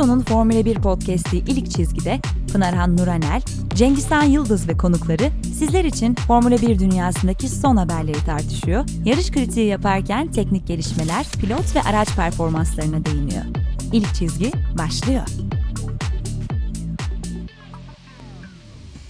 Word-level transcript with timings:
Aso'nun 0.00 0.20
Formula 0.20 0.64
1 0.64 0.74
podcast'i 0.74 1.36
İlk 1.36 1.70
Çizgi'de 1.70 2.18
Pınarhan 2.52 2.96
Nuranel, 2.96 3.42
Cengizhan 3.74 4.22
Yıldız 4.22 4.68
ve 4.68 4.76
konukları 4.76 5.30
sizler 5.42 5.84
için 5.84 6.14
Formula 6.14 6.56
1 6.56 6.78
dünyasındaki 6.78 7.48
son 7.48 7.76
haberleri 7.76 8.24
tartışıyor, 8.26 8.84
yarış 9.04 9.30
kritiği 9.30 9.66
yaparken 9.66 10.30
teknik 10.30 10.66
gelişmeler, 10.66 11.26
pilot 11.40 11.76
ve 11.76 11.80
araç 11.90 12.16
performanslarına 12.16 13.04
değiniyor. 13.04 13.44
İlk 13.92 14.14
Çizgi 14.14 14.52
başlıyor. 14.78 15.26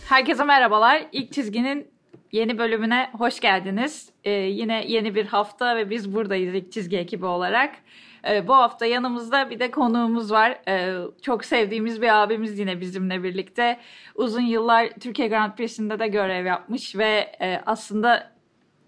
Herkese 0.08 0.44
merhabalar. 0.44 1.06
İlk 1.12 1.32
Çizgi'nin 1.32 1.86
yeni 2.32 2.58
bölümüne 2.58 3.10
hoş 3.18 3.40
geldiniz. 3.40 4.08
Ee, 4.24 4.30
yine 4.30 4.84
yeni 4.88 5.14
bir 5.14 5.26
hafta 5.26 5.76
ve 5.76 5.90
biz 5.90 6.14
buradayız 6.14 6.54
İlk 6.54 6.72
Çizgi 6.72 6.96
ekibi 6.96 7.26
olarak. 7.26 7.74
Ee, 8.28 8.48
bu 8.48 8.54
hafta 8.54 8.86
yanımızda 8.86 9.50
bir 9.50 9.58
de 9.58 9.70
konuğumuz 9.70 10.32
var. 10.32 10.58
Ee, 10.68 10.94
çok 11.22 11.44
sevdiğimiz 11.44 12.02
bir 12.02 12.22
abimiz 12.22 12.58
yine 12.58 12.80
bizimle 12.80 13.22
birlikte. 13.22 13.78
Uzun 14.14 14.40
yıllar 14.40 14.88
Türkiye 15.00 15.28
Grand 15.28 15.52
Prix'sinde 15.52 15.98
de 15.98 16.08
görev 16.08 16.46
yapmış 16.46 16.96
ve 16.96 17.36
e, 17.40 17.60
aslında 17.66 18.30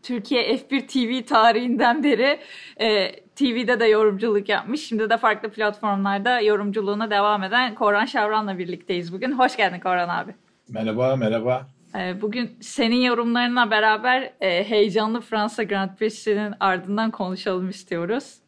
Türkiye 0.03 0.57
F1 0.57 0.87
TV 0.87 1.27
tarihinden 1.29 2.05
beri 2.05 2.41
e, 2.81 3.13
TV'de 3.23 3.81
de 3.81 3.87
yorumculuk 3.87 4.49
yapmış. 4.49 4.87
Şimdi 4.87 5.11
de 5.11 5.17
farklı 5.17 5.51
platformlarda 5.51 6.41
yorumculuğuna 6.41 7.11
devam 7.11 7.43
eden 7.43 7.75
Koran 7.75 8.05
Şavran'la 8.05 8.59
birlikteyiz 8.59 9.13
bugün. 9.13 9.33
Hoş 9.33 9.57
geldin 9.57 9.81
Koran 9.81 10.09
abi. 10.09 10.35
Merhaba, 10.69 11.17
merhaba. 11.17 11.67
Ee, 11.95 12.23
bugün 12.23 12.57
senin 12.61 13.01
yorumlarına 13.01 13.71
beraber 13.71 14.33
e, 14.41 14.65
heyecanlı 14.65 15.21
Fransa 15.21 15.63
Grand 15.63 15.97
Prix'sinin 15.97 16.55
ardından 16.61 17.11
konuşalım 17.11 17.69
istiyoruz. 17.69 18.42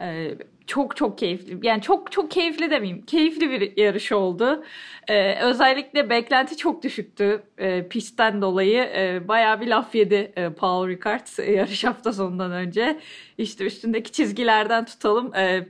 Ee, 0.00 0.34
çok 0.66 0.96
çok 0.96 1.18
keyifli. 1.18 1.66
Yani 1.66 1.82
çok 1.82 2.12
çok 2.12 2.30
keyifli 2.30 2.70
demeyeyim. 2.70 3.02
Keyifli 3.06 3.50
bir 3.50 3.76
yarış 3.76 4.12
oldu. 4.12 4.64
Ee, 5.08 5.40
özellikle 5.42 6.10
beklenti 6.10 6.56
çok 6.56 6.82
düşüktü 6.82 7.42
e, 7.58 7.88
pistten 7.88 8.42
dolayı. 8.42 8.82
E, 8.82 9.28
bayağı 9.28 9.60
bir 9.60 9.66
laf 9.66 9.94
yedi 9.94 10.32
e, 10.36 10.48
Paul 10.50 10.88
Ricard 10.88 11.48
yarış 11.54 11.84
hafta 11.84 12.12
sonundan 12.12 12.52
önce. 12.52 13.00
İşte 13.38 13.64
üstündeki 13.64 14.12
çizgilerden 14.12 14.84
tutalım. 14.84 15.34
E, 15.34 15.68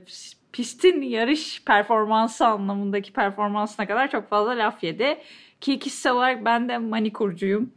pistin 0.53 1.01
yarış 1.01 1.63
performansı 1.65 2.45
anlamındaki 2.47 3.13
performansına 3.13 3.87
kadar 3.87 4.11
çok 4.11 4.29
fazla 4.29 4.51
laf 4.51 4.83
yedi. 4.83 5.17
Ki 5.61 5.79
kişisel 5.79 6.13
olarak 6.13 6.45
ben 6.45 6.69
de 6.69 6.77
manikurcuyum. 6.77 7.71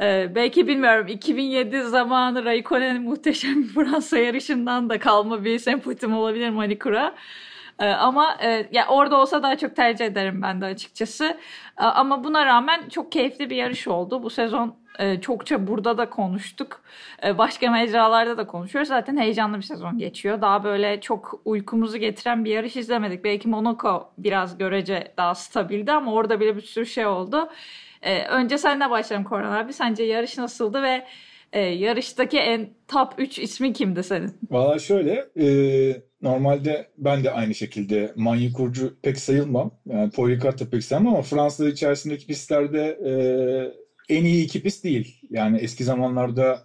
Ee, 0.00 0.32
belki 0.34 0.68
bilmiyorum 0.68 1.06
2007 1.08 1.82
zamanı 1.82 2.44
Raikkonen'in 2.44 3.02
muhteşem 3.02 3.64
Fransa 3.74 4.18
yarışından 4.18 4.90
da 4.90 4.98
kalma 4.98 5.44
bir 5.44 5.58
sempatim 5.58 6.14
olabilir 6.16 6.50
Manikura. 6.50 7.14
Ee, 7.78 7.86
ama 7.86 8.36
e, 8.42 8.68
ya 8.72 8.86
orada 8.88 9.16
olsa 9.20 9.42
daha 9.42 9.58
çok 9.58 9.76
tercih 9.76 10.06
ederim 10.06 10.42
ben 10.42 10.60
de 10.60 10.64
açıkçası. 10.64 11.24
Ee, 11.80 11.82
ama 11.82 12.24
buna 12.24 12.46
rağmen 12.46 12.88
çok 12.88 13.12
keyifli 13.12 13.50
bir 13.50 13.56
yarış 13.56 13.88
oldu. 13.88 14.22
Bu 14.22 14.30
sezon 14.30 14.76
e, 14.98 15.20
çokça 15.20 15.66
burada 15.66 15.98
da 15.98 16.10
konuştuk. 16.10 16.80
E, 17.24 17.38
başka 17.38 17.70
mecralarda 17.70 18.38
da 18.38 18.46
konuşuyoruz. 18.46 18.88
Zaten 18.88 19.16
heyecanlı 19.16 19.56
bir 19.56 19.62
sezon 19.62 19.98
geçiyor. 19.98 20.40
Daha 20.40 20.64
böyle 20.64 21.00
çok 21.00 21.40
uykumuzu 21.44 21.98
getiren 21.98 22.44
bir 22.44 22.50
yarış 22.50 22.76
izlemedik. 22.76 23.24
Belki 23.24 23.48
Monaco 23.48 24.10
biraz 24.18 24.58
görece 24.58 25.14
daha 25.16 25.34
stabildi 25.34 25.92
ama 25.92 26.12
orada 26.12 26.40
bile 26.40 26.56
bir 26.56 26.62
sürü 26.62 26.86
şey 26.86 27.06
oldu. 27.06 27.48
E, 28.04 28.24
önce 28.24 28.58
senle 28.58 28.90
başlayalım 28.90 29.28
Koran 29.28 29.52
abi. 29.52 29.72
Sence 29.72 30.02
yarış 30.02 30.38
nasıldı 30.38 30.82
ve 30.82 31.04
e, 31.52 31.60
yarıştaki 31.60 32.38
en 32.38 32.68
top 32.88 33.12
3 33.18 33.38
ismi 33.38 33.72
kimdi 33.72 34.02
senin? 34.02 34.30
Valla 34.50 34.78
şöyle 34.78 35.24
e, 35.40 35.46
normalde 36.22 36.88
ben 36.98 37.24
de 37.24 37.30
aynı 37.30 37.54
şekilde 37.54 38.12
manyekurcu 38.16 38.96
pek 39.02 39.18
sayılmam. 39.18 39.70
Yani 39.86 40.10
da 40.58 40.70
pek 40.70 40.84
sayılmam 40.84 41.14
ama 41.14 41.22
Fransa 41.22 41.68
içerisindeki 41.68 42.26
pistlerde 42.26 42.98
e, 43.06 43.12
en 44.16 44.24
iyi 44.24 44.44
iki 44.44 44.62
pist 44.62 44.84
değil. 44.84 45.20
Yani 45.30 45.58
eski 45.58 45.84
zamanlarda 45.84 46.58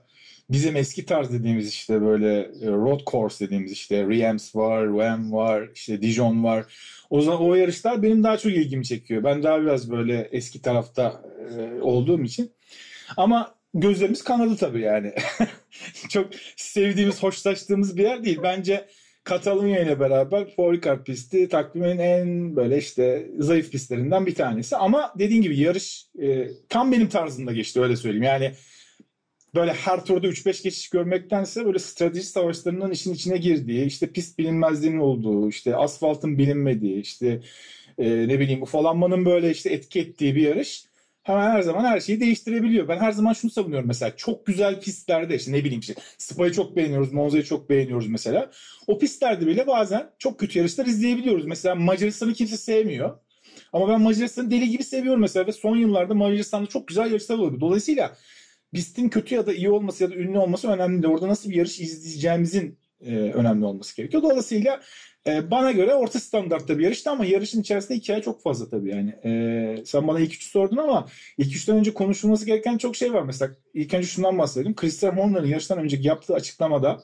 bizim 0.50 0.76
eski 0.76 1.06
tarz 1.06 1.34
dediğimiz 1.34 1.70
işte 1.70 2.02
böyle 2.02 2.40
e, 2.40 2.68
road 2.68 3.00
course 3.08 3.46
dediğimiz 3.46 3.72
işte 3.72 4.08
Reims 4.08 4.56
var, 4.56 4.88
Wem 4.88 5.32
var, 5.34 5.70
işte 5.76 6.02
Dijon 6.02 6.44
var. 6.44 6.66
O 7.10 7.22
zaman 7.22 7.42
o 7.42 7.56
yarışlar 7.56 8.04
benim 8.04 8.24
daha 8.24 8.38
çok 8.38 8.52
ilgimi 8.52 8.86
çekiyor. 8.86 9.24
Ben 9.24 9.44
daha 9.44 9.62
biraz 9.62 9.92
böyle 9.92 10.30
eski 10.32 10.62
tarafta 10.62 11.22
e, 11.58 11.82
olduğum 11.82 12.24
için. 12.24 12.52
Ama 13.18 13.56
gözlerimiz 13.74 14.24
kanalı 14.24 14.58
tabii 14.58 14.82
yani. 14.82 15.14
çok 16.10 16.28
sevdiğimiz, 16.56 17.24
hoşlaştığımız 17.24 17.98
bir 17.98 18.04
yer 18.04 18.24
değil. 18.24 18.40
Bence 18.44 18.88
Katalunya 19.24 19.80
ile 19.80 20.00
beraber 20.00 20.56
Paul 20.56 20.74
Ricard 20.74 21.04
pisti 21.04 21.50
takvimin 21.50 21.98
en 21.98 22.56
böyle 22.56 22.78
işte 22.78 23.30
zayıf 23.40 23.72
pistlerinden 23.72 24.26
bir 24.26 24.36
tanesi. 24.36 24.76
Ama 24.76 25.14
dediğin 25.20 25.42
gibi 25.42 25.60
yarış 25.60 26.06
e, 26.22 26.48
tam 26.70 26.92
benim 26.92 27.10
tarzımda 27.10 27.52
geçti 27.52 27.81
öyle 27.81 27.96
söyleyeyim. 27.96 28.24
Yani 28.24 28.52
böyle 29.56 29.74
her 29.74 30.06
turda 30.06 30.28
3-5 30.28 30.64
geçiş 30.64 30.90
görmektense 30.90 31.66
böyle 31.66 31.80
strateji 31.80 32.26
savaşlarının 32.26 32.92
işin 32.92 33.14
içine 33.14 33.38
girdiği, 33.38 33.86
işte 33.86 34.12
pist 34.12 34.40
bilinmezliğinin 34.40 35.00
olduğu, 35.00 35.50
işte 35.50 35.76
asfaltın 35.76 36.38
bilinmediği, 36.38 37.02
işte 37.02 37.42
e, 37.98 38.28
ne 38.28 38.40
bileyim 38.40 38.62
ufalanmanın 38.62 39.26
böyle 39.26 39.52
işte 39.52 39.70
etki 39.70 40.00
ettiği 40.00 40.36
bir 40.36 40.42
yarış 40.42 40.90
hemen 41.24 41.52
her 41.52 41.62
zaman 41.62 41.86
her 41.86 42.00
şeyi 42.00 42.20
değiştirebiliyor. 42.20 42.88
Ben 42.88 42.98
her 42.98 43.12
zaman 43.12 43.34
şunu 43.34 43.52
savunuyorum 43.52 43.88
mesela 43.88 44.16
çok 44.16 44.46
güzel 44.46 44.82
pistlerde 44.82 45.36
işte 45.36 45.52
ne 45.52 45.64
bileyim 45.64 45.80
işte 45.80 45.94
Spa'yı 46.18 46.52
çok 46.52 46.76
beğeniyoruz, 46.76 47.14
Monza'yı 47.14 47.44
çok 47.44 47.70
beğeniyoruz 47.70 48.08
mesela. 48.08 48.52
O 48.88 49.00
pistlerde 49.00 49.48
bile 49.48 49.68
bazen 49.68 50.10
çok 50.20 50.40
kötü 50.40 50.60
yarışlar 50.60 50.86
izleyebiliyoruz. 50.86 51.46
Mesela 51.46 51.76
Macaristan'ı 51.76 52.34
kimse 52.34 52.58
sevmiyor. 52.58 53.18
Ama 53.74 53.88
ben 53.88 54.02
Macaristan'ı 54.02 54.52
deli 54.52 54.70
gibi 54.70 54.84
seviyorum 54.84 55.22
mesela 55.22 55.48
ve 55.48 55.52
son 55.52 55.78
yıllarda 55.78 56.14
Macaristan'da 56.14 56.68
çok 56.68 56.88
güzel 56.88 57.12
yarışlar 57.12 57.38
oluyor. 57.38 57.60
Dolayısıyla 57.60 58.18
pistin 58.74 59.09
kötü 59.09 59.35
ya 59.35 59.47
da 59.47 59.53
iyi 59.53 59.69
olması 59.69 60.03
ya 60.03 60.09
da 60.09 60.16
ünlü 60.16 60.38
olması 60.38 60.68
önemli 60.68 61.03
değil. 61.03 61.13
Orada 61.13 61.28
nasıl 61.28 61.50
bir 61.50 61.56
yarış 61.56 61.80
izleyeceğimizin 61.80 62.78
e, 63.02 63.16
önemli 63.16 63.66
olması 63.66 63.96
gerekiyor. 63.96 64.24
Dolayısıyla 64.24 64.81
e, 65.28 65.52
bana 65.52 65.72
göre 65.72 65.94
orta 65.94 66.19
standartta 66.19 66.78
bir 66.78 66.84
yarıştı 66.84 67.09
ama 67.09 67.25
yarışın 67.25 67.62
içerisinde 67.62 67.97
hikaye 67.97 68.22
çok 68.22 68.44
fazla 68.44 68.69
tabii 68.69 68.90
yani. 68.90 69.09
E, 69.25 69.84
sen 69.85 70.07
bana 70.07 70.19
ilk 70.19 70.34
üçü 70.34 70.50
sordun 70.50 70.78
ama 70.78 71.07
ilk 71.38 71.56
üçten 71.56 71.78
önce 71.78 71.94
konuşulması 71.94 72.46
gereken 72.46 72.78
çok 72.78 72.96
şey 72.96 73.13
var. 73.13 73.24
Mesela 73.24 73.52
ilk 73.74 73.94
önce 73.94 74.07
şundan 74.07 74.38
bahsedelim. 74.38 74.75
Christian 74.75 75.18
Horner'ın 75.18 75.47
yarıştan 75.47 75.80
önceki 75.80 76.07
yaptığı 76.07 76.34
açıklamada 76.34 77.03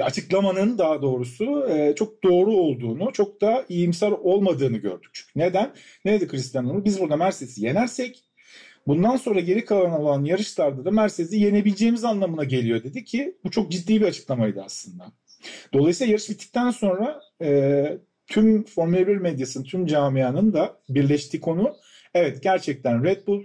açıklamanın 0.00 0.78
daha 0.78 1.02
doğrusu 1.02 1.68
e, 1.68 1.94
çok 1.94 2.22
doğru 2.24 2.52
olduğunu, 2.52 3.12
çok 3.12 3.40
da 3.40 3.64
iyimser 3.68 4.10
olmadığını 4.10 4.76
gördük. 4.76 5.10
Çünkü 5.12 5.38
neden? 5.38 5.74
Ne 6.04 6.12
dedi 6.12 6.28
Christian 6.28 6.64
Horner? 6.64 6.84
Biz 6.84 7.00
burada 7.00 7.16
Mercedes'i 7.16 7.64
yenersek 7.64 8.24
bundan 8.88 9.16
sonra 9.16 9.40
geri 9.40 9.64
kalan 9.64 10.00
olan 10.00 10.24
yarışlarda 10.24 10.84
da 10.84 10.90
Mercedes'i 10.90 11.36
yenebileceğimiz 11.36 12.04
anlamına 12.04 12.44
geliyor 12.44 12.84
dedi 12.84 13.04
ki 13.04 13.36
bu 13.44 13.50
çok 13.50 13.72
ciddi 13.72 14.00
bir 14.00 14.06
açıklamaydı 14.06 14.62
aslında. 14.62 15.12
Dolayısıyla 15.72 16.10
yarış 16.10 16.30
bittikten 16.30 16.70
sonra 16.70 17.20
e, 17.42 17.98
tüm 18.26 18.64
Formula 18.64 19.06
1 19.06 19.16
medyasının, 19.16 19.64
tüm 19.64 19.86
camianın 19.86 20.52
da 20.52 20.80
birleştiği 20.88 21.40
konu 21.40 21.76
evet 22.14 22.42
gerçekten 22.42 23.04
Red 23.04 23.26
Bull 23.26 23.44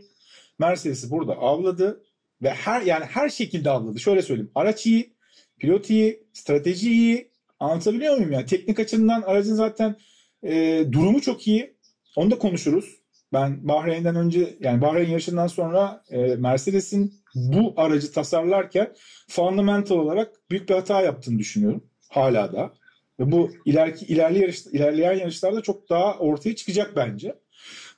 Mercedes'i 0.59 1.11
burada 1.11 1.33
avladı 1.33 2.03
ve 2.41 2.49
her 2.49 2.81
yani 2.81 3.05
her 3.05 3.29
şekilde 3.29 3.69
avladı. 3.69 3.99
Şöyle 3.99 4.21
söyleyeyim. 4.21 4.51
Araç 4.55 4.85
iyi, 4.85 5.13
pilot 5.59 5.89
iyi, 5.89 6.23
strateji 6.33 6.91
iyi. 6.91 7.31
Anlatabiliyor 7.59 8.15
muyum 8.15 8.31
yani? 8.31 8.45
Teknik 8.45 8.79
açıdan 8.79 9.21
aracın 9.21 9.55
zaten 9.55 9.95
e, 10.43 10.83
durumu 10.91 11.21
çok 11.21 11.47
iyi. 11.47 11.73
Onu 12.15 12.31
da 12.31 12.37
konuşuruz. 12.37 13.02
Ben 13.33 13.67
Bahreyn'den 13.67 14.15
önce 14.15 14.55
yani 14.59 14.81
Bahreyn 14.81 15.09
yarışından 15.09 15.47
sonra 15.47 16.03
e, 16.09 16.17
Mercedes'in 16.35 17.13
bu 17.35 17.73
aracı 17.77 18.11
tasarlarken 18.11 18.93
fundamental 19.27 19.95
olarak 19.95 20.29
büyük 20.51 20.69
bir 20.69 20.73
hata 20.73 21.01
yaptığını 21.01 21.39
düşünüyorum. 21.39 21.83
Hala 22.09 22.53
da. 22.53 22.73
Ve 23.19 23.31
bu 23.31 23.51
ileriki 23.65 24.05
ilerli 24.05 24.39
yarış, 24.39 24.65
ilerleyen 24.65 25.13
yarışlarda 25.13 25.61
çok 25.61 25.89
daha 25.89 26.17
ortaya 26.17 26.55
çıkacak 26.55 26.95
bence. 26.95 27.35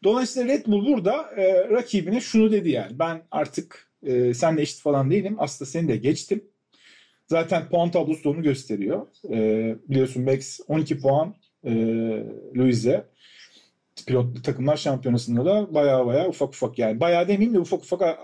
Dolayısıyla 0.04 0.54
Red 0.54 0.66
Bull 0.66 0.86
burada 0.86 1.32
e, 1.38 1.70
rakibine 1.70 2.22
şunu 2.22 2.52
dedi 2.52 2.70
yani. 2.70 3.00
Ben 3.00 3.22
artık 3.32 3.92
e, 4.04 4.34
senle 4.34 4.62
eşit 4.62 4.82
falan 4.82 5.12
değilim. 5.12 5.36
Aslında 5.40 5.72
seni 5.72 5.88
de 5.88 5.98
geçtim. 5.98 6.44
Zaten 7.28 7.70
puan 7.70 7.92
tablosu 7.92 8.24
da 8.24 8.30
onu 8.30 8.44
gösteriyor. 8.44 9.08
E, 9.30 9.76
biliyorsun 9.90 10.24
Max 10.24 10.60
12 10.68 11.00
puan 11.00 11.36
e, 11.64 11.72
Louis'e 12.58 13.06
pilotlu 14.08 14.42
takımlar 14.42 14.78
şampiyonasında 14.78 15.46
da 15.46 15.74
baya 15.74 16.06
baya 16.06 16.28
ufak 16.30 16.50
ufak 16.50 16.80
yani 16.80 17.00
baya 17.00 17.28
demeyeyim 17.28 17.54
de 17.54 17.60
ufak 17.60 17.84
ufak 17.84 18.20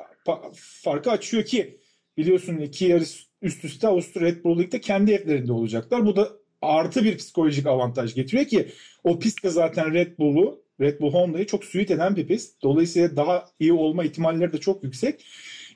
farkı 0.53 1.11
açıyor 1.11 1.45
ki 1.45 1.79
biliyorsun 2.17 2.57
iki 2.57 2.85
yarış 2.85 3.27
üst 3.41 3.65
üste 3.65 3.87
Avusturya 3.87 4.27
Red 4.27 4.43
Bull 4.43 4.57
League'de 4.57 4.81
kendi 4.81 5.11
evlerinde 5.11 5.53
olacaklar. 5.53 6.05
Bu 6.05 6.15
da 6.15 6.29
artı 6.61 7.03
bir 7.03 7.17
psikolojik 7.17 7.67
avantaj 7.67 8.15
getiriyor 8.15 8.47
ki 8.47 8.67
o 9.03 9.19
pist 9.19 9.43
de 9.43 9.49
zaten 9.49 9.93
Red 9.93 10.17
Bull'u 10.17 10.61
Red 10.81 11.01
Bull 11.01 11.13
Honda'yı 11.13 11.45
çok 11.45 11.65
suit 11.65 11.91
eden 11.91 12.15
bir 12.15 12.27
pist. 12.27 12.63
Dolayısıyla 12.63 13.15
daha 13.15 13.45
iyi 13.59 13.73
olma 13.73 14.03
ihtimalleri 14.03 14.53
de 14.53 14.57
çok 14.57 14.83
yüksek. 14.83 15.25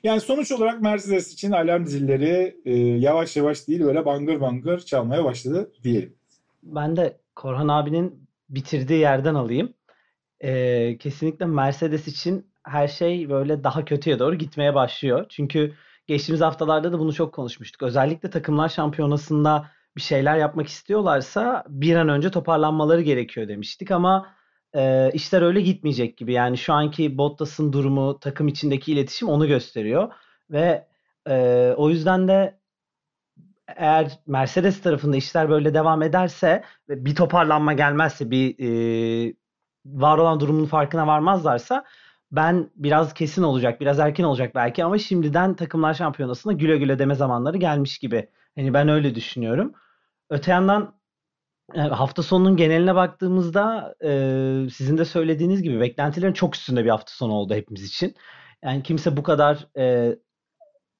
Yani 0.02 0.20
sonuç 0.20 0.52
olarak 0.52 0.82
Mercedes 0.82 1.32
için 1.32 1.50
alarm 1.50 1.86
zilleri 1.86 2.56
e, 2.64 2.76
yavaş 2.78 3.36
yavaş 3.36 3.68
değil 3.68 3.80
böyle 3.80 4.04
bangır 4.04 4.40
bangır 4.40 4.78
çalmaya 4.78 5.24
başladı 5.24 5.72
diyelim. 5.82 6.14
Ben 6.62 6.96
de 6.96 7.16
Korhan 7.34 7.68
abinin 7.68 8.28
bitirdiği 8.48 9.00
yerden 9.00 9.34
alayım. 9.34 9.74
Ee, 10.46 10.98
kesinlikle 10.98 11.46
Mercedes 11.46 12.08
için 12.08 12.52
her 12.64 12.88
şey 12.88 13.30
böyle 13.30 13.64
daha 13.64 13.84
kötüye 13.84 14.18
doğru 14.18 14.34
gitmeye 14.34 14.74
başlıyor. 14.74 15.26
Çünkü 15.28 15.74
geçtiğimiz 16.06 16.40
haftalarda 16.40 16.92
da 16.92 16.98
bunu 16.98 17.12
çok 17.12 17.34
konuşmuştuk. 17.34 17.82
Özellikle 17.82 18.30
takımlar 18.30 18.68
şampiyonasında 18.68 19.70
bir 19.96 20.00
şeyler 20.00 20.36
yapmak 20.36 20.68
istiyorlarsa 20.68 21.64
bir 21.68 21.96
an 21.96 22.08
önce 22.08 22.30
toparlanmaları 22.30 23.02
gerekiyor 23.02 23.48
demiştik 23.48 23.90
ama 23.90 24.34
e, 24.74 25.10
işler 25.12 25.42
öyle 25.42 25.60
gitmeyecek 25.60 26.16
gibi. 26.18 26.32
Yani 26.32 26.58
şu 26.58 26.72
anki 26.72 27.18
Bottas'ın 27.18 27.72
durumu, 27.72 28.20
takım 28.20 28.48
içindeki 28.48 28.92
iletişim 28.92 29.28
onu 29.28 29.46
gösteriyor 29.48 30.12
ve 30.50 30.88
e, 31.28 31.74
o 31.76 31.90
yüzden 31.90 32.28
de 32.28 32.58
eğer 33.76 34.18
Mercedes 34.26 34.80
tarafında 34.80 35.16
işler 35.16 35.50
böyle 35.50 35.74
devam 35.74 36.02
ederse 36.02 36.64
ve 36.88 37.04
bir 37.04 37.14
toparlanma 37.14 37.72
gelmezse 37.72 38.30
bir 38.30 38.56
e, 38.58 39.34
var 39.94 40.18
olan 40.18 40.40
durumun 40.40 40.66
farkına 40.66 41.06
varmazlarsa 41.06 41.84
ben 42.32 42.70
biraz 42.76 43.14
kesin 43.14 43.42
olacak, 43.42 43.80
biraz 43.80 43.98
erken 43.98 44.24
olacak 44.24 44.54
belki 44.54 44.84
ama 44.84 44.98
şimdiden 44.98 45.54
takımlar 45.54 45.94
şampiyonasında 45.94 46.52
güle 46.52 46.78
güle 46.78 46.98
deme 46.98 47.14
zamanları 47.14 47.56
gelmiş 47.56 47.98
gibi. 47.98 48.28
Yani 48.56 48.74
ben 48.74 48.88
öyle 48.88 49.14
düşünüyorum. 49.14 49.72
Öte 50.30 50.50
yandan 50.50 50.94
e, 51.74 51.80
hafta 51.80 52.22
sonunun 52.22 52.56
geneline 52.56 52.94
baktığımızda 52.94 53.94
e, 54.04 54.10
sizin 54.70 54.98
de 54.98 55.04
söylediğiniz 55.04 55.62
gibi 55.62 55.80
beklentilerin 55.80 56.32
çok 56.32 56.56
üstünde 56.56 56.84
bir 56.84 56.90
hafta 56.90 57.12
sonu 57.12 57.32
oldu 57.32 57.54
hepimiz 57.54 57.84
için. 57.84 58.14
Yani 58.64 58.82
kimse 58.82 59.16
bu 59.16 59.22
kadar 59.22 59.66
e, 59.78 60.16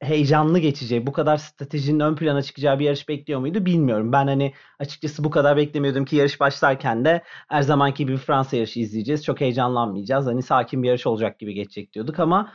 heyecanlı 0.00 0.58
geçeceği, 0.58 1.06
bu 1.06 1.12
kadar 1.12 1.36
stratejinin 1.36 2.00
ön 2.00 2.16
plana 2.16 2.42
çıkacağı 2.42 2.78
bir 2.78 2.84
yarış 2.84 3.08
bekliyor 3.08 3.40
muydu 3.40 3.66
bilmiyorum. 3.66 4.12
Ben 4.12 4.26
hani 4.26 4.54
açıkçası 4.78 5.24
bu 5.24 5.30
kadar 5.30 5.56
beklemiyordum 5.56 6.04
ki 6.04 6.16
yarış 6.16 6.40
başlarken 6.40 7.04
de 7.04 7.22
her 7.48 7.62
zamanki 7.62 7.96
gibi 8.04 8.16
Fransa 8.16 8.56
yarışı 8.56 8.80
izleyeceğiz. 8.80 9.24
Çok 9.24 9.40
heyecanlanmayacağız. 9.40 10.26
Hani 10.26 10.42
sakin 10.42 10.82
bir 10.82 10.88
yarış 10.88 11.06
olacak 11.06 11.38
gibi 11.38 11.54
geçecek 11.54 11.92
diyorduk 11.92 12.18
ama 12.20 12.52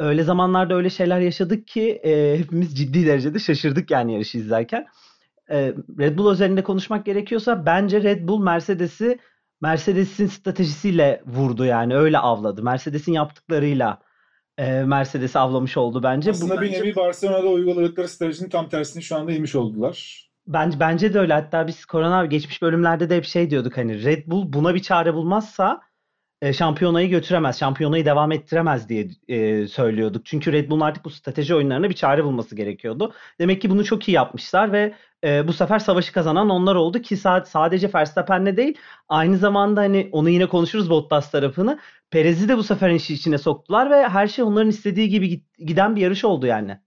öyle 0.00 0.22
zamanlarda 0.22 0.74
öyle 0.74 0.90
şeyler 0.90 1.20
yaşadık 1.20 1.66
ki 1.66 2.00
e, 2.04 2.38
hepimiz 2.38 2.78
ciddi 2.78 3.06
derecede 3.06 3.38
şaşırdık 3.38 3.90
yani 3.90 4.12
yarışı 4.12 4.38
izlerken. 4.38 4.86
E, 5.50 5.74
Red 5.98 6.18
Bull 6.18 6.32
üzerinde 6.32 6.62
konuşmak 6.62 7.06
gerekiyorsa 7.06 7.66
bence 7.66 8.02
Red 8.02 8.28
Bull 8.28 8.42
Mercedes'i 8.42 9.18
Mercedes'in 9.60 10.26
stratejisiyle 10.26 11.22
vurdu 11.26 11.64
yani 11.64 11.96
öyle 11.96 12.18
avladı. 12.18 12.62
Mercedes'in 12.62 13.12
yaptıklarıyla 13.12 13.98
e, 14.60 14.84
Mercedes'i 14.84 15.38
avlamış 15.38 15.76
oldu 15.76 16.02
bence. 16.02 16.30
Aslında 16.30 16.56
Bu 16.56 16.60
bir 16.60 16.72
nevi 16.72 16.96
Barcelona'da 16.96 17.48
uyguladıkları 17.48 18.08
stratejinin 18.08 18.48
tam 18.48 18.68
tersini 18.68 19.02
şu 19.02 19.16
anda 19.16 19.32
yemiş 19.32 19.54
oldular. 19.54 20.26
Bence, 20.46 20.80
bence 20.80 21.14
de 21.14 21.18
öyle. 21.18 21.32
Hatta 21.32 21.66
biz 21.66 21.84
korona 21.84 22.26
geçmiş 22.26 22.62
bölümlerde 22.62 23.10
de 23.10 23.16
hep 23.16 23.24
şey 23.24 23.50
diyorduk 23.50 23.76
hani 23.76 24.04
Red 24.04 24.26
Bull 24.26 24.52
buna 24.52 24.74
bir 24.74 24.82
çare 24.82 25.14
bulmazsa 25.14 25.80
e, 26.42 26.52
şampiyonayı 26.52 27.10
götüremez, 27.10 27.58
şampiyonayı 27.58 28.04
devam 28.04 28.32
ettiremez 28.32 28.88
diye 28.88 29.08
e, 29.28 29.68
söylüyorduk. 29.68 30.26
Çünkü 30.26 30.52
Red 30.52 30.70
Bull'un 30.70 30.80
artık 30.80 31.04
bu 31.04 31.10
strateji 31.10 31.54
oyunlarına 31.54 31.90
bir 31.90 31.94
çare 31.94 32.24
bulması 32.24 32.56
gerekiyordu. 32.56 33.12
Demek 33.38 33.62
ki 33.62 33.70
bunu 33.70 33.84
çok 33.84 34.08
iyi 34.08 34.12
yapmışlar 34.12 34.72
ve 34.72 34.94
e, 35.24 35.48
bu 35.48 35.52
sefer 35.52 35.78
savaşı 35.78 36.12
kazanan 36.12 36.50
onlar 36.50 36.74
oldu 36.74 36.98
ki 37.02 37.16
sadece 37.16 37.90
Verstappen'le 37.94 38.56
değil 38.56 38.78
aynı 39.08 39.36
zamanda 39.36 39.80
hani 39.80 40.08
onu 40.12 40.30
yine 40.30 40.46
konuşuruz 40.46 40.90
Bottas 40.90 41.30
tarafını. 41.30 41.78
Perez'i 42.10 42.48
de 42.48 42.56
bu 42.56 42.62
sefer 42.62 42.90
işi 42.90 43.14
içine 43.14 43.38
soktular 43.38 43.90
ve 43.90 44.08
her 44.08 44.26
şey 44.26 44.44
onların 44.44 44.70
istediği 44.70 45.08
gibi 45.08 45.42
giden 45.58 45.96
bir 45.96 46.00
yarış 46.00 46.24
oldu 46.24 46.46
yani. 46.46 46.78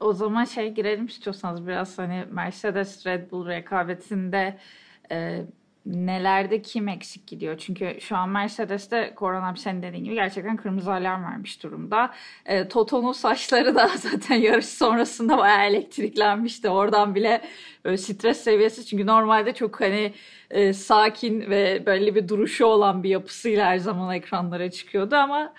O 0.00 0.12
zaman 0.12 0.44
şey 0.44 0.74
girelim 0.74 1.06
istiyorsanız 1.06 1.66
biraz 1.66 1.98
hani 1.98 2.24
Mercedes 2.30 3.06
Red 3.06 3.30
Bull 3.30 3.46
rekabetinde 3.46 4.58
e, 5.10 5.44
nelerde 5.86 6.62
kim 6.62 6.88
eksik 6.88 7.26
gidiyor? 7.26 7.58
Çünkü 7.58 7.96
şu 8.00 8.16
an 8.16 8.28
Mercedes'te 8.28 9.14
Korona 9.14 9.56
senin 9.56 9.82
dediğin 9.82 10.04
gibi 10.04 10.14
gerçekten 10.14 10.56
kırmızı 10.56 10.92
alarm 10.92 11.24
vermiş 11.24 11.62
durumda. 11.62 12.10
E, 12.46 12.68
Toto'nun 12.68 13.12
saçları 13.12 13.74
da 13.74 13.88
zaten 13.96 14.34
yarış 14.34 14.66
sonrasında 14.66 15.38
bayağı 15.38 15.66
elektriklenmişti. 15.66 16.68
Oradan 16.68 17.14
bile 17.14 17.40
böyle 17.84 17.96
stres 17.96 18.40
seviyesi 18.40 18.86
çünkü 18.86 19.06
normalde 19.06 19.54
çok 19.54 19.80
hani 19.80 20.12
e, 20.50 20.72
sakin 20.72 21.40
ve 21.40 21.86
belli 21.86 22.14
bir 22.14 22.28
duruşu 22.28 22.66
olan 22.66 23.02
bir 23.02 23.08
yapısıyla 23.08 23.66
her 23.66 23.78
zaman 23.78 24.14
ekranlara 24.14 24.70
çıkıyordu 24.70 25.16
ama 25.16 25.52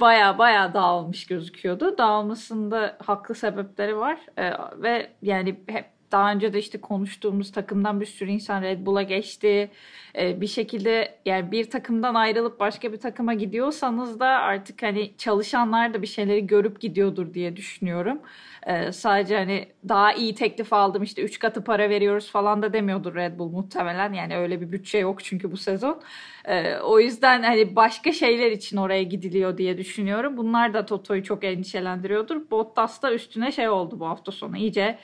baya 0.00 0.38
baya 0.38 0.74
dağılmış 0.74 1.26
gözüküyordu. 1.26 1.98
Dağılmasında 1.98 2.96
haklı 3.06 3.34
sebepleri 3.34 3.96
var 3.96 4.18
ee, 4.38 4.52
ve 4.76 5.10
yani 5.22 5.60
hep 5.66 5.86
daha 6.12 6.32
önce 6.32 6.52
de 6.52 6.58
işte 6.58 6.80
konuştuğumuz 6.80 7.52
takımdan 7.52 8.00
bir 8.00 8.06
sürü 8.06 8.30
insan 8.30 8.62
Red 8.62 8.86
Bull'a 8.86 9.02
geçti. 9.02 9.70
Ee, 10.18 10.40
bir 10.40 10.46
şekilde 10.46 11.14
yani 11.26 11.52
bir 11.52 11.70
takımdan 11.70 12.14
ayrılıp 12.14 12.60
başka 12.60 12.92
bir 12.92 12.96
takıma 12.96 13.34
gidiyorsanız 13.34 14.20
da 14.20 14.26
artık 14.26 14.82
hani 14.82 15.16
çalışanlar 15.18 15.94
da 15.94 16.02
bir 16.02 16.06
şeyleri 16.06 16.46
görüp 16.46 16.80
gidiyordur 16.80 17.34
diye 17.34 17.56
düşünüyorum. 17.56 18.18
Ee, 18.66 18.92
sadece 18.92 19.36
hani 19.36 19.66
daha 19.88 20.12
iyi 20.12 20.34
teklif 20.34 20.72
aldım 20.72 21.02
işte 21.02 21.22
3 21.22 21.38
katı 21.38 21.64
para 21.64 21.90
veriyoruz 21.90 22.30
falan 22.30 22.62
da 22.62 22.72
demiyordur 22.72 23.14
Red 23.14 23.38
Bull 23.38 23.50
muhtemelen. 23.50 24.12
Yani 24.12 24.36
öyle 24.36 24.60
bir 24.60 24.72
bütçe 24.72 24.98
yok 24.98 25.24
çünkü 25.24 25.52
bu 25.52 25.56
sezon. 25.56 26.02
Ee, 26.44 26.76
o 26.76 27.00
yüzden 27.00 27.42
hani 27.42 27.76
başka 27.76 28.12
şeyler 28.12 28.50
için 28.50 28.76
oraya 28.76 29.02
gidiliyor 29.02 29.58
diye 29.58 29.78
düşünüyorum. 29.78 30.36
Bunlar 30.36 30.74
da 30.74 30.86
Toto'yu 30.86 31.24
çok 31.24 31.44
endişelendiriyordur. 31.44 32.50
Bottas 32.50 33.02
da 33.02 33.14
üstüne 33.14 33.52
şey 33.52 33.68
oldu 33.68 34.00
bu 34.00 34.06
hafta 34.06 34.32
sonu 34.32 34.56
iyice 34.56 34.98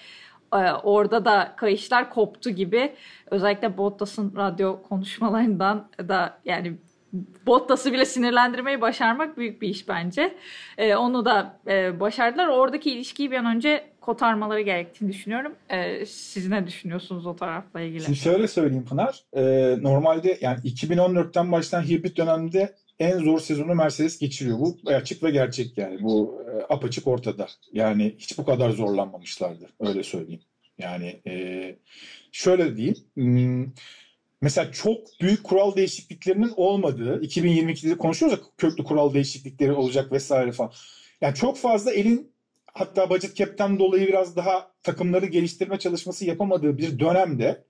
orada 0.82 1.25
da 1.25 1.54
kayışlar 1.56 2.10
koptu 2.10 2.50
gibi. 2.50 2.93
Özellikle 3.31 3.76
Bottas'ın 3.78 4.37
radyo 4.37 4.82
konuşmalarından 4.82 5.88
da 6.08 6.38
yani 6.44 6.76
Bottas'ı 7.46 7.93
bile 7.93 8.04
sinirlendirmeyi 8.04 8.81
başarmak 8.81 9.38
büyük 9.38 9.62
bir 9.62 9.69
iş 9.69 9.88
bence. 9.88 10.34
Ee, 10.78 10.96
onu 10.96 11.25
da 11.25 11.60
e, 11.66 12.00
başardılar. 12.00 12.48
Oradaki 12.48 12.90
ilişkiyi 12.90 13.31
bir 13.31 13.37
an 13.37 13.56
önce 13.56 13.84
kotarmaları 14.00 14.60
gerektiğini 14.60 15.12
düşünüyorum. 15.12 15.54
Ee, 15.70 16.06
siz 16.06 16.49
ne 16.49 16.66
düşünüyorsunuz 16.66 17.26
o 17.26 17.37
tarafla 17.37 17.81
ilgili? 17.81 18.02
Şimdi 18.02 18.19
şöyle 18.19 18.49
söyleyeyim 18.49 18.84
Pınar. 18.84 19.20
Ee, 19.32 19.76
normalde 19.82 20.38
yani 20.40 20.58
2014'ten 20.60 21.52
başlayan 21.52 21.82
hibrit 21.82 22.16
dönemde 22.16 22.75
en 23.00 23.19
zor 23.19 23.40
sezonu 23.40 23.75
Mercedes 23.75 24.19
geçiriyor. 24.19 24.58
Bu 24.58 24.78
açık 24.87 25.22
ve 25.22 25.31
gerçek 25.31 25.78
yani. 25.78 26.02
Bu 26.02 26.43
e, 26.50 26.72
apaçık 26.72 27.06
ortada. 27.06 27.46
Yani 27.72 28.14
hiç 28.19 28.38
bu 28.38 28.44
kadar 28.44 28.70
zorlanmamışlardı. 28.70 29.69
Öyle 29.81 30.02
söyleyeyim. 30.02 30.40
Yani 30.78 31.20
e, 31.26 31.76
şöyle 32.32 32.76
diyeyim. 32.76 32.97
Hmm, 33.14 33.73
mesela 34.40 34.73
çok 34.73 35.20
büyük 35.20 35.44
kural 35.44 35.76
değişikliklerinin 35.76 36.52
olmadığı 36.56 37.23
2022'de 37.23 37.99
konuşuyoruz 37.99 38.38
ya 38.38 38.44
köklü 38.59 38.85
kural 38.85 39.14
değişiklikleri 39.14 39.73
olacak 39.73 40.12
vesaire 40.12 40.52
falan. 40.52 40.73
Yani 41.20 41.35
çok 41.35 41.56
fazla 41.56 41.92
elin 41.92 42.32
hatta 42.75 43.11
budget 43.11 43.37
cap'ten 43.37 43.78
dolayı 43.78 44.06
biraz 44.06 44.37
daha 44.37 44.70
takımları 44.82 45.26
geliştirme 45.26 45.78
çalışması 45.78 46.25
yapamadığı 46.25 46.78
bir 46.78 46.99
dönemde 46.99 47.64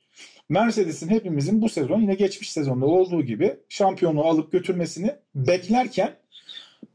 Mercedes'in 0.48 1.08
hepimizin 1.08 1.62
bu 1.62 1.68
sezon 1.68 2.00
yine 2.00 2.14
geçmiş 2.14 2.52
sezonda 2.52 2.86
olduğu 2.86 3.22
gibi 3.22 3.56
şampiyonluğu 3.68 4.24
alıp 4.24 4.52
götürmesini 4.52 5.16
beklerken 5.34 6.16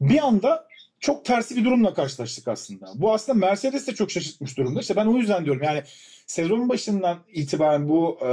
bir 0.00 0.26
anda 0.26 0.68
çok 1.00 1.24
tersi 1.24 1.56
bir 1.56 1.64
durumla 1.64 1.94
karşılaştık 1.94 2.48
aslında. 2.48 2.92
Bu 2.94 3.12
aslında 3.12 3.38
Mercedes 3.38 3.86
de 3.86 3.94
çok 3.94 4.10
şaşırtmış 4.10 4.58
durumda. 4.58 4.80
İşte 4.80 4.96
ben 4.96 5.06
o 5.06 5.16
yüzden 5.16 5.44
diyorum 5.44 5.62
yani 5.62 5.82
sezon 6.26 6.68
başından 6.68 7.18
itibaren 7.32 7.88
bu 7.88 8.18
e, 8.20 8.26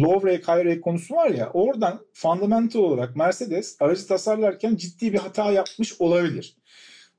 low 0.00 0.32
rake 0.32 0.42
high 0.42 0.64
rake 0.64 0.80
konusu 0.80 1.14
var 1.14 1.30
ya 1.30 1.50
oradan 1.50 2.06
fundamental 2.12 2.80
olarak 2.80 3.16
Mercedes 3.16 3.76
aracı 3.80 4.06
tasarlarken 4.06 4.76
ciddi 4.76 5.12
bir 5.12 5.18
hata 5.18 5.52
yapmış 5.52 6.00
olabilir. 6.00 6.56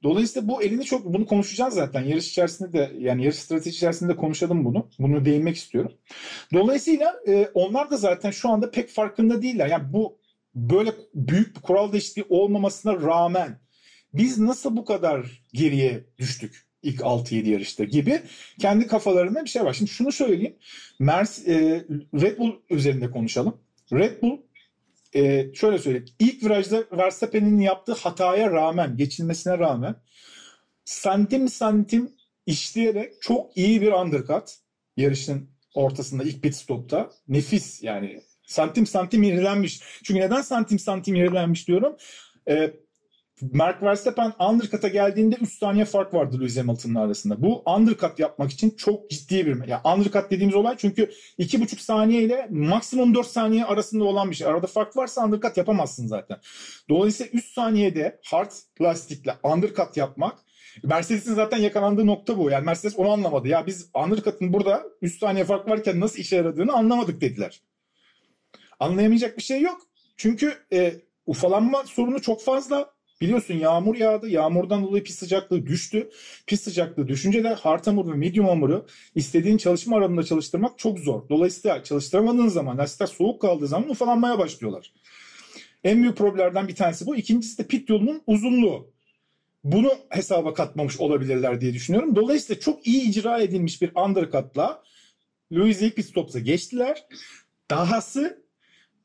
Dolayısıyla 0.03 0.47
bu 0.47 0.63
elini 0.63 0.83
çok 0.83 1.05
bunu 1.05 1.25
konuşacağız 1.25 1.73
zaten. 1.73 2.01
Yarış 2.01 2.29
içerisinde 2.29 2.73
de 2.73 2.91
yani 2.97 3.23
yarış 3.23 3.35
strateji 3.35 3.69
içerisinde 3.69 4.15
konuşalım 4.15 4.65
bunu. 4.65 4.89
Bunu 4.99 5.25
değinmek 5.25 5.55
istiyorum. 5.55 5.91
Dolayısıyla 6.53 7.15
e, 7.27 7.49
onlar 7.53 7.89
da 7.89 7.97
zaten 7.97 8.31
şu 8.31 8.49
anda 8.49 8.71
pek 8.71 8.89
farkında 8.89 9.41
değiller. 9.41 9.67
Yani 9.67 9.93
bu 9.93 10.17
böyle 10.55 10.91
büyük 11.15 11.55
bir 11.55 11.61
kural 11.61 11.91
değişikliği 11.91 12.25
olmamasına 12.29 13.01
rağmen 13.01 13.59
biz 14.13 14.39
nasıl 14.39 14.77
bu 14.77 14.85
kadar 14.85 15.43
geriye 15.53 16.05
düştük 16.17 16.71
ilk 16.83 16.99
6-7 17.01 17.49
yarışta 17.49 17.83
gibi 17.83 18.21
kendi 18.59 18.87
kafalarında 18.87 19.43
bir 19.43 19.49
şey 19.49 19.63
var. 19.63 19.73
Şimdi 19.73 19.91
şunu 19.91 20.11
söyleyeyim. 20.11 20.55
Mers, 20.99 21.47
e, 21.47 21.85
Red 22.21 22.37
Bull 22.37 22.53
üzerinde 22.69 23.11
konuşalım. 23.11 23.57
Red 23.93 24.21
Bull 24.21 24.37
e, 25.15 25.53
şöyle 25.53 25.77
söyleyeyim. 25.77 26.05
İlk 26.19 26.43
virajda 26.43 26.83
Verstappen'in 26.91 27.59
yaptığı 27.59 27.93
hataya 27.93 28.51
rağmen, 28.51 28.97
geçilmesine 28.97 29.57
rağmen 29.57 29.95
santim 30.85 31.49
santim 31.49 32.11
işleyerek 32.45 33.21
çok 33.21 33.57
iyi 33.57 33.81
bir 33.81 33.91
undercut 33.91 34.49
yarışın 34.97 35.49
ortasında 35.75 36.23
ilk 36.23 36.43
pit 36.43 36.55
stopta. 36.55 37.11
Nefis 37.27 37.83
yani. 37.83 38.21
Santim 38.47 38.87
santim 38.87 39.23
yenilenmiş. 39.23 39.81
Çünkü 40.03 40.19
neden 40.19 40.41
santim 40.41 40.79
santim 40.79 41.15
yenilenmiş 41.15 41.67
diyorum? 41.67 41.95
E, 42.49 42.73
Mark 43.41 43.83
Verstappen 43.83 44.33
undercut'a 44.49 44.87
geldiğinde 44.87 45.35
3 45.35 45.57
saniye 45.57 45.85
fark 45.85 46.13
vardı 46.13 46.39
Lewis 46.39 46.57
Hamilton'ın 46.57 46.95
arasında. 46.95 47.41
Bu 47.41 47.63
undercut 47.65 48.19
yapmak 48.19 48.51
için 48.51 48.69
çok 48.69 49.09
ciddi 49.09 49.45
bir... 49.45 49.67
Yani 49.67 49.81
undercut 49.95 50.31
dediğimiz 50.31 50.55
olay 50.55 50.75
çünkü 50.77 51.11
2,5 51.39 51.79
saniye 51.79 52.21
ile 52.21 52.47
maksimum 52.49 53.15
4 53.15 53.27
saniye 53.27 53.65
arasında 53.65 54.03
olan 54.03 54.31
bir 54.31 54.35
şey. 54.35 54.47
Arada 54.47 54.67
fark 54.67 54.97
varsa 54.97 55.25
undercut 55.25 55.57
yapamazsın 55.57 56.07
zaten. 56.07 56.37
Dolayısıyla 56.89 57.31
3 57.33 57.45
saniyede 57.45 58.19
hard 58.25 58.51
lastikle 58.81 59.35
undercut 59.43 59.97
yapmak 59.97 60.35
Mercedes'in 60.83 61.33
zaten 61.33 61.57
yakalandığı 61.57 62.07
nokta 62.07 62.37
bu. 62.37 62.49
Yani 62.49 62.65
Mercedes 62.65 62.99
onu 62.99 63.11
anlamadı. 63.11 63.47
Ya 63.47 63.67
biz 63.67 63.89
undercut'ın 64.05 64.53
burada 64.53 64.83
3 65.01 65.19
saniye 65.19 65.45
fark 65.45 65.69
varken 65.69 65.99
nasıl 65.99 66.19
işe 66.19 66.35
yaradığını 66.35 66.73
anlamadık 66.73 67.21
dediler. 67.21 67.61
Anlayamayacak 68.79 69.37
bir 69.37 69.43
şey 69.43 69.61
yok. 69.61 69.81
Çünkü 70.17 70.53
e, 70.73 70.93
ufalanma 71.25 71.83
sorunu 71.83 72.21
çok 72.21 72.43
fazla. 72.43 72.93
Biliyorsun 73.21 73.53
yağmur 73.53 73.95
yağdı. 73.95 74.29
Yağmurdan 74.29 74.83
dolayı 74.83 75.03
pis 75.03 75.15
sıcaklığı 75.15 75.67
düştü. 75.67 76.09
Pis 76.47 76.61
sıcaklığı 76.61 77.07
düşünce 77.07 77.43
de 77.43 77.49
hard 77.49 77.87
hamur 77.87 78.11
ve 78.11 78.15
medium 78.15 78.47
hamuru 78.47 78.85
istediğin 79.15 79.57
çalışma 79.57 79.97
aralığında 79.97 80.23
çalıştırmak 80.23 80.79
çok 80.79 80.99
zor. 80.99 81.29
Dolayısıyla 81.29 81.83
çalıştıramadığın 81.83 82.47
zaman, 82.47 82.77
lastikler 82.77 83.07
soğuk 83.07 83.41
kaldığı 83.41 83.67
zaman 83.67 83.89
ufalanmaya 83.89 84.39
başlıyorlar. 84.39 84.93
En 85.83 86.01
büyük 86.01 86.17
problemlerden 86.17 86.67
bir 86.67 86.75
tanesi 86.75 87.05
bu. 87.05 87.15
İkincisi 87.15 87.57
de 87.57 87.67
pit 87.67 87.89
yolunun 87.89 88.21
uzunluğu. 88.27 88.91
Bunu 89.63 89.93
hesaba 90.09 90.53
katmamış 90.53 90.99
olabilirler 90.99 91.61
diye 91.61 91.73
düşünüyorum. 91.73 92.15
Dolayısıyla 92.15 92.59
çok 92.59 92.87
iyi 92.87 93.09
icra 93.09 93.41
edilmiş 93.41 93.81
bir 93.81 93.91
undercut'la 93.95 94.83
Louis 95.51 95.81
ilk 95.81 95.95
pit 95.95 96.05
stop'a 96.05 96.39
geçtiler. 96.39 97.03
Dahası 97.71 98.43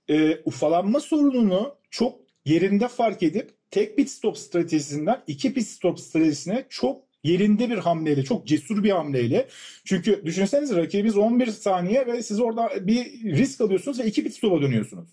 e, 0.08 0.36
ufalanma 0.44 1.00
sorununu 1.00 1.74
çok 1.90 2.20
yerinde 2.44 2.88
fark 2.88 3.22
edip 3.22 3.55
tek 3.70 3.96
pit 3.96 4.10
stop 4.10 4.38
stratejisinden 4.38 5.22
iki 5.26 5.54
pit 5.54 5.66
stop 5.66 6.00
stratejisine 6.00 6.66
çok 6.68 7.06
yerinde 7.24 7.70
bir 7.70 7.78
hamleyle, 7.78 8.24
çok 8.24 8.46
cesur 8.46 8.84
bir 8.84 8.90
hamleyle. 8.90 9.48
Çünkü 9.84 10.22
düşünsenize 10.24 10.76
rakibiniz 10.76 11.16
11 11.16 11.46
saniye 11.46 12.06
ve 12.06 12.22
siz 12.22 12.40
orada 12.40 12.86
bir 12.86 13.04
risk 13.24 13.60
alıyorsunuz 13.60 13.98
ve 13.98 14.06
iki 14.06 14.24
pit 14.24 14.34
stop'a 14.34 14.62
dönüyorsunuz. 14.62 15.08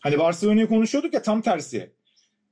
Hani 0.00 0.18
Barcelona'yı 0.18 0.66
konuşuyorduk 0.66 1.14
ya 1.14 1.22
tam 1.22 1.42
tersi. 1.42 1.92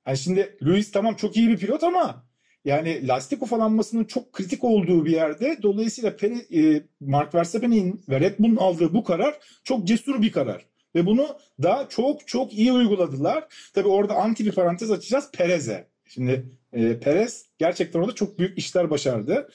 Hani 0.05 0.19
şimdi 0.19 0.57
Lewis 0.67 0.93
tamam 0.93 1.15
çok 1.15 1.37
iyi 1.37 1.49
bir 1.49 1.57
pilot 1.57 1.85
ama 1.85 2.25
yani 2.65 3.09
lastik 3.09 3.43
ufalanmasının 3.43 4.05
çok 4.05 4.33
kritik 4.33 4.65
olduğu 4.65 5.05
bir 5.05 5.11
yerde 5.11 5.59
dolayısıyla 5.63 6.17
e, 6.55 6.83
Mark 7.01 7.35
Verstappen'in 7.35 8.05
ve 8.09 8.21
Red 8.21 8.39
Bull'un 8.39 8.57
aldığı 8.57 8.95
bu 8.95 9.05
karar 9.05 9.39
çok 9.65 9.87
cesur 9.87 10.23
bir 10.23 10.33
karar. 10.33 10.67
Ve 10.95 11.07
bunu 11.07 11.27
da 11.63 11.87
çok 11.89 12.29
çok 12.29 12.55
iyi 12.55 12.73
uyguladılar. 12.73 13.45
Tabi 13.75 13.89
orada 13.89 14.15
anti 14.15 14.47
bir 14.47 14.53
parantez 14.53 14.91
açacağız 14.91 15.31
Perez'e. 15.33 15.89
Şimdi 16.07 16.47
e, 16.73 17.01
Perez 17.01 17.47
gerçekten 17.59 18.01
orada 18.01 18.15
çok 18.15 18.39
büyük 18.39 18.59
işler 18.59 18.91
başardı. 18.91 19.49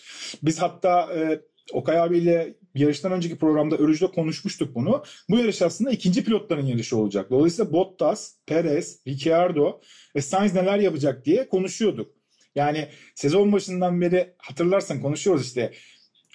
Biz 0.43 0.61
hatta 0.61 1.13
e, 1.13 1.41
Okay 1.73 1.99
abiyle 1.99 2.55
yarıştan 2.75 3.11
önceki 3.11 3.37
programda 3.37 3.77
Örüc'de 3.77 4.07
konuşmuştuk 4.07 4.75
bunu. 4.75 5.03
Bu 5.29 5.37
yarış 5.37 5.61
aslında 5.61 5.91
ikinci 5.91 6.23
pilotların 6.23 6.65
yarışı 6.65 6.97
olacak. 6.97 7.31
Dolayısıyla 7.31 7.73
Bottas, 7.73 8.35
Perez, 8.45 8.99
Ricciardo 9.07 9.81
ve 10.15 10.21
Sainz 10.21 10.53
neler 10.53 10.79
yapacak 10.79 11.25
diye 11.25 11.49
konuşuyorduk. 11.49 12.15
Yani 12.55 12.87
sezon 13.15 13.51
başından 13.51 14.01
beri 14.01 14.33
hatırlarsan 14.37 15.01
konuşuyoruz 15.01 15.45
işte. 15.45 15.73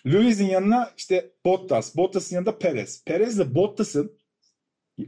Lewis'in 0.07 0.47
yanına 0.47 0.91
işte 0.97 1.31
Bottas, 1.45 1.97
Bottas'ın 1.97 2.37
yanında 2.37 2.59
Perez. 2.59 3.05
Perez 3.05 3.37
ile 3.37 3.55
Bottas'ın 3.55 4.20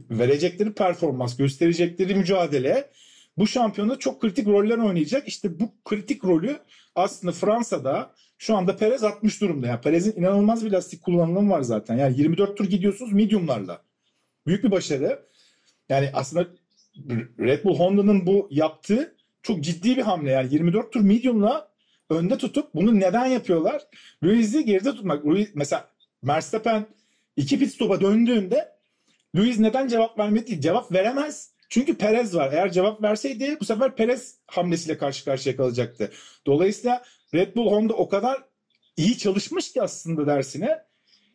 verecekleri 0.09 0.73
performans, 0.73 1.37
gösterecekleri 1.37 2.15
mücadele 2.15 2.89
bu 3.37 3.47
şampiyonda 3.47 3.99
çok 3.99 4.21
kritik 4.21 4.47
roller 4.47 4.77
oynayacak. 4.77 5.27
İşte 5.27 5.59
bu 5.59 5.71
kritik 5.85 6.25
rolü 6.25 6.57
aslında 6.95 7.31
Fransa'da 7.31 8.13
şu 8.37 8.55
anda 8.55 8.75
Perez 8.75 9.03
60 9.03 9.41
durumda. 9.41 9.67
Yani 9.67 9.81
Perez'in 9.81 10.21
inanılmaz 10.21 10.65
bir 10.65 10.71
lastik 10.71 11.01
kullanımı 11.01 11.49
var 11.49 11.61
zaten. 11.61 11.97
Yani 11.97 12.17
24 12.17 12.57
tur 12.57 12.65
gidiyorsunuz 12.65 13.13
mediumlarla. 13.13 13.81
Büyük 14.47 14.63
bir 14.63 14.71
başarı. 14.71 15.25
Yani 15.89 16.09
aslında 16.13 16.47
Red 17.39 17.63
Bull 17.63 17.79
Honda'nın 17.79 18.25
bu 18.25 18.47
yaptığı 18.51 19.15
çok 19.41 19.61
ciddi 19.61 19.97
bir 19.97 20.01
hamle. 20.01 20.31
Yani 20.31 20.53
24 20.53 20.93
tur 20.93 21.01
medium'la 21.01 21.67
önde 22.09 22.37
tutup 22.37 22.75
bunu 22.75 22.99
neden 22.99 23.25
yapıyorlar? 23.25 23.81
Lewis'i 24.23 24.65
geride 24.65 24.91
tutmak. 24.91 25.25
Lewis, 25.25 25.49
mesela 25.55 25.89
Verstappen 26.23 26.85
iki 27.37 27.59
pit 27.59 27.73
stop'a 27.73 28.01
döndüğünde 28.01 28.72
Lewis 29.35 29.59
neden 29.59 29.87
cevap 29.87 30.19
vermedi? 30.19 30.61
Cevap 30.61 30.91
veremez. 30.91 31.53
Çünkü 31.69 31.97
Perez 31.97 32.35
var. 32.35 32.53
Eğer 32.53 32.71
cevap 32.71 33.01
verseydi 33.03 33.57
bu 33.59 33.65
sefer 33.65 33.95
Perez 33.95 34.35
hamlesiyle 34.47 34.97
karşı 34.97 35.25
karşıya 35.25 35.55
kalacaktı. 35.55 36.11
Dolayısıyla 36.45 37.03
Red 37.33 37.55
Bull 37.55 37.71
Honda 37.71 37.93
o 37.93 38.09
kadar 38.09 38.43
iyi 38.97 39.17
çalışmış 39.17 39.73
ki 39.73 39.81
aslında 39.81 40.27
dersine. 40.27 40.83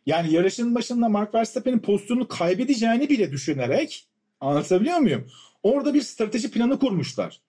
Yani 0.05 0.33
yarışın 0.33 0.75
başında 0.75 1.09
Mark 1.09 1.35
Verstappen'in 1.35 1.79
pozisyonunu 1.79 2.27
kaybedeceğini 2.27 3.09
bile 3.09 3.31
düşünerek 3.31 4.07
anlatabiliyor 4.39 4.97
muyum? 4.97 5.27
Orada 5.63 5.93
bir 5.93 6.01
strateji 6.01 6.51
planı 6.51 6.79
kurmuşlar. 6.79 7.41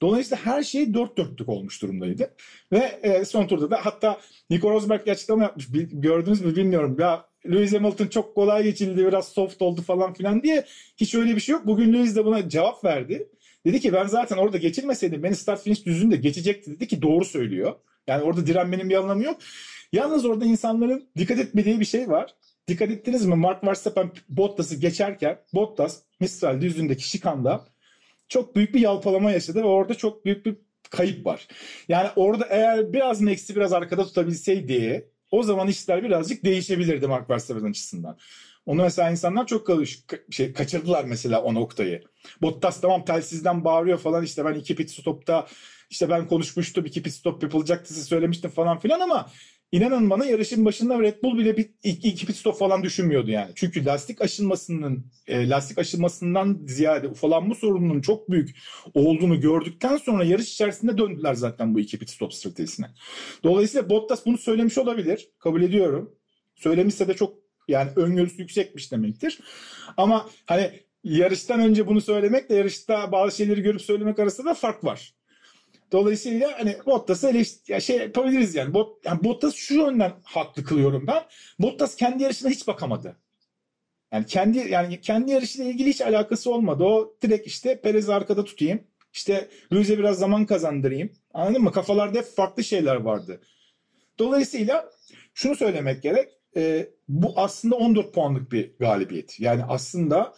Dolayısıyla 0.00 0.46
her 0.46 0.62
şey 0.62 0.94
dört 0.94 1.18
dörtlük 1.18 1.48
olmuş 1.48 1.82
durumdaydı. 1.82 2.34
Ve 2.72 3.00
e, 3.02 3.24
son 3.24 3.46
turda 3.46 3.70
da 3.70 3.80
hatta 3.86 4.20
Nico 4.50 4.70
Rosberg 4.70 5.08
açıklama 5.08 5.42
yapmış. 5.42 5.66
Gördünüz 5.92 6.40
mü 6.40 6.56
bilmiyorum. 6.56 6.96
Ya 7.00 7.31
Lewis 7.46 7.74
Hamilton 7.74 8.06
çok 8.06 8.34
kolay 8.34 8.62
geçildi 8.62 9.06
biraz 9.06 9.28
soft 9.28 9.62
oldu 9.62 9.82
falan 9.82 10.12
filan 10.12 10.42
diye. 10.42 10.64
Hiç 10.96 11.14
öyle 11.14 11.36
bir 11.36 11.40
şey 11.40 11.52
yok. 11.52 11.66
Bugün 11.66 11.92
Lewis 11.92 12.16
de 12.16 12.24
buna 12.24 12.48
cevap 12.48 12.84
verdi. 12.84 13.28
Dedi 13.66 13.80
ki 13.80 13.92
ben 13.92 14.06
zaten 14.06 14.36
orada 14.36 14.58
geçilmeseydim 14.58 15.22
beni 15.22 15.36
start 15.36 15.62
finish 15.62 15.86
düzünde 15.86 16.16
geçecekti 16.16 16.70
dedi 16.70 16.88
ki 16.88 17.02
doğru 17.02 17.24
söylüyor. 17.24 17.74
Yani 18.06 18.22
orada 18.22 18.46
direnmenin 18.46 18.90
bir 18.90 18.96
anlamı 18.96 19.24
yok. 19.24 19.36
Yalnız 19.92 20.24
orada 20.24 20.44
insanların 20.44 21.08
dikkat 21.16 21.38
etmediği 21.38 21.80
bir 21.80 21.84
şey 21.84 22.08
var. 22.08 22.34
Dikkat 22.68 22.90
ettiniz 22.90 23.26
mi? 23.26 23.34
Mark 23.34 23.64
Verstappen 23.64 24.10
Bottas'ı 24.28 24.76
geçerken 24.76 25.38
Bottas 25.54 26.02
Mistral 26.20 26.60
düzlüğündeki 26.60 27.08
şikanda 27.08 27.64
çok 28.28 28.56
büyük 28.56 28.74
bir 28.74 28.80
yalpalama 28.80 29.30
yaşadı 29.30 29.58
ve 29.58 29.66
orada 29.66 29.94
çok 29.94 30.24
büyük 30.24 30.46
bir 30.46 30.56
kayıp 30.90 31.26
var. 31.26 31.48
Yani 31.88 32.08
orada 32.16 32.46
eğer 32.50 32.92
biraz 32.92 33.20
Max'i 33.20 33.56
biraz 33.56 33.72
arkada 33.72 34.04
tutabilseydi 34.04 35.11
o 35.32 35.42
zaman 35.42 35.68
işler 35.68 36.02
birazcık 36.02 36.44
değişebilirdi 36.44 37.06
Mark 37.06 37.30
Verstappen 37.30 37.70
açısından. 37.70 38.18
Onu 38.66 38.82
mesela 38.82 39.10
insanlar 39.10 39.46
çok 39.46 39.66
kalış, 39.66 40.04
şey, 40.30 40.52
kaçırdılar 40.52 41.04
mesela 41.04 41.42
o 41.42 41.54
noktayı. 41.54 42.02
Bottas 42.42 42.80
tamam 42.80 43.04
telsizden 43.04 43.64
bağırıyor 43.64 43.98
falan 43.98 44.24
işte 44.24 44.44
ben 44.44 44.54
iki 44.54 44.76
pit 44.76 44.90
stopta 44.90 45.46
işte 45.90 46.10
ben 46.10 46.28
konuşmuştum 46.28 46.86
iki 46.86 47.02
pit 47.02 47.12
stop 47.12 47.42
yapılacaktı 47.42 47.94
size 47.94 48.06
söylemiştim 48.06 48.50
falan 48.50 48.78
filan 48.78 49.00
ama 49.00 49.30
inanın 49.72 50.10
bana 50.10 50.24
yarışın 50.24 50.64
başında 50.64 51.00
Red 51.00 51.22
Bull 51.22 51.38
bile 51.38 51.56
bir, 51.56 51.70
iki, 51.82 52.08
iki 52.08 52.26
pit 52.26 52.36
stop 52.36 52.58
falan 52.58 52.82
düşünmüyordu 52.82 53.30
yani. 53.30 53.52
Çünkü 53.54 53.84
lastik 53.84 54.20
aşınmasının 54.20 55.06
e, 55.26 55.48
lastik 55.48 55.78
aşınmasından 55.78 56.60
ziyade 56.66 57.08
ufalanma 57.08 57.54
sorununun 57.54 58.00
çok 58.00 58.30
büyük 58.30 58.56
olduğunu 58.94 59.40
gördükten 59.40 59.96
sonra 59.96 60.24
yarış 60.24 60.52
içerisinde 60.52 60.98
döndüler 60.98 61.34
zaten 61.34 61.74
bu 61.74 61.80
iki 61.80 61.98
pit 61.98 62.10
stop 62.10 62.34
stratejisine. 62.34 62.86
Dolayısıyla 63.44 63.90
Bottas 63.90 64.26
bunu 64.26 64.38
söylemiş 64.38 64.78
olabilir. 64.78 65.30
Kabul 65.38 65.62
ediyorum. 65.62 66.14
Söylemişse 66.54 67.08
de 67.08 67.14
çok 67.14 67.34
yani 67.68 67.90
öngörüsü 67.96 68.42
yüksekmiş 68.42 68.92
demektir. 68.92 69.38
Ama 69.96 70.30
hani 70.46 70.70
yarıştan 71.04 71.60
önce 71.60 71.86
bunu 71.86 72.00
söylemekle 72.00 72.54
yarışta 72.54 73.12
bazı 73.12 73.36
şeyleri 73.36 73.62
görüp 73.62 73.82
söylemek 73.82 74.18
arasında 74.18 74.50
da 74.50 74.54
fark 74.54 74.84
var. 74.84 75.14
Dolayısıyla 75.92 76.58
hani 76.58 76.76
Bottas'ı 76.86 77.28
eleştir 77.28 77.72
ya 77.74 77.80
şey 77.80 77.98
yapabiliriz 77.98 78.54
yani. 78.54 78.74
Bot, 78.74 79.06
yani 79.06 79.24
Bottas 79.24 79.54
şu 79.54 79.74
yönden 79.74 80.12
haklı 80.24 80.64
kılıyorum 80.64 81.06
ben. 81.06 81.22
Bottas 81.58 81.96
kendi 81.96 82.22
yarışına 82.22 82.50
hiç 82.50 82.66
bakamadı. 82.66 83.16
Yani 84.12 84.26
kendi 84.26 84.58
yani 84.58 85.00
kendi 85.00 85.30
yarışıyla 85.30 85.70
ilgili 85.70 85.88
hiç 85.88 86.00
alakası 86.00 86.52
olmadı. 86.52 86.84
O 86.84 87.16
direkt 87.22 87.46
işte 87.46 87.80
Perez'i 87.80 88.14
arkada 88.14 88.44
tutayım. 88.44 88.84
İşte 89.12 89.48
Lewis'e 89.72 89.98
biraz 89.98 90.18
zaman 90.18 90.46
kazandırayım. 90.46 91.12
Anladın 91.34 91.62
mı? 91.62 91.72
Kafalarda 91.72 92.18
hep 92.18 92.24
farklı 92.24 92.64
şeyler 92.64 92.96
vardı. 92.96 93.40
Dolayısıyla 94.18 94.90
şunu 95.34 95.56
söylemek 95.56 96.02
gerek. 96.02 96.28
E, 96.56 96.90
bu 97.08 97.32
aslında 97.36 97.76
14 97.76 98.14
puanlık 98.14 98.52
bir 98.52 98.70
galibiyet. 98.78 99.40
Yani 99.40 99.64
aslında 99.64 100.34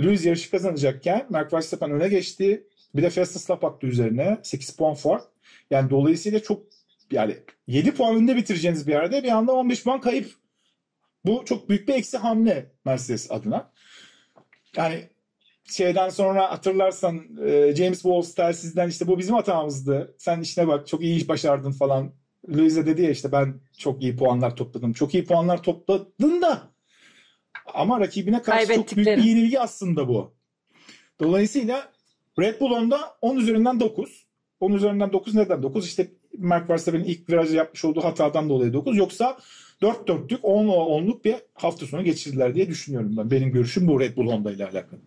Lewis 0.00 0.26
yarışı 0.26 0.50
kazanacakken 0.50 1.26
Mark 1.30 1.52
Verstappen 1.52 1.90
öne 1.90 2.08
geçti. 2.08 2.66
Bir 2.94 3.02
de 3.02 3.10
fastest 3.10 3.50
lap 3.50 3.64
attı 3.64 3.86
üzerine. 3.86 4.38
8 4.42 4.76
puan 4.76 4.94
fark. 4.94 5.24
Yani 5.70 5.90
dolayısıyla 5.90 6.42
çok 6.42 6.62
yani 7.10 7.36
7 7.66 7.94
puan 7.94 8.16
önünde 8.16 8.36
bitireceğiniz 8.36 8.86
bir 8.86 8.92
yerde 8.92 9.22
bir 9.22 9.28
anda 9.28 9.52
15 9.52 9.84
puan 9.84 10.00
kayıp. 10.00 10.30
Bu 11.24 11.44
çok 11.44 11.68
büyük 11.68 11.88
bir 11.88 11.94
eksi 11.94 12.18
hamle 12.18 12.72
Mercedes 12.84 13.30
adına. 13.30 13.72
Yani 14.76 15.08
şeyden 15.64 16.08
sonra 16.08 16.50
hatırlarsan 16.50 17.38
e, 17.46 17.74
James 17.76 18.02
Walls 18.02 18.34
telsizden 18.34 18.88
işte 18.88 19.06
bu 19.06 19.18
bizim 19.18 19.34
hatamızdı. 19.34 20.14
Sen 20.18 20.40
işine 20.40 20.68
bak 20.68 20.86
çok 20.86 21.02
iyi 21.02 21.16
iş 21.16 21.28
başardın 21.28 21.72
falan. 21.72 22.12
Louise 22.48 22.86
dedi 22.86 23.02
ya 23.02 23.10
işte 23.10 23.32
ben 23.32 23.60
çok 23.78 24.02
iyi 24.02 24.16
puanlar 24.16 24.56
topladım. 24.56 24.92
Çok 24.92 25.14
iyi 25.14 25.24
puanlar 25.24 25.62
topladın 25.62 26.42
da 26.42 26.62
ama 27.74 28.00
rakibine 28.00 28.42
karşı 28.42 28.74
çok 28.74 28.96
büyük 28.96 29.08
bir 29.08 29.24
yenilgi 29.24 29.60
aslında 29.60 30.08
bu. 30.08 30.34
Dolayısıyla 31.20 31.92
Red 32.38 32.60
Bull 32.60 32.70
onda 32.70 33.00
10 33.20 33.36
üzerinden 33.36 33.80
9. 33.80 34.26
Onun 34.60 34.74
üzerinden 34.76 35.12
9 35.12 35.34
neden 35.34 35.62
9? 35.62 35.86
İşte 35.86 36.10
Mark 36.38 36.70
Verstappen'in 36.70 37.04
ilk 37.04 37.30
virajı 37.30 37.56
yapmış 37.56 37.84
olduğu 37.84 38.04
hatadan 38.04 38.48
dolayı 38.48 38.72
9. 38.72 38.96
Yoksa 38.96 39.38
4 39.82 40.08
dörtlük 40.08 40.40
10 40.42 40.66
10'luk 40.66 41.24
bir 41.24 41.34
hafta 41.54 41.86
sonu 41.86 42.04
geçirdiler 42.04 42.54
diye 42.54 42.68
düşünüyorum 42.68 43.16
ben. 43.16 43.30
Benim 43.30 43.52
görüşüm 43.52 43.88
bu 43.88 44.00
Red 44.00 44.16
Bull 44.16 44.26
Honda 44.26 44.52
ile 44.52 44.64
alakalı. 44.64 45.00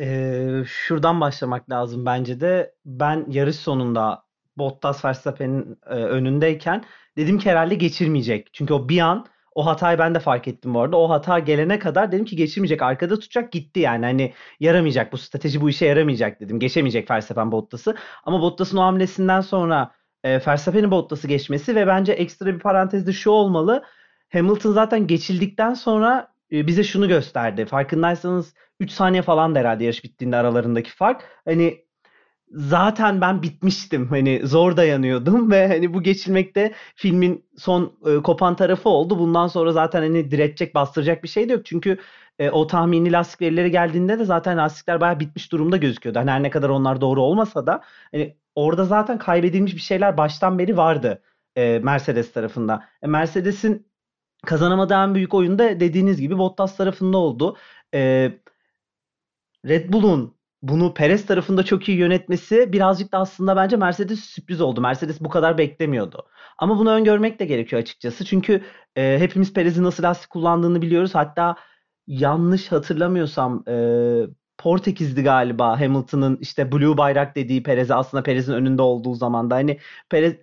Ee, 0.00 0.62
şuradan 0.66 1.20
başlamak 1.20 1.70
lazım 1.70 2.06
bence 2.06 2.40
de. 2.40 2.74
Ben 2.86 3.26
yarış 3.30 3.56
sonunda 3.56 4.24
Bottas 4.56 5.04
Verstappen'in 5.04 5.78
e, 5.86 5.94
önündeyken 5.94 6.84
dedim 7.16 7.38
ki 7.38 7.50
herhalde 7.50 7.74
geçirmeyecek. 7.74 8.48
Çünkü 8.52 8.74
o 8.74 8.88
bir 8.88 8.98
an 8.98 9.26
o 9.54 9.66
hatayı 9.66 9.98
ben 9.98 10.14
de 10.14 10.20
fark 10.20 10.48
ettim 10.48 10.74
bu 10.74 10.80
arada. 10.80 10.96
O 10.96 11.10
hata 11.10 11.38
gelene 11.38 11.78
kadar 11.78 12.12
dedim 12.12 12.24
ki 12.24 12.36
geçirmeyecek. 12.36 12.82
Arkada 12.82 13.18
tutacak 13.18 13.52
gitti 13.52 13.80
yani. 13.80 14.04
Hani 14.04 14.34
yaramayacak. 14.60 15.12
Bu 15.12 15.18
strateji 15.18 15.60
bu 15.60 15.70
işe 15.70 15.86
yaramayacak 15.86 16.40
dedim. 16.40 16.60
Geçemeyecek 16.60 17.10
Verstappen 17.10 17.52
Bottas'ı. 17.52 17.94
Ama 18.24 18.40
Bottas'ın 18.40 18.76
o 18.76 18.82
hamlesinden 18.82 19.40
sonra 19.40 19.94
e, 20.24 20.46
Verstappen'in 20.46 20.90
Bottas'ı 20.90 21.28
geçmesi 21.28 21.76
ve 21.76 21.86
bence 21.86 22.12
ekstra 22.12 22.46
bir 22.46 22.58
parantezde 22.58 23.12
şu 23.12 23.30
olmalı. 23.30 23.84
Hamilton 24.32 24.72
zaten 24.72 25.06
geçildikten 25.06 25.74
sonra 25.74 26.34
e, 26.52 26.66
bize 26.66 26.84
şunu 26.84 27.08
gösterdi. 27.08 27.66
Farkındaysanız 27.66 28.54
3 28.80 28.90
saniye 28.90 29.22
falan 29.22 29.54
da 29.54 29.58
herhalde 29.58 29.84
yarış 29.84 30.04
bittiğinde 30.04 30.36
aralarındaki 30.36 30.90
fark. 30.90 31.22
Hani 31.44 31.84
zaten 32.54 33.20
ben 33.20 33.42
bitmiştim. 33.42 34.06
Hani 34.08 34.40
zor 34.44 34.76
dayanıyordum 34.76 35.50
ve 35.50 35.68
hani 35.68 35.94
bu 35.94 36.02
geçilmekte 36.02 36.74
filmin 36.94 37.44
son 37.56 37.92
e, 38.06 38.22
kopan 38.22 38.56
tarafı 38.56 38.88
oldu. 38.88 39.18
Bundan 39.18 39.46
sonra 39.46 39.72
zaten 39.72 40.02
hani 40.02 40.30
diretecek, 40.30 40.74
bastıracak 40.74 41.22
bir 41.22 41.28
şey 41.28 41.48
de 41.48 41.52
yok. 41.52 41.66
Çünkü 41.66 41.98
e, 42.38 42.50
o 42.50 42.66
tahmini 42.66 43.12
lastik 43.12 43.40
verileri 43.40 43.70
geldiğinde 43.70 44.18
de 44.18 44.24
zaten 44.24 44.58
lastikler 44.58 45.00
bayağı 45.00 45.20
bitmiş 45.20 45.52
durumda 45.52 45.76
gözüküyordu. 45.76 46.18
Hani 46.18 46.30
her 46.30 46.42
ne 46.42 46.50
kadar 46.50 46.68
onlar 46.68 47.00
doğru 47.00 47.22
olmasa 47.22 47.66
da 47.66 47.82
hani 48.12 48.36
orada 48.54 48.84
zaten 48.84 49.18
kaybedilmiş 49.18 49.74
bir 49.74 49.80
şeyler 49.80 50.16
baştan 50.16 50.58
beri 50.58 50.76
vardı 50.76 51.22
e, 51.56 51.78
Mercedes 51.78 52.32
tarafında. 52.32 52.88
E, 53.02 53.06
Mercedes'in 53.06 53.86
kazanamadığı 54.46 54.94
en 54.94 55.14
büyük 55.14 55.34
oyunda 55.34 55.80
dediğiniz 55.80 56.20
gibi 56.20 56.38
Bottas 56.38 56.76
tarafında 56.76 57.18
oldu. 57.18 57.56
E, 57.94 58.32
Red 59.66 59.92
Bull'un 59.92 60.34
bunu 60.68 60.94
Perez 60.94 61.26
tarafında 61.26 61.62
çok 61.62 61.88
iyi 61.88 61.98
yönetmesi 61.98 62.72
birazcık 62.72 63.12
da 63.12 63.18
aslında 63.18 63.56
bence 63.56 63.76
Mercedes 63.76 64.20
sürpriz 64.20 64.60
oldu. 64.60 64.80
Mercedes 64.80 65.20
bu 65.20 65.28
kadar 65.28 65.58
beklemiyordu. 65.58 66.26
Ama 66.58 66.78
bunu 66.78 66.90
öngörmek 66.90 67.40
de 67.40 67.44
gerekiyor 67.44 67.82
açıkçası. 67.82 68.24
Çünkü 68.24 68.62
e, 68.96 69.16
hepimiz 69.18 69.52
Perez'in 69.52 69.84
nasıl 69.84 70.02
lastik 70.02 70.30
kullandığını 70.30 70.82
biliyoruz. 70.82 71.14
Hatta 71.14 71.56
yanlış 72.06 72.72
hatırlamıyorsam 72.72 73.64
e, 73.68 73.74
Portekiz'di 74.58 75.22
galiba 75.22 75.80
Hamilton'ın 75.80 76.38
işte 76.40 76.72
Blue 76.72 76.96
bayrak 76.98 77.36
dediği 77.36 77.62
Perez'e 77.62 77.94
aslında 77.94 78.22
Perez'in 78.22 78.52
önünde 78.52 78.82
olduğu 78.82 79.14
zamanda. 79.14 79.54
Hani 79.54 79.78
Perez 80.10 80.36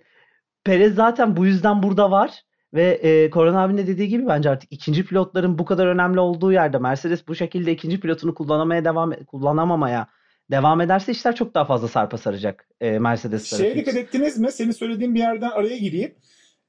Perez 0.64 0.94
zaten 0.94 1.36
bu 1.36 1.46
yüzden 1.46 1.82
burada 1.82 2.10
var. 2.10 2.42
Ve 2.74 2.90
e, 2.92 3.30
Koran 3.30 3.54
abinin 3.54 3.78
de 3.78 3.86
dediği 3.86 4.08
gibi 4.08 4.26
bence 4.26 4.50
artık 4.50 4.72
ikinci 4.72 5.04
pilotların 5.04 5.58
bu 5.58 5.64
kadar 5.64 5.86
önemli 5.86 6.20
olduğu 6.20 6.52
yerde 6.52 6.78
Mercedes 6.78 7.28
bu 7.28 7.34
şekilde 7.34 7.72
ikinci 7.72 8.00
pilotunu 8.00 8.34
kullanamaya 8.34 8.84
devam 8.84 9.12
kullanamamaya 9.26 10.08
devam 10.50 10.80
ederse 10.80 11.12
işler 11.12 11.34
çok 11.34 11.54
daha 11.54 11.64
fazla 11.64 11.88
sarpa 11.88 12.18
saracak 12.18 12.68
e, 12.80 12.98
Mercedes 12.98 13.50
tarafı 13.50 13.64
Şeye 13.64 13.76
dikkat 13.76 13.96
ettiniz 13.96 14.38
mi? 14.38 14.52
Senin 14.52 14.70
söylediğin 14.70 15.14
bir 15.14 15.20
yerden 15.20 15.50
araya 15.50 15.78
gireyim. 15.78 16.14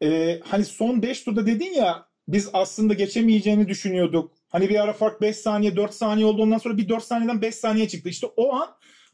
Ee, 0.04 0.40
hani 0.44 0.66
son 0.66 1.02
5 1.02 1.24
turda 1.24 1.46
dedin 1.46 1.74
ya 1.74 2.06
biz 2.28 2.50
aslında 2.54 2.94
geçemeyeceğini 2.94 3.68
düşünüyorduk. 3.68 4.32
Hani 4.50 4.70
bir 4.70 4.84
ara 4.84 4.94
fark 4.94 5.22
5 5.22 5.36
saniye 5.36 5.76
4 5.76 5.94
saniye 5.94 6.26
oldu 6.26 6.42
ondan 6.42 6.58
sonra 6.58 6.78
bir 6.78 6.90
4 6.90 7.04
saniyeden 7.04 7.42
5 7.42 7.56
saniye 7.56 7.88
çıktı. 7.88 8.10
İşte 8.10 8.28
o 8.38 8.54
an 8.54 8.68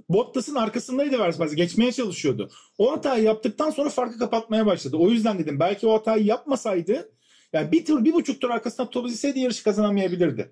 Bottas'ın 0.09 0.55
arkasındaydı 0.55 1.19
Verstappen. 1.19 1.55
Geçmeye 1.55 1.91
çalışıyordu. 1.91 2.49
O 2.77 2.91
hatayı 2.91 3.23
yaptıktan 3.23 3.69
sonra 3.69 3.89
farkı 3.89 4.19
kapatmaya 4.19 4.65
başladı. 4.65 4.97
O 4.97 5.09
yüzden 5.09 5.39
dedim 5.39 5.59
belki 5.59 5.87
o 5.87 5.93
hatayı 5.93 6.25
yapmasaydı 6.25 7.11
yani 7.53 7.71
bir 7.71 7.85
tur 7.85 8.05
bir 8.05 8.13
buçuk 8.13 8.41
tur 8.41 8.49
arkasında 8.49 8.89
tutabilseydi 8.89 9.39
yarışı 9.39 9.63
kazanamayabilirdi. 9.63 10.51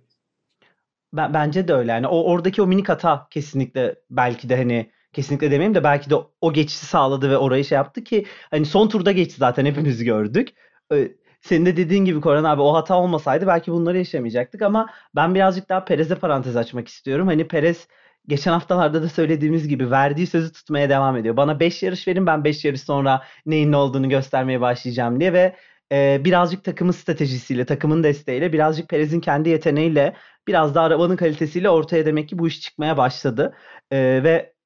Ben, 1.14 1.34
bence 1.34 1.68
de 1.68 1.74
öyle. 1.74 1.92
Yani 1.92 2.08
o 2.08 2.24
oradaki 2.24 2.62
o 2.62 2.68
minik 2.68 2.90
hata 2.90 3.28
kesinlikle 3.30 3.96
belki 4.10 4.50
de 4.50 4.58
hani 4.58 4.92
kesinlikle 5.14 5.52
demeyeyim 5.52 5.76
de 5.76 5.84
belki 5.84 6.10
de 6.10 6.16
o 6.42 6.54
geçişi 6.54 6.86
sağladı 6.86 7.30
ve 7.30 7.38
orayı 7.38 7.66
şey 7.66 7.76
yaptı 7.76 8.04
ki 8.04 8.26
hani 8.50 8.66
son 8.66 8.90
turda 8.90 9.12
geçti 9.12 9.36
zaten 9.40 9.66
hepimiz 9.66 10.04
gördük. 10.04 10.50
Ee, 10.94 11.12
senin 11.42 11.66
de 11.66 11.78
dediğin 11.78 12.06
gibi 12.06 12.22
Koran 12.22 12.44
abi 12.44 12.62
o 12.62 12.74
hata 12.74 13.00
olmasaydı 13.00 13.48
belki 13.48 13.72
bunları 13.72 13.98
yaşamayacaktık 13.98 14.62
ama 14.62 14.90
ben 15.16 15.36
birazcık 15.36 15.70
daha 15.70 15.86
Perez'e 15.86 16.16
parantez 16.16 16.56
açmak 16.56 16.88
istiyorum. 16.88 17.28
Hani 17.28 17.48
Perez 17.48 17.88
geçen 18.28 18.52
haftalarda 18.52 19.02
da 19.04 19.10
söylediğimiz 19.10 19.68
gibi 19.68 19.92
verdiği 19.92 20.28
sözü 20.28 20.52
tutmaya 20.52 20.90
devam 20.90 21.18
ediyor. 21.18 21.38
Bana 21.38 21.60
5 21.60 21.84
yarış 21.84 22.08
verin 22.08 22.28
ben 22.28 22.44
5 22.44 22.66
yarış 22.66 22.82
sonra 22.82 23.24
neyin 23.46 23.72
ne 23.72 23.78
olduğunu 23.78 24.10
göstermeye 24.10 24.62
başlayacağım 24.62 25.20
diye 25.20 25.34
ve 25.34 25.56
e, 25.92 26.22
birazcık 26.26 26.64
takımın 26.64 26.92
stratejisiyle, 26.92 27.66
takımın 27.66 28.04
desteğiyle, 28.04 28.54
birazcık 28.54 28.90
Perez'in 28.90 29.20
kendi 29.20 29.50
yeteneğiyle, 29.50 30.14
biraz 30.48 30.76
da 30.76 30.82
arabanın 30.82 31.16
kalitesiyle 31.16 31.70
ortaya 31.70 32.06
demek 32.06 32.30
ki 32.30 32.40
bu 32.40 32.48
iş 32.48 32.62
çıkmaya 32.62 32.98
başladı. 32.98 33.54
E, 33.92 33.98
ve 34.24 34.57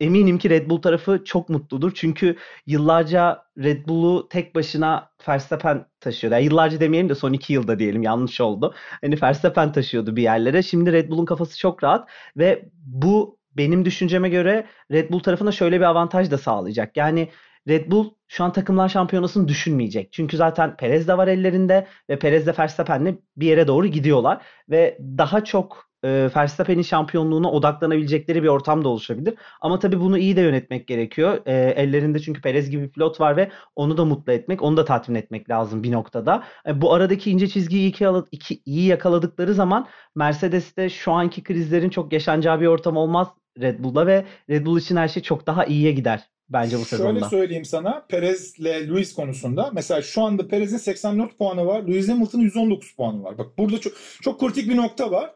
eminim 0.00 0.38
ki 0.38 0.50
Red 0.50 0.70
Bull 0.70 0.82
tarafı 0.82 1.24
çok 1.24 1.48
mutludur. 1.48 1.92
Çünkü 1.94 2.36
yıllarca 2.66 3.42
Red 3.58 3.88
Bull'u 3.88 4.28
tek 4.28 4.54
başına 4.54 5.10
Verstappen 5.28 5.86
taşıyordu. 6.00 6.34
Yani 6.34 6.44
yıllarca 6.44 6.80
demeyelim 6.80 7.08
de 7.08 7.14
son 7.14 7.32
iki 7.32 7.52
yılda 7.52 7.78
diyelim 7.78 8.02
yanlış 8.02 8.40
oldu. 8.40 8.74
Hani 9.00 9.22
Verstappen 9.22 9.72
taşıyordu 9.72 10.16
bir 10.16 10.22
yerlere. 10.22 10.62
Şimdi 10.62 10.92
Red 10.92 11.10
Bull'un 11.10 11.24
kafası 11.24 11.58
çok 11.58 11.84
rahat 11.84 12.08
ve 12.36 12.68
bu 12.74 13.38
benim 13.56 13.84
düşünceme 13.84 14.28
göre 14.28 14.66
Red 14.92 15.10
Bull 15.10 15.20
tarafına 15.20 15.52
şöyle 15.52 15.76
bir 15.80 15.84
avantaj 15.84 16.30
da 16.30 16.38
sağlayacak. 16.38 16.96
Yani 16.96 17.28
Red 17.68 17.90
Bull 17.90 18.10
şu 18.28 18.44
an 18.44 18.52
takımlar 18.52 18.88
şampiyonasını 18.88 19.48
düşünmeyecek. 19.48 20.12
Çünkü 20.12 20.36
zaten 20.36 20.76
Perez 20.76 21.08
de 21.08 21.18
var 21.18 21.28
ellerinde 21.28 21.86
ve 22.10 22.18
Perez 22.18 22.46
de 22.46 22.54
Verstappen'le 22.58 23.18
bir 23.36 23.46
yere 23.46 23.66
doğru 23.66 23.86
gidiyorlar 23.86 24.42
ve 24.68 24.98
daha 25.00 25.44
çok 25.44 25.89
e, 26.04 26.30
Verstappen'in 26.36 26.82
şampiyonluğuna 26.82 27.50
odaklanabilecekleri 27.50 28.42
bir 28.42 28.48
ortam 28.48 28.84
da 28.84 28.88
oluşabilir. 28.88 29.34
Ama 29.60 29.78
tabii 29.78 30.00
bunu 30.00 30.18
iyi 30.18 30.36
de 30.36 30.40
yönetmek 30.40 30.86
gerekiyor. 30.86 31.38
E, 31.46 31.52
ellerinde 31.54 32.18
çünkü 32.18 32.40
Perez 32.40 32.70
gibi 32.70 32.82
bir 32.82 32.90
pilot 32.90 33.20
var 33.20 33.36
ve 33.36 33.50
onu 33.76 33.96
da 33.96 34.04
mutlu 34.04 34.32
etmek, 34.32 34.62
onu 34.62 34.76
da 34.76 34.84
tatmin 34.84 35.14
etmek 35.14 35.50
lazım 35.50 35.82
bir 35.82 35.92
noktada. 35.92 36.44
E, 36.66 36.80
bu 36.80 36.94
aradaki 36.94 37.30
ince 37.30 37.48
çizgiyi 37.48 37.88
iki, 37.88 38.06
iki, 38.30 38.62
iyi 38.64 38.86
yakaladıkları 38.86 39.54
zaman 39.54 39.88
Mercedes'te 40.14 40.88
şu 40.88 41.12
anki 41.12 41.42
krizlerin 41.42 41.90
çok 41.90 42.12
yaşanacağı 42.12 42.60
bir 42.60 42.66
ortam 42.66 42.96
olmaz 42.96 43.28
Red 43.60 43.84
Bull'da 43.84 44.06
ve 44.06 44.24
Red 44.50 44.66
Bull 44.66 44.78
için 44.78 44.96
her 44.96 45.08
şey 45.08 45.22
çok 45.22 45.46
daha 45.46 45.64
iyiye 45.64 45.92
gider 45.92 46.30
bence 46.50 46.78
bu 46.78 46.84
sezonda. 46.84 47.12
Şöyle 47.12 47.24
söyleyeyim 47.24 47.64
sana 47.64 48.06
Perez'le 48.08 48.60
Lewis 48.60 49.14
konusunda. 49.14 49.70
Mesela 49.72 50.02
şu 50.02 50.22
anda 50.22 50.48
Perez'in 50.48 50.76
84 50.76 51.38
puanı 51.38 51.66
var. 51.66 51.82
Lewis 51.82 52.08
Hamilton'ın 52.08 52.42
119 52.42 52.94
puanı 52.94 53.22
var. 53.22 53.38
Bak 53.38 53.58
burada 53.58 53.80
çok, 53.80 53.92
çok 54.22 54.40
kritik 54.40 54.68
bir 54.68 54.76
nokta 54.76 55.10
var. 55.10 55.30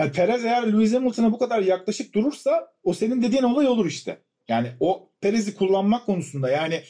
Yani 0.00 0.12
Perez 0.12 0.44
eğer 0.44 0.72
Lewis 0.72 0.94
Hamilton'a 0.94 1.32
bu 1.32 1.38
kadar 1.38 1.62
yaklaşık 1.62 2.14
durursa 2.14 2.72
o 2.84 2.92
senin 2.92 3.22
dediğin 3.22 3.42
olay 3.42 3.68
olur 3.68 3.86
işte. 3.86 4.22
Yani 4.48 4.72
o 4.80 5.10
Perez'i 5.20 5.54
kullanmak 5.54 6.06
konusunda 6.06 6.50
yani 6.50 6.82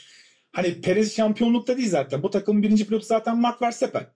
hani 0.53 0.81
Perez 0.81 1.16
şampiyonlukta 1.16 1.77
değil 1.77 1.88
zaten. 1.88 2.23
Bu 2.23 2.31
takımın 2.31 2.62
birinci 2.62 2.87
pilotu 2.87 3.07
zaten 3.07 3.38
Mark 3.38 3.62
Verstappen. 3.62 4.07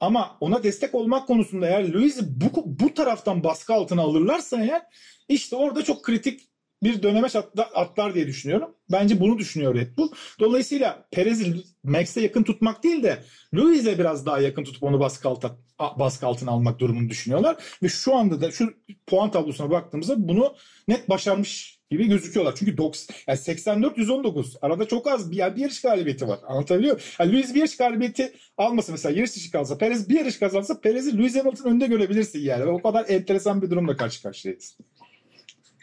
Ama 0.00 0.36
ona 0.40 0.62
destek 0.62 0.94
olmak 0.94 1.26
konusunda 1.26 1.66
eğer 1.66 1.92
Lewis'i 1.92 2.40
bu, 2.40 2.50
bu 2.66 2.94
taraftan 2.94 3.44
baskı 3.44 3.74
altına 3.74 4.02
alırlarsa 4.02 4.62
eğer 4.62 4.82
işte 5.28 5.56
orada 5.56 5.84
çok 5.84 6.04
kritik 6.04 6.40
bir 6.84 7.02
dönemeç 7.02 7.36
atlar, 7.74 8.14
diye 8.14 8.26
düşünüyorum. 8.26 8.74
Bence 8.92 9.20
bunu 9.20 9.38
düşünüyor 9.38 9.74
Red 9.74 9.96
Bull. 9.96 10.08
Dolayısıyla 10.40 11.06
Perez'i 11.10 11.54
Max'e 11.84 12.20
yakın 12.20 12.42
tutmak 12.42 12.82
değil 12.82 13.02
de 13.02 13.18
Lewis'e 13.54 13.98
biraz 13.98 14.26
daha 14.26 14.40
yakın 14.40 14.64
tutup 14.64 14.82
onu 14.82 15.00
baskı, 15.00 15.28
altına, 15.28 15.56
baskı 15.98 16.26
altına 16.26 16.50
almak 16.50 16.78
durumunu 16.78 17.10
düşünüyorlar. 17.10 17.56
Ve 17.82 17.88
şu 17.88 18.14
anda 18.14 18.40
da 18.40 18.50
şu 18.50 18.74
puan 19.06 19.30
tablosuna 19.30 19.70
baktığımızda 19.70 20.28
bunu 20.28 20.54
net 20.88 21.08
başarmış 21.08 21.80
gibi 21.90 22.08
gözüküyorlar. 22.08 22.54
Çünkü 22.56 22.76
90, 22.76 23.14
yani 23.26 23.38
84-119 23.38 24.56
arada 24.62 24.88
çok 24.88 25.06
az 25.06 25.30
bir, 25.30 25.36
yani 25.36 25.56
bir 25.56 25.60
yarış 25.60 25.82
galibiyeti 25.82 26.28
var. 26.28 26.38
Anlatabiliyor 26.46 26.94
muyum? 26.94 27.08
Yani 27.18 27.32
Lewis 27.32 27.54
bir 27.54 27.58
yarış 27.58 27.76
galibiyeti 27.76 28.32
almasa 28.56 28.92
mesela 28.92 29.16
yarış 29.16 29.36
dışı 29.36 29.50
kalsa 29.50 29.78
Perez 29.78 30.08
bir 30.08 30.18
yarış 30.18 30.38
kazansa 30.38 30.80
Perez'i 30.80 31.18
Lewis 31.18 31.36
Hamilton 31.36 31.70
önünde 31.70 31.86
görebilirsin 31.86 32.40
yani. 32.40 32.64
O 32.64 32.82
kadar 32.82 33.08
enteresan 33.08 33.62
bir 33.62 33.70
durumla 33.70 33.96
karşı 33.96 34.22
karşıyayız. 34.22 34.78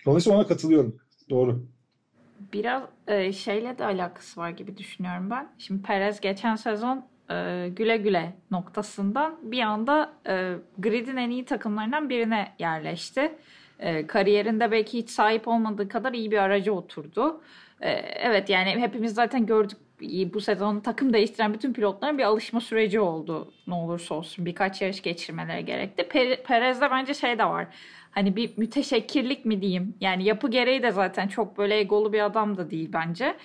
Dolayısıyla 0.05 0.39
ona 0.39 0.47
katılıyorum. 0.47 0.95
Doğru. 1.29 1.65
Biraz 2.53 2.83
e, 3.07 3.33
şeyle 3.33 3.77
de 3.77 3.85
alakası 3.85 4.39
var 4.39 4.49
gibi 4.49 4.77
düşünüyorum 4.77 5.29
ben. 5.29 5.47
Şimdi 5.57 5.81
Perez 5.81 6.21
geçen 6.21 6.55
sezon 6.55 7.05
e, 7.31 7.67
güle 7.75 7.97
güle 7.97 8.33
noktasından 8.51 9.39
bir 9.41 9.61
anda 9.61 10.13
e, 10.27 10.55
gridin 10.77 11.17
en 11.17 11.29
iyi 11.29 11.45
takımlarından 11.45 12.09
birine 12.09 12.55
yerleşti. 12.59 13.31
E, 13.79 14.07
kariyerinde 14.07 14.71
belki 14.71 14.97
hiç 14.97 15.09
sahip 15.09 15.47
olmadığı 15.47 15.87
kadar 15.87 16.13
iyi 16.13 16.31
bir 16.31 16.37
araca 16.37 16.71
oturdu. 16.71 17.41
E, 17.81 17.89
evet 18.19 18.49
yani 18.49 18.69
hepimiz 18.69 19.13
zaten 19.13 19.45
gördük 19.45 19.77
bu 20.33 20.41
sezon 20.41 20.79
takım 20.79 21.13
değiştiren 21.13 21.53
bütün 21.53 21.73
pilotların 21.73 22.17
bir 22.17 22.23
alışma 22.23 22.61
süreci 22.61 22.99
oldu. 22.99 23.53
Ne 23.67 23.73
olursa 23.73 24.15
olsun 24.15 24.45
birkaç 24.45 24.81
yarış 24.81 25.01
geçirmeleri 25.01 25.65
gerekti. 25.65 26.07
Perez'de 26.47 26.91
bence 26.91 27.13
şey 27.13 27.39
de 27.39 27.45
var. 27.45 27.67
Hani 28.11 28.35
bir 28.35 28.57
müteşekkirlik 28.57 29.45
mi 29.45 29.61
diyeyim? 29.61 29.95
Yani 30.01 30.23
yapı 30.23 30.49
gereği 30.49 30.83
de 30.83 30.91
zaten 30.91 31.27
çok 31.27 31.57
böyle 31.57 31.79
egolu 31.79 32.13
bir 32.13 32.25
adam 32.25 32.57
da 32.57 32.71
değil 32.71 32.89
bence. 32.93 33.35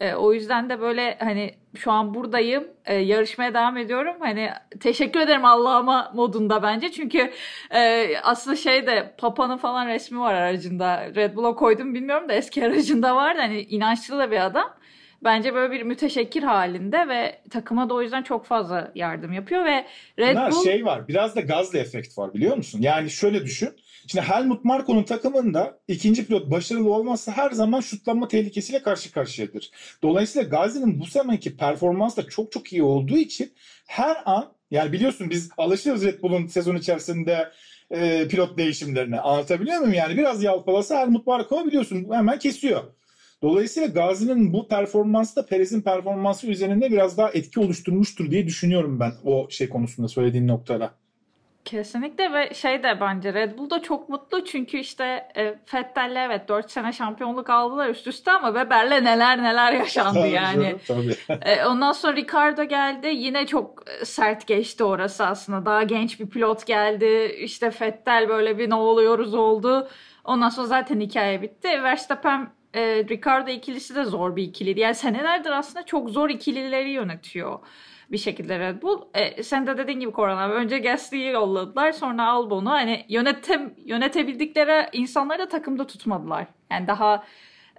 E, 0.00 0.14
o 0.14 0.32
yüzden 0.32 0.70
de 0.70 0.80
böyle 0.80 1.16
hani 1.18 1.54
şu 1.76 1.92
an 1.92 2.14
buradayım, 2.14 2.64
e, 2.84 2.94
yarışmaya 2.94 3.54
devam 3.54 3.76
ediyorum. 3.76 4.16
Hani 4.20 4.50
teşekkür 4.80 5.20
ederim 5.20 5.44
Allah'ıma 5.44 6.12
modunda 6.14 6.62
bence. 6.62 6.92
Çünkü 6.92 7.30
e, 7.74 8.10
aslında 8.22 8.56
şey 8.56 8.86
de 8.86 9.14
Papa'nın 9.18 9.56
falan 9.56 9.86
resmi 9.86 10.20
var 10.20 10.34
aracında. 10.34 11.14
Red 11.14 11.36
Bull'a 11.36 11.54
koydum 11.54 11.94
bilmiyorum 11.94 12.28
da 12.28 12.32
eski 12.32 12.64
aracında 12.66 13.16
var. 13.16 13.36
Hani 13.36 13.62
inançlı 13.62 14.18
da 14.18 14.30
bir 14.30 14.44
adam 14.44 14.74
bence 15.24 15.54
böyle 15.54 15.72
bir 15.72 15.82
müteşekkir 15.82 16.42
halinde 16.42 17.08
ve 17.08 17.40
takıma 17.50 17.88
da 17.88 17.94
o 17.94 18.02
yüzden 18.02 18.22
çok 18.22 18.46
fazla 18.46 18.92
yardım 18.94 19.32
yapıyor 19.32 19.64
ve 19.64 19.86
Red 20.18 20.36
Bunlar 20.36 20.52
Bull 20.52 20.64
şey 20.64 20.84
var 20.84 21.08
biraz 21.08 21.36
da 21.36 21.40
gazlı 21.40 21.78
efekt 21.78 22.18
var 22.18 22.34
biliyor 22.34 22.56
musun? 22.56 22.78
Yani 22.82 23.10
şöyle 23.10 23.44
düşün. 23.44 23.70
Şimdi 24.06 24.24
Helmut 24.24 24.64
Marko'nun 24.64 25.02
takımında 25.02 25.78
ikinci 25.88 26.26
pilot 26.26 26.50
başarılı 26.50 26.94
olmazsa 26.94 27.32
her 27.32 27.50
zaman 27.50 27.80
şutlanma 27.80 28.28
tehlikesiyle 28.28 28.82
karşı 28.82 29.12
karşıyadır. 29.12 29.70
Dolayısıyla 30.02 30.48
Gazi'nin 30.48 31.00
bu 31.00 31.06
semenki 31.06 31.56
performans 31.56 32.16
da 32.16 32.28
çok 32.28 32.52
çok 32.52 32.72
iyi 32.72 32.82
olduğu 32.82 33.16
için 33.16 33.52
her 33.86 34.16
an 34.24 34.52
yani 34.70 34.92
biliyorsun 34.92 35.30
biz 35.30 35.50
alışıyoruz 35.58 36.04
Red 36.04 36.22
Bull'un 36.22 36.46
sezon 36.46 36.76
içerisinde 36.76 37.52
e, 37.90 38.28
pilot 38.28 38.58
değişimlerine. 38.58 39.20
Anlatabiliyor 39.20 39.78
muyum? 39.78 39.94
Yani 39.94 40.16
biraz 40.16 40.42
yalpalasa 40.42 41.00
Helmut 41.00 41.26
Marko 41.26 41.66
biliyorsun 41.66 42.06
hemen 42.12 42.38
kesiyor. 42.38 42.84
Dolayısıyla 43.42 43.88
Gazi'nin 43.88 44.52
bu 44.52 44.68
performansı 44.68 45.36
da 45.36 45.46
Perez'in 45.46 45.82
performansı 45.82 46.46
üzerinde 46.46 46.92
biraz 46.92 47.18
daha 47.18 47.30
etki 47.30 47.60
oluşturmuştur 47.60 48.30
diye 48.30 48.46
düşünüyorum 48.46 49.00
ben 49.00 49.12
o 49.24 49.50
şey 49.50 49.68
konusunda 49.68 50.08
söylediğin 50.08 50.48
noktada. 50.48 50.94
Kesinlikle 51.66 52.32
ve 52.32 52.54
şey 52.54 52.82
de 52.82 53.00
bence 53.00 53.34
Red 53.34 53.58
Bull 53.58 53.70
da 53.70 53.82
çok 53.82 54.08
mutlu 54.08 54.44
çünkü 54.44 54.78
işte 54.78 55.28
e, 55.36 55.44
Vettel'le 55.74 56.16
evet 56.16 56.48
4 56.48 56.70
sene 56.70 56.92
şampiyonluk 56.92 57.50
aldılar 57.50 57.88
üst 57.88 58.06
üste 58.06 58.30
ama 58.30 58.46
Weber'le 58.46 59.04
neler 59.04 59.42
neler 59.42 59.72
yaşandı 59.72 60.18
tabii 60.18 60.30
yani. 60.30 60.76
Canım, 60.86 61.10
tabii. 61.28 61.38
e, 61.50 61.66
ondan 61.66 61.92
sonra 61.92 62.16
Ricardo 62.16 62.64
geldi 62.64 63.06
yine 63.06 63.46
çok 63.46 63.84
e, 63.90 64.04
sert 64.04 64.46
geçti 64.46 64.84
orası 64.84 65.26
aslında 65.26 65.66
daha 65.66 65.82
genç 65.82 66.20
bir 66.20 66.26
pilot 66.26 66.66
geldi 66.66 67.36
işte 67.38 67.70
Vettel 67.80 68.28
böyle 68.28 68.58
bir 68.58 68.70
ne 68.70 68.74
oluyoruz 68.74 69.34
oldu. 69.34 69.88
Ondan 70.24 70.48
sonra 70.48 70.66
zaten 70.66 71.00
hikaye 71.00 71.42
bitti. 71.42 71.82
Verstappen 71.82 72.50
e, 72.74 73.04
Ricardo 73.04 73.50
ikilisi 73.50 73.94
de 73.94 74.04
zor 74.04 74.36
bir 74.36 74.42
ikiliydi. 74.42 74.80
Yani 74.80 74.94
senelerdir 74.94 75.50
aslında 75.50 75.86
çok 75.86 76.10
zor 76.10 76.30
ikilileri 76.30 76.90
yönetiyor 76.90 77.58
bir 78.12 78.18
şekilde 78.18 78.58
Red 78.58 78.82
Bull. 78.82 79.02
E, 79.14 79.42
sen 79.42 79.66
de 79.66 79.78
dediğin 79.78 80.00
gibi 80.00 80.12
Koran 80.12 80.36
abi 80.36 80.54
önce 80.54 80.78
Gasly'yi 80.78 81.32
yolladılar 81.32 81.92
sonra 81.92 82.26
Albon'u 82.28 82.70
hani 82.70 83.04
yönetem, 83.08 83.74
yönetebildikleri 83.84 84.88
insanları 84.92 85.38
da 85.38 85.48
takımda 85.48 85.86
tutmadılar. 85.86 86.46
Yani 86.70 86.86
daha 86.86 87.24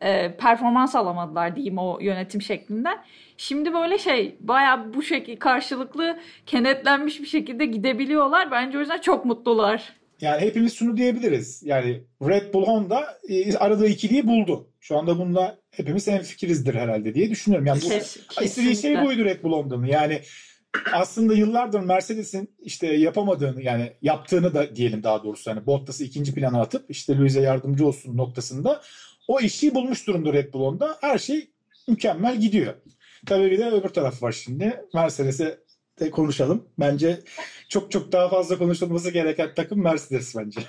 e, 0.01 0.37
performans 0.37 0.95
alamadılar 0.95 1.55
diyeyim 1.55 1.77
o 1.77 1.99
yönetim 2.01 2.41
şeklinden. 2.41 2.97
Şimdi 3.37 3.73
böyle 3.73 3.97
şey 3.97 4.35
baya 4.39 4.93
bu 4.93 5.03
şekilde 5.03 5.39
karşılıklı 5.39 6.19
kenetlenmiş 6.45 7.21
bir 7.21 7.27
şekilde 7.27 7.65
gidebiliyorlar. 7.65 8.51
Bence 8.51 8.77
o 8.77 8.81
yüzden 8.81 9.01
çok 9.01 9.25
mutlular. 9.25 9.93
Yani 10.21 10.41
hepimiz 10.41 10.75
şunu 10.75 10.97
diyebiliriz. 10.97 11.63
Yani 11.65 12.03
Red 12.21 12.53
Bull 12.53 12.65
Honda 12.65 13.17
e, 13.29 13.57
aradığı 13.57 13.87
ikiliyi 13.87 14.27
buldu. 14.27 14.67
Şu 14.79 14.97
anda 14.97 15.19
bununla 15.19 15.57
hepimiz 15.79 16.07
en 16.07 16.23
fikirizdir 16.23 16.75
herhalde 16.75 17.15
diye 17.15 17.29
düşünüyorum. 17.29 17.67
Yani 17.67 17.81
bu, 17.81 17.89
Kes, 17.89 18.17
istediği 18.41 18.75
şey 18.75 19.03
buydu 19.03 19.25
Red 19.25 19.43
Bull 19.43 19.53
Honda'nın. 19.53 19.85
Yani 19.85 20.21
aslında 20.93 21.33
yıllardır 21.33 21.79
Mercedes'in 21.79 22.55
işte 22.59 22.87
yapamadığını 22.87 23.61
yani 23.61 23.93
yaptığını 24.01 24.53
da 24.53 24.75
diyelim 24.75 25.03
daha 25.03 25.23
doğrusu 25.23 25.51
hani 25.51 25.65
Bottas'ı 25.65 26.03
ikinci 26.03 26.33
plana 26.33 26.61
atıp 26.61 26.85
işte 26.89 27.17
Lewis'e 27.17 27.41
yardımcı 27.41 27.87
olsun 27.87 28.17
noktasında 28.17 28.81
o 29.27 29.39
işi 29.39 29.75
bulmuş 29.75 30.07
durumda 30.07 30.33
Red 30.33 30.53
Bull 30.53 30.61
Honda. 30.61 30.97
Her 31.01 31.17
şey 31.17 31.51
mükemmel 31.87 32.39
gidiyor. 32.39 32.73
Tabii 33.25 33.51
bir 33.51 33.59
de 33.59 33.69
öbür 33.69 33.89
taraf 33.89 34.23
var 34.23 34.31
şimdi. 34.31 34.81
Mercedes'e 34.93 35.59
de 35.99 36.11
konuşalım. 36.11 36.67
Bence 36.79 37.19
çok 37.69 37.91
çok 37.91 38.11
daha 38.11 38.29
fazla 38.29 38.57
konuşulması 38.57 39.11
gereken 39.11 39.49
takım 39.55 39.83
Mercedes 39.83 40.35
bence. 40.35 40.61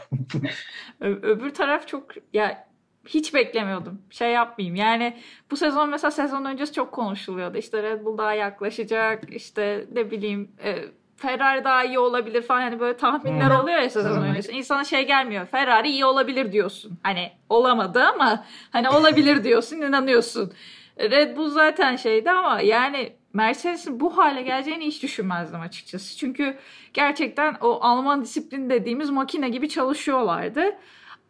öbür 1.00 1.54
taraf 1.54 1.88
çok 1.88 2.08
ya 2.32 2.67
hiç 3.08 3.34
beklemiyordum. 3.34 4.02
Şey 4.10 4.30
yapmayayım. 4.30 4.76
Yani 4.76 5.16
bu 5.50 5.56
sezon 5.56 5.90
mesela 5.90 6.10
sezon 6.10 6.44
öncesi 6.44 6.72
çok 6.72 6.92
konuşuluyordu. 6.92 7.58
İşte 7.58 7.82
Red 7.82 8.04
Bull 8.04 8.18
daha 8.18 8.34
yaklaşacak. 8.34 9.34
İşte 9.34 9.84
ne 9.92 10.10
bileyim 10.10 10.52
e, 10.64 10.84
Ferrari 11.16 11.64
daha 11.64 11.84
iyi 11.84 11.98
olabilir 11.98 12.42
falan 12.42 12.60
hani 12.60 12.80
böyle 12.80 12.96
tahminler 12.96 13.50
hmm. 13.50 13.60
oluyor 13.60 13.78
ya 13.78 13.90
sezon 13.90 14.22
öncesi. 14.22 14.52
İnsana 14.52 14.84
şey 14.84 15.06
gelmiyor. 15.06 15.46
Ferrari 15.46 15.88
iyi 15.88 16.04
olabilir 16.04 16.52
diyorsun. 16.52 16.98
Hani 17.02 17.32
olamadı 17.48 18.02
ama 18.14 18.44
hani 18.70 18.88
olabilir 18.90 19.44
diyorsun, 19.44 19.76
inanıyorsun. 19.76 20.52
Red 20.98 21.36
Bull 21.36 21.48
zaten 21.50 21.96
şeydi 21.96 22.30
ama 22.30 22.60
yani 22.60 23.12
Mercedes'in 23.32 24.00
bu 24.00 24.18
hale 24.18 24.42
geleceğini 24.42 24.86
hiç 24.86 25.02
düşünmezdim 25.02 25.60
açıkçası. 25.60 26.16
Çünkü 26.16 26.56
gerçekten 26.94 27.56
o 27.60 27.78
Alman 27.80 28.22
disiplin 28.22 28.70
dediğimiz 28.70 29.10
makine 29.10 29.48
gibi 29.48 29.68
çalışıyorlardı. 29.68 30.76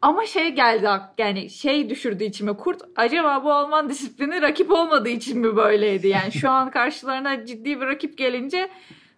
Ama 0.02 0.26
şey 0.26 0.48
geldi 0.48 0.88
yani 1.18 1.50
şey 1.50 1.90
düşürdü 1.90 2.24
içime 2.24 2.52
kurt. 2.52 2.82
Acaba 2.96 3.44
bu 3.44 3.52
Alman 3.52 3.88
disiplini 3.88 4.42
rakip 4.42 4.70
olmadığı 4.70 5.08
için 5.08 5.38
mi 5.38 5.56
böyleydi? 5.56 6.08
Yani 6.08 6.32
şu 6.32 6.50
an 6.50 6.70
karşılarına 6.70 7.46
ciddi 7.46 7.80
bir 7.80 7.86
rakip 7.86 8.18
gelince 8.18 8.68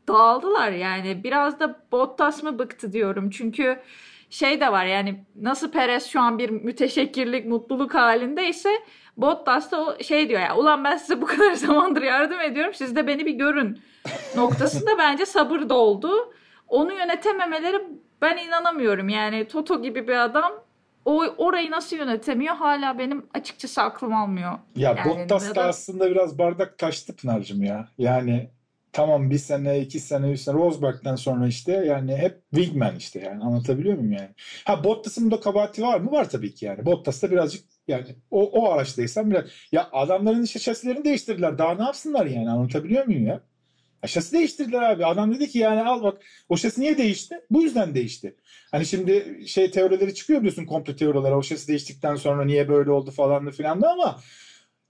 dağıldılar 0.09 0.71
yani. 0.71 1.25
Biraz 1.25 1.61
da 1.61 1.83
Bottas 1.93 2.43
mı 2.43 2.59
bıktı 2.59 2.93
diyorum. 2.93 3.31
Çünkü 3.31 3.81
şey 4.31 4.61
de 4.61 4.73
var 4.73 4.87
yani 4.87 5.25
nasıl 5.37 5.71
Perez 5.71 6.07
şu 6.07 6.21
an 6.21 6.39
bir 6.39 6.51
müteşekkirlik, 6.51 7.47
mutluluk 7.47 7.95
halindeyse 7.95 8.71
Bottas 9.17 9.73
da 9.73 9.85
o 9.85 10.03
şey 10.03 10.29
diyor 10.29 10.41
ya 10.41 10.57
ulan 10.57 10.85
ben 10.85 10.97
size 10.97 11.23
bu 11.23 11.27
kadar 11.27 11.53
zamandır 11.55 12.03
yardım 12.03 12.41
ediyorum 12.41 12.75
siz 12.75 12.97
de 12.97 13.07
beni 13.07 13.27
bir 13.27 13.35
görün 13.35 13.79
noktasında 14.37 14.99
bence 14.99 15.27
sabır 15.27 15.69
doldu. 15.69 16.33
Onu 16.69 16.93
yönetememeleri 16.93 17.83
ben 18.23 18.37
inanamıyorum 18.37 19.09
yani 19.09 19.49
Toto 19.49 19.83
gibi 19.83 20.09
bir 20.09 20.25
adam 20.25 20.53
o 21.11 21.35
orayı 21.39 21.71
nasıl 21.71 21.97
yönetemiyor 21.97 22.55
hala 22.55 22.99
benim 22.99 23.27
açıkçası 23.35 23.83
aklım 23.83 24.15
almıyor. 24.15 24.53
Ya 24.77 24.95
yani 24.97 25.05
Bottas 25.05 25.55
da 25.55 25.65
aslında 25.65 26.11
biraz 26.11 26.39
bardak 26.39 26.79
taştı 26.79 27.17
Pınar'cığım 27.17 27.63
ya. 27.63 27.89
Yani 27.99 28.51
tamam 28.93 29.31
bir 29.31 29.39
sene, 29.39 29.81
iki 29.81 30.01
sene, 30.01 30.31
üç 30.31 30.41
sene 30.41 30.55
Rosberg'den 30.55 31.17
sonra 31.17 31.47
işte 31.47 31.73
yani 31.73 32.17
hep 32.17 32.43
wingman 32.55 32.97
işte 32.97 33.21
yani 33.21 33.45
anlatabiliyor 33.45 33.95
muyum 33.99 34.13
yani? 34.13 34.31
Ha 34.65 34.85
Bottas'ın 34.85 35.31
da 35.31 35.41
kabahati 35.41 35.83
var 35.83 36.01
mı? 36.01 36.13
Var 36.13 36.31
tabii 36.31 36.55
ki 36.55 36.65
yani. 36.65 36.87
Bottas 36.87 37.23
da 37.23 37.31
birazcık 37.31 37.65
yani 37.89 38.07
o, 38.31 38.51
o 38.51 38.73
araçtaysan 38.73 39.31
biraz 39.31 39.45
ya 39.73 39.89
adamların 39.93 40.43
işte 40.43 40.59
şasilerini 40.59 41.05
değiştirdiler. 41.05 41.59
Daha 41.59 41.75
ne 41.75 41.83
yapsınlar 41.83 42.27
yani 42.27 42.51
anlatabiliyor 42.51 43.07
muyum 43.07 43.27
ya? 43.27 43.41
Ya 44.03 44.09
şasi 44.09 44.33
değiştirdiler 44.33 44.83
abi. 44.83 45.07
Adam 45.07 45.35
dedi 45.35 45.49
ki 45.49 45.59
yani 45.59 45.83
al 45.83 46.03
bak 46.03 46.23
o 46.49 46.57
şasi 46.57 46.81
niye 46.81 46.99
değişti? 46.99 47.41
Bu 47.51 47.63
yüzden 47.63 47.95
değişti. 47.95 48.35
Hani 48.71 48.87
şimdi 48.87 49.43
şey 49.47 49.71
teorileri 49.71 50.15
çıkıyor 50.15 50.41
biliyorsun 50.41 50.67
komple 50.67 50.97
teoriler. 50.97 51.33
O 51.33 51.43
şasi 51.43 51.69
değiştikten 51.69 52.17
sonra 52.17 52.45
niye 52.45 52.69
böyle 52.69 52.91
oldu 52.91 53.11
falan 53.11 53.47
da 53.47 53.51
filan 53.51 53.83
da 53.83 53.93
ama 53.93 54.21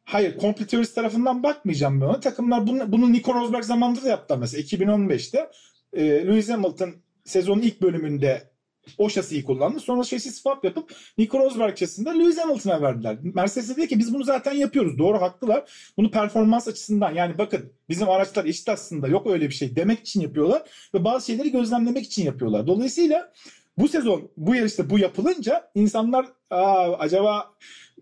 Hayır, 0.04 0.38
komple 0.38 0.66
teorisi 0.66 0.94
tarafından 0.94 1.42
bakmayacağım 1.42 2.00
ben 2.00 2.06
ona. 2.06 2.20
Takımlar 2.20 2.66
bunu, 2.66 2.92
bunu 2.92 3.12
Nico 3.12 3.34
Rosberg 3.34 3.64
zamanında 3.64 4.02
da 4.02 4.08
yaptı 4.08 4.38
mesela. 4.38 4.62
2015'te 4.62 5.50
e, 5.92 6.26
Lewis 6.26 6.48
Hamilton 6.48 6.94
sezonun 7.24 7.62
ilk 7.62 7.82
bölümünde 7.82 8.50
o 8.98 9.10
şasiyi 9.10 9.44
kullandı. 9.44 9.80
Sonra 9.80 10.02
şasi 10.02 10.30
swap 10.30 10.64
yapıp 10.64 10.94
Nico 11.18 11.38
Rosberg 11.38 11.76
şasisinde 11.76 12.10
Lewis 12.10 12.38
Hamilton'a 12.38 12.82
verdiler. 12.82 13.18
Mercedes 13.22 13.76
dedi 13.76 13.88
ki 13.88 13.98
biz 13.98 14.14
bunu 14.14 14.24
zaten 14.24 14.52
yapıyoruz. 14.52 14.98
Doğru 14.98 15.20
haklılar. 15.20 15.92
Bunu 15.96 16.10
performans 16.10 16.68
açısından 16.68 17.14
yani 17.14 17.38
bakın 17.38 17.72
bizim 17.88 18.08
araçlar 18.08 18.44
eşit 18.44 18.68
aslında 18.68 19.08
yok 19.08 19.26
öyle 19.26 19.48
bir 19.48 19.54
şey 19.54 19.76
demek 19.76 20.00
için 20.00 20.20
yapıyorlar 20.20 20.62
ve 20.94 21.04
bazı 21.04 21.26
şeyleri 21.26 21.52
gözlemlemek 21.52 22.04
için 22.04 22.24
yapıyorlar. 22.24 22.66
Dolayısıyla 22.66 23.32
bu 23.78 23.88
sezon 23.88 24.30
bu 24.36 24.54
yarışta 24.54 24.90
bu 24.90 24.98
yapılınca 24.98 25.70
insanlar 25.74 26.26
Aa, 26.50 26.92
acaba 26.98 27.54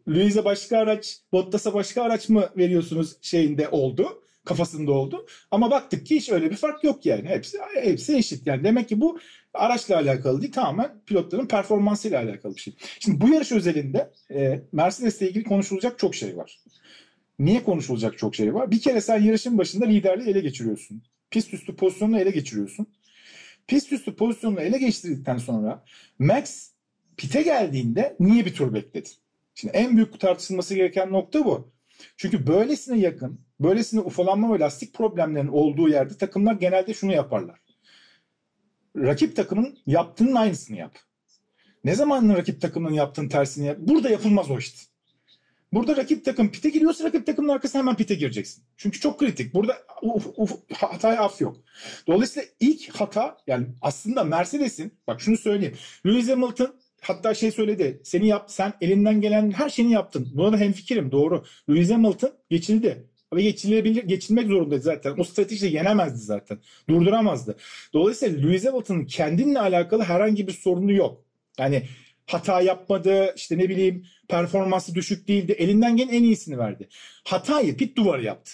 Luis'e 0.09 0.45
başka 0.45 0.79
araç, 0.79 1.19
Bottas'a 1.33 1.75
başka 1.75 2.03
araç 2.03 2.29
mı 2.29 2.49
veriyorsunuz 2.57 3.17
şeyinde 3.23 3.69
oldu. 3.69 4.23
Kafasında 4.45 4.93
oldu. 4.93 5.27
Ama 5.51 5.71
baktık 5.71 6.07
ki 6.07 6.17
hiç 6.17 6.31
öyle 6.31 6.51
bir 6.51 6.57
fark 6.57 6.85
yok 6.85 7.07
yani. 7.07 7.29
Hepsi 7.29 7.59
hepsi 7.75 8.17
eşit. 8.17 8.47
Yani 8.47 8.65
demek 8.65 8.89
ki 8.89 9.01
bu 9.01 9.19
araçla 9.59 9.97
alakalı 9.97 10.43
değil 10.43 10.53
tamamen 10.53 10.91
pilotların 11.07 11.47
performansıyla 11.47 12.23
alakalı 12.23 12.57
bir 12.57 12.61
şey. 12.61 12.75
Şimdi 13.01 13.21
bu 13.21 13.29
yarış 13.29 13.53
özelinde 13.53 14.11
e, 14.31 14.61
Mercedes'le 14.73 15.23
ilgili 15.23 15.45
konuşulacak 15.45 15.99
çok 15.99 16.15
şey 16.15 16.37
var. 16.37 16.59
Niye 17.39 17.65
konuşulacak 17.65 18.19
çok 18.19 18.35
şey 18.35 18.55
var? 18.55 18.71
Bir 18.71 18.81
kere 18.81 19.01
sen 19.01 19.23
yarışın 19.23 19.59
başında 19.59 19.87
liderliği 19.87 20.31
ele 20.31 20.41
geçiriyorsun. 20.41 21.03
Pist 21.31 21.55
üstü 21.55 21.77
pozisyonunu 21.77 22.21
ele 22.21 22.31
geçiriyorsun. 22.31 22.87
Pist 23.67 23.93
üstü 23.93 24.17
pozisyonunu 24.17 24.61
ele 24.61 24.79
geçirdikten 24.79 25.39
sonra 25.39 25.85
Max 26.19 26.71
pite 27.17 27.43
geldiğinde 27.43 28.17
niye 28.21 28.47
bir 28.47 28.55
tur 28.55 28.75
bekledin? 28.75 29.13
Şimdi 29.55 29.77
en 29.77 29.97
büyük 29.97 30.21
tartışılması 30.21 30.75
gereken 30.75 31.13
nokta 31.13 31.45
bu. 31.45 31.73
Çünkü 32.17 32.47
böylesine 32.47 32.99
yakın 32.99 33.41
böylesine 33.61 34.01
ufalanma 34.01 34.55
ve 34.55 34.59
lastik 34.59 34.95
problemlerinin 34.95 35.53
olduğu 35.53 35.89
yerde 35.89 36.17
takımlar 36.17 36.55
genelde 36.55 36.95
şunu 36.95 37.13
yaparlar. 37.13 37.61
Rakip 39.03 39.37
takımın 39.37 39.79
yaptığının 39.87 40.35
aynısını 40.35 40.77
yap. 40.77 40.99
Ne 41.85 41.95
zaman 41.95 42.29
rakip 42.29 42.61
takımın 42.61 42.93
yaptığının 42.93 43.29
tersini 43.29 43.67
yap? 43.67 43.77
Burada 43.81 44.11
yapılmaz 44.11 44.51
o 44.51 44.59
işte. 44.59 44.79
Burada 45.73 45.97
rakip 45.97 46.25
takım 46.25 46.51
pite 46.51 46.71
giriyorsa 46.71 47.05
rakip 47.05 47.27
takımın 47.27 47.49
arkasına 47.49 47.81
hemen 47.81 47.97
pite 47.97 48.15
gireceksin. 48.15 48.65
Çünkü 48.77 49.01
çok 49.01 49.19
kritik. 49.19 49.55
Burada 49.55 49.77
uf, 50.03 50.27
uf, 50.37 50.53
hataya 50.73 51.21
af 51.23 51.41
yok. 51.41 51.57
Dolayısıyla 52.07 52.49
ilk 52.61 52.95
hata 52.95 53.37
yani 53.47 53.67
aslında 53.83 54.25
Mercedes'in 54.25 54.93
bak 55.07 55.21
şunu 55.21 55.37
söyleyeyim. 55.37 55.77
Lewis 56.07 56.29
Hamilton 56.29 56.75
hatta 57.01 57.35
şey 57.35 57.51
söyledi. 57.51 58.01
Seni 58.05 58.27
yap 58.27 58.51
sen 58.51 58.73
elinden 58.81 59.21
gelen 59.21 59.51
her 59.51 59.71
şeyini 59.71 59.93
yaptın. 59.93 60.29
Buna 60.35 60.53
da 60.53 60.57
hemfikirim 60.57 61.13
doğru. 61.13 61.45
Lewis 61.71 61.91
Hamilton 61.91 62.33
geçildi. 62.51 63.08
Ve 63.35 63.43
geçilebilir, 63.43 64.05
geçilmek 64.05 64.47
zorundaydı 64.47 64.83
zaten. 64.83 65.15
O 65.19 65.25
stratejiyle 65.25 65.77
yenemezdi 65.77 66.19
zaten. 66.19 66.59
Durduramazdı. 66.89 67.57
Dolayısıyla 67.93 68.41
Lewis 68.41 68.67
Hamilton'ın 68.67 69.05
kendinle 69.05 69.61
alakalı 69.61 70.03
herhangi 70.03 70.47
bir 70.47 70.53
sorunu 70.53 70.93
yok. 70.93 71.25
Yani 71.59 71.83
hata 72.27 72.61
yapmadı, 72.61 73.33
işte 73.37 73.59
ne 73.59 73.69
bileyim 73.69 74.07
performansı 74.29 74.95
düşük 74.95 75.29
değildi. 75.29 75.53
Elinden 75.53 75.97
gelen 75.97 76.13
en 76.13 76.23
iyisini 76.23 76.59
verdi. 76.59 76.89
Hatayı 77.25 77.77
pit 77.77 77.97
duvarı 77.97 78.25
yaptı. 78.25 78.53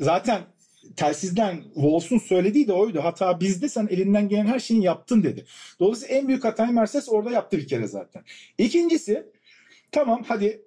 Zaten 0.00 0.42
telsizden 0.96 1.62
Wolf'un 1.74 2.18
söylediği 2.18 2.68
de 2.68 2.72
oydu. 2.72 3.00
Hata 3.04 3.40
bizde 3.40 3.68
sen 3.68 3.88
elinden 3.90 4.28
gelen 4.28 4.46
her 4.46 4.58
şeyi 4.60 4.82
yaptın 4.82 5.22
dedi. 5.22 5.44
Dolayısıyla 5.80 6.14
en 6.14 6.28
büyük 6.28 6.44
hatayı 6.44 6.72
Mercedes 6.72 7.08
orada 7.08 7.30
yaptı 7.30 7.58
bir 7.58 7.68
kere 7.68 7.86
zaten. 7.86 8.22
İkincisi 8.58 9.26
tamam 9.92 10.24
hadi 10.28 10.62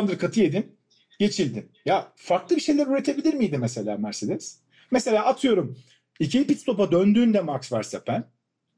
undercut'ı 0.00 0.40
yedin 0.40 0.77
geçildin. 1.18 1.70
Ya 1.84 2.12
farklı 2.16 2.56
bir 2.56 2.60
şeyler 2.60 2.86
üretebilir 2.86 3.34
miydi 3.34 3.58
mesela 3.58 3.96
Mercedes? 3.96 4.58
Mesela 4.90 5.24
atıyorum 5.24 5.78
ikili 6.20 6.46
pit 6.46 6.60
stop'a 6.60 6.92
döndüğünde 6.92 7.40
Max 7.40 7.72
Verstappen 7.72 8.24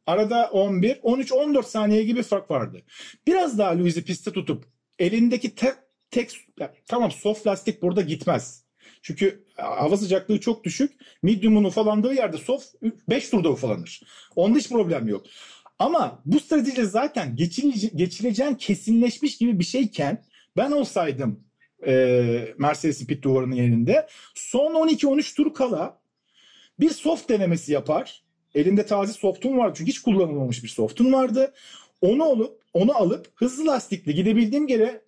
arada 0.06 0.50
11, 0.50 0.98
13, 1.02 1.32
14 1.32 1.66
saniye 1.66 2.04
gibi 2.04 2.22
fark 2.22 2.50
vardı. 2.50 2.82
Biraz 3.26 3.58
daha 3.58 3.70
Lewis'i 3.70 4.04
piste 4.04 4.32
tutup 4.32 4.64
elindeki 4.98 5.54
tek, 5.54 5.74
tek 6.10 6.46
tamam 6.86 7.10
soft 7.10 7.46
lastik 7.46 7.82
burada 7.82 8.00
gitmez. 8.00 8.64
Çünkü 9.02 9.44
hava 9.56 9.96
sıcaklığı 9.96 10.40
çok 10.40 10.64
düşük. 10.64 10.92
Medium'un 11.22 11.64
ufalandığı 11.64 12.14
yerde 12.14 12.36
soft 12.38 12.66
5 13.08 13.30
turda 13.30 13.50
ufalanır. 13.50 14.00
Onda 14.36 14.58
hiç 14.58 14.68
problem 14.68 15.08
yok. 15.08 15.26
Ama 15.78 16.22
bu 16.24 16.40
strateji 16.40 16.86
zaten 16.86 17.36
geçilece- 17.36 17.96
geçileceğin 17.96 18.54
kesinleşmiş 18.54 19.36
gibi 19.38 19.58
bir 19.58 19.64
şeyken 19.64 20.24
ben 20.56 20.70
olsaydım 20.70 21.44
e, 21.86 22.54
Mercedes'in 22.58 23.06
pit 23.06 23.22
duvarının 23.22 23.54
yerinde 23.54 24.06
son 24.34 24.88
12-13 24.88 25.36
tur 25.36 25.54
kala 25.54 26.00
bir 26.80 26.90
soft 26.90 27.28
denemesi 27.28 27.72
yapar. 27.72 28.22
Elinde 28.54 28.86
taze 28.86 29.12
softun 29.12 29.58
var 29.58 29.74
çünkü 29.74 29.90
hiç 29.90 30.02
kullanılmamış 30.02 30.64
bir 30.64 30.68
softun 30.68 31.12
vardı. 31.12 31.54
Onu 32.00 32.24
alıp 32.24 32.60
onu 32.74 32.96
alıp 32.96 33.26
hızlı 33.34 33.66
lastikle 33.66 34.12
gidebildiğim 34.12 34.68
yere 34.68 35.02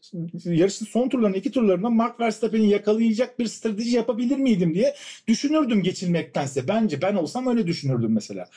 yarışın 0.45 0.87
son 0.87 1.09
turlarında 1.09 1.39
iki 1.39 1.51
turlarında 1.51 1.91
Mark 1.91 2.21
Verstappen'i 2.21 2.69
yakalayacak 2.69 3.39
bir 3.39 3.47
strateji 3.47 3.97
yapabilir 3.97 4.37
miydim 4.37 4.75
diye 4.75 4.95
düşünürdüm 5.29 5.83
geçilmektense. 5.83 6.69
Bence 6.69 7.03
ben 7.03 7.15
olsam 7.15 7.47
öyle 7.47 7.67
düşünürdüm 7.67 8.13
mesela. 8.13 8.49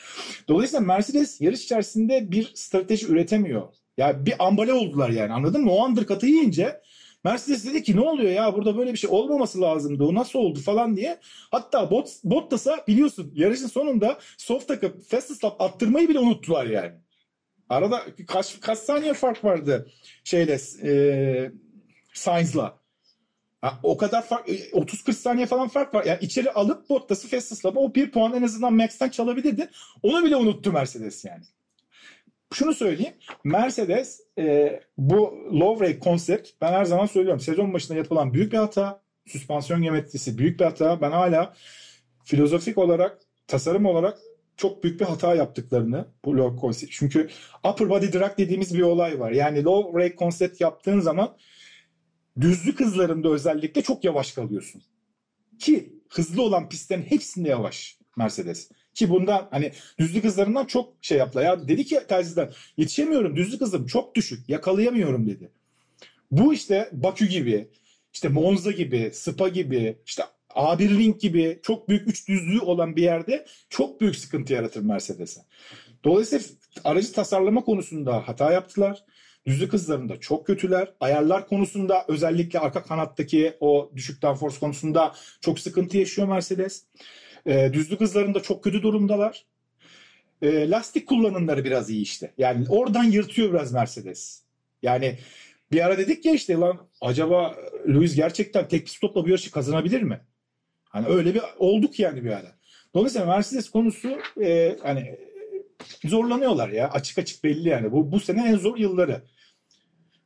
Dolayısıyla 0.48 0.86
Mercedes 0.86 1.40
yarış 1.40 1.64
içerisinde 1.64 2.30
bir 2.30 2.52
strateji 2.54 3.06
üretemiyor. 3.06 3.62
Ya 3.96 4.06
yani 4.08 4.26
bir 4.26 4.46
ambale 4.46 4.72
oldular 4.72 5.10
yani 5.10 5.32
anladın 5.32 5.64
mı? 5.64 5.72
O 5.72 5.86
undercut'ı 5.86 6.26
yiyince 6.26 6.80
Mercedes 7.26 7.64
dedi 7.66 7.82
ki 7.82 7.96
ne 7.96 8.00
oluyor 8.00 8.30
ya 8.30 8.54
burada 8.54 8.78
böyle 8.78 8.92
bir 8.92 8.98
şey 8.98 9.10
olmaması 9.10 9.60
lazımdı. 9.60 10.04
O 10.04 10.14
nasıl 10.14 10.38
oldu 10.38 10.58
falan 10.60 10.96
diye. 10.96 11.20
Hatta 11.50 11.90
Bot, 11.90 12.08
Bottas'a 12.24 12.84
biliyorsun 12.88 13.32
yarışın 13.34 13.66
sonunda 13.66 14.18
soft 14.38 14.68
takıp 14.68 15.10
fast 15.10 15.30
stop 15.30 15.60
attırmayı 15.60 16.08
bile 16.08 16.18
unuttular 16.18 16.66
yani. 16.66 16.92
Arada 17.68 18.02
kaç, 18.26 18.60
kaç 18.60 18.78
saniye 18.78 19.14
fark 19.14 19.44
vardı 19.44 19.90
şeyle 20.24 20.58
e, 20.82 21.50
Sainz'la. 22.14 22.78
O 23.82 23.96
kadar 23.96 24.22
fark 24.26 24.48
30-40 24.48 25.12
saniye 25.12 25.46
falan 25.46 25.68
fark 25.68 25.94
var. 25.94 26.04
Yani 26.04 26.18
içeri 26.20 26.52
alıp 26.52 26.90
Bottas'ı 26.90 27.40
stop'a 27.56 27.80
o 27.80 27.94
bir 27.94 28.10
puan 28.10 28.34
en 28.34 28.42
azından 28.42 28.74
Max'ten 28.74 29.08
çalabilirdi. 29.08 29.70
Onu 30.02 30.24
bile 30.24 30.36
unuttu 30.36 30.72
Mercedes 30.72 31.24
yani 31.24 31.44
şunu 32.54 32.74
söyleyeyim. 32.74 33.14
Mercedes 33.44 34.20
e, 34.38 34.80
bu 34.98 35.34
low 35.52 35.86
rake 35.86 35.98
konsept 35.98 36.50
ben 36.60 36.72
her 36.72 36.84
zaman 36.84 37.06
söylüyorum. 37.06 37.40
Sezon 37.40 37.72
başında 37.72 37.98
yapılan 37.98 38.34
büyük 38.34 38.52
bir 38.52 38.58
hata. 38.58 39.02
Süspansiyon 39.26 39.82
geometrisi 39.82 40.38
büyük 40.38 40.60
bir 40.60 40.64
hata. 40.64 41.00
Ben 41.00 41.10
hala 41.10 41.54
filozofik 42.24 42.78
olarak, 42.78 43.18
tasarım 43.46 43.86
olarak 43.86 44.18
çok 44.56 44.84
büyük 44.84 45.00
bir 45.00 45.04
hata 45.04 45.34
yaptıklarını 45.34 46.08
bu 46.24 46.36
low 46.36 46.60
concept. 46.60 46.92
Çünkü 46.92 47.28
upper 47.70 47.90
body 47.90 48.12
drag 48.12 48.38
dediğimiz 48.38 48.74
bir 48.74 48.82
olay 48.82 49.20
var. 49.20 49.30
Yani 49.30 49.64
low 49.64 50.02
rake 50.02 50.16
concept 50.16 50.60
yaptığın 50.60 51.00
zaman 51.00 51.36
düzlük 52.40 52.80
hızlarında 52.80 53.28
özellikle 53.28 53.82
çok 53.82 54.04
yavaş 54.04 54.32
kalıyorsun. 54.32 54.82
Ki 55.58 55.92
hızlı 56.08 56.42
olan 56.42 56.68
pistlerin 56.68 57.02
hepsinde 57.02 57.48
yavaş 57.48 57.98
Mercedes. 58.16 58.70
Ki 58.96 59.10
bundan 59.10 59.48
hani 59.50 59.72
düzlük 59.98 60.24
hızlarından 60.24 60.64
çok 60.64 60.92
şey 61.00 61.18
yaptı. 61.18 61.40
Ya 61.40 61.68
dedi 61.68 61.84
ki 61.84 62.00
terziden 62.08 62.50
yetişemiyorum 62.76 63.36
düzlük 63.36 63.60
hızım 63.60 63.86
çok 63.86 64.14
düşük 64.14 64.48
yakalayamıyorum 64.48 65.26
dedi. 65.26 65.50
Bu 66.30 66.54
işte 66.54 66.88
Bakü 66.92 67.26
gibi 67.26 67.68
işte 68.12 68.28
Monza 68.28 68.70
gibi 68.70 69.10
Spa 69.12 69.48
gibi 69.48 69.96
işte 70.06 70.22
A1 70.50 70.98
Ring 70.98 71.20
gibi 71.20 71.60
çok 71.62 71.88
büyük 71.88 72.08
üç 72.08 72.28
düzlüğü 72.28 72.60
olan 72.60 72.96
bir 72.96 73.02
yerde 73.02 73.46
çok 73.70 74.00
büyük 74.00 74.16
sıkıntı 74.16 74.52
yaratır 74.52 74.80
Mercedes'e. 74.80 75.40
Dolayısıyla 76.04 76.44
aracı 76.84 77.12
tasarlama 77.12 77.64
konusunda 77.64 78.28
hata 78.28 78.52
yaptılar. 78.52 79.04
Düzlük 79.46 79.72
hızlarında 79.72 80.20
çok 80.20 80.46
kötüler. 80.46 80.92
Ayarlar 81.00 81.48
konusunda 81.48 82.04
özellikle 82.08 82.58
arka 82.58 82.82
kanattaki 82.82 83.56
o 83.60 83.90
düşük 83.96 84.22
downforce 84.22 84.58
konusunda 84.58 85.14
çok 85.40 85.58
sıkıntı 85.60 85.98
yaşıyor 85.98 86.28
Mercedes. 86.28 86.84
E, 87.46 87.72
düzlük 87.72 88.00
hızlarında 88.00 88.42
çok 88.42 88.64
kötü 88.64 88.82
durumdalar. 88.82 89.44
E, 90.42 90.70
lastik 90.70 91.08
kullanımları 91.08 91.64
biraz 91.64 91.90
iyi 91.90 92.02
işte. 92.02 92.32
Yani 92.38 92.66
oradan 92.68 93.04
yırtıyor 93.04 93.52
biraz 93.52 93.72
Mercedes. 93.72 94.42
Yani 94.82 95.18
bir 95.72 95.86
ara 95.86 95.98
dedik 95.98 96.24
ya 96.24 96.32
işte 96.32 96.54
lan 96.54 96.88
acaba 97.00 97.56
Lewis 97.88 98.16
gerçekten 98.16 98.68
tek 98.68 98.88
stopla 98.88 99.24
bir 99.24 99.30
yarışı 99.30 99.50
kazanabilir 99.50 100.02
mi? 100.02 100.20
Hani 100.84 101.06
öyle 101.06 101.34
bir 101.34 101.42
olduk 101.58 102.00
yani 102.00 102.24
bir 102.24 102.30
ara. 102.30 102.56
Dolayısıyla 102.94 103.26
Mercedes 103.26 103.70
konusu 103.70 104.18
e, 104.42 104.76
hani 104.82 105.18
zorlanıyorlar 106.04 106.68
ya. 106.68 106.90
Açık 106.90 107.18
açık 107.18 107.44
belli 107.44 107.68
yani. 107.68 107.92
Bu 107.92 108.12
bu 108.12 108.20
sene 108.20 108.48
en 108.48 108.56
zor 108.56 108.76
yılları. 108.76 109.22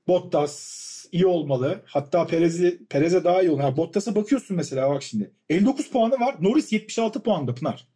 Bottas 0.06 0.89
iyi 1.12 1.26
olmalı. 1.26 1.82
Hatta 1.84 2.26
Perez'e 2.26 2.78
Perez'e 2.90 3.24
daha 3.24 3.42
iyi 3.42 3.50
olmalı. 3.50 3.66
Yani 3.66 3.76
Bottas'a 3.76 4.14
bakıyorsun 4.14 4.56
mesela 4.56 4.90
bak 4.90 5.02
şimdi. 5.02 5.30
59 5.48 5.90
puanı 5.90 6.20
var. 6.20 6.36
Norris 6.40 6.72
76 6.72 7.22
puanda 7.22 7.54
Pınar. 7.54 7.88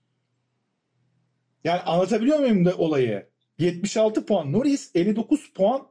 Yani 1.65 1.81
anlatabiliyor 1.81 2.39
muyum 2.39 2.65
da 2.65 2.77
olayı? 2.77 3.27
76 3.59 4.27
puan 4.27 4.53
Norris, 4.53 4.91
59 4.95 5.53
puan 5.53 5.87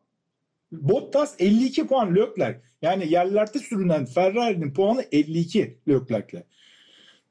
Bottas, 0.71 1.35
52 1.39 1.87
puan 1.87 2.15
Leclerc. 2.15 2.61
Yani 2.81 3.11
yerlerde 3.11 3.59
sürünen 3.59 4.05
Ferrari'nin 4.05 4.73
puanı 4.73 5.05
52 5.11 5.79
Leclerc'le. 5.87 6.43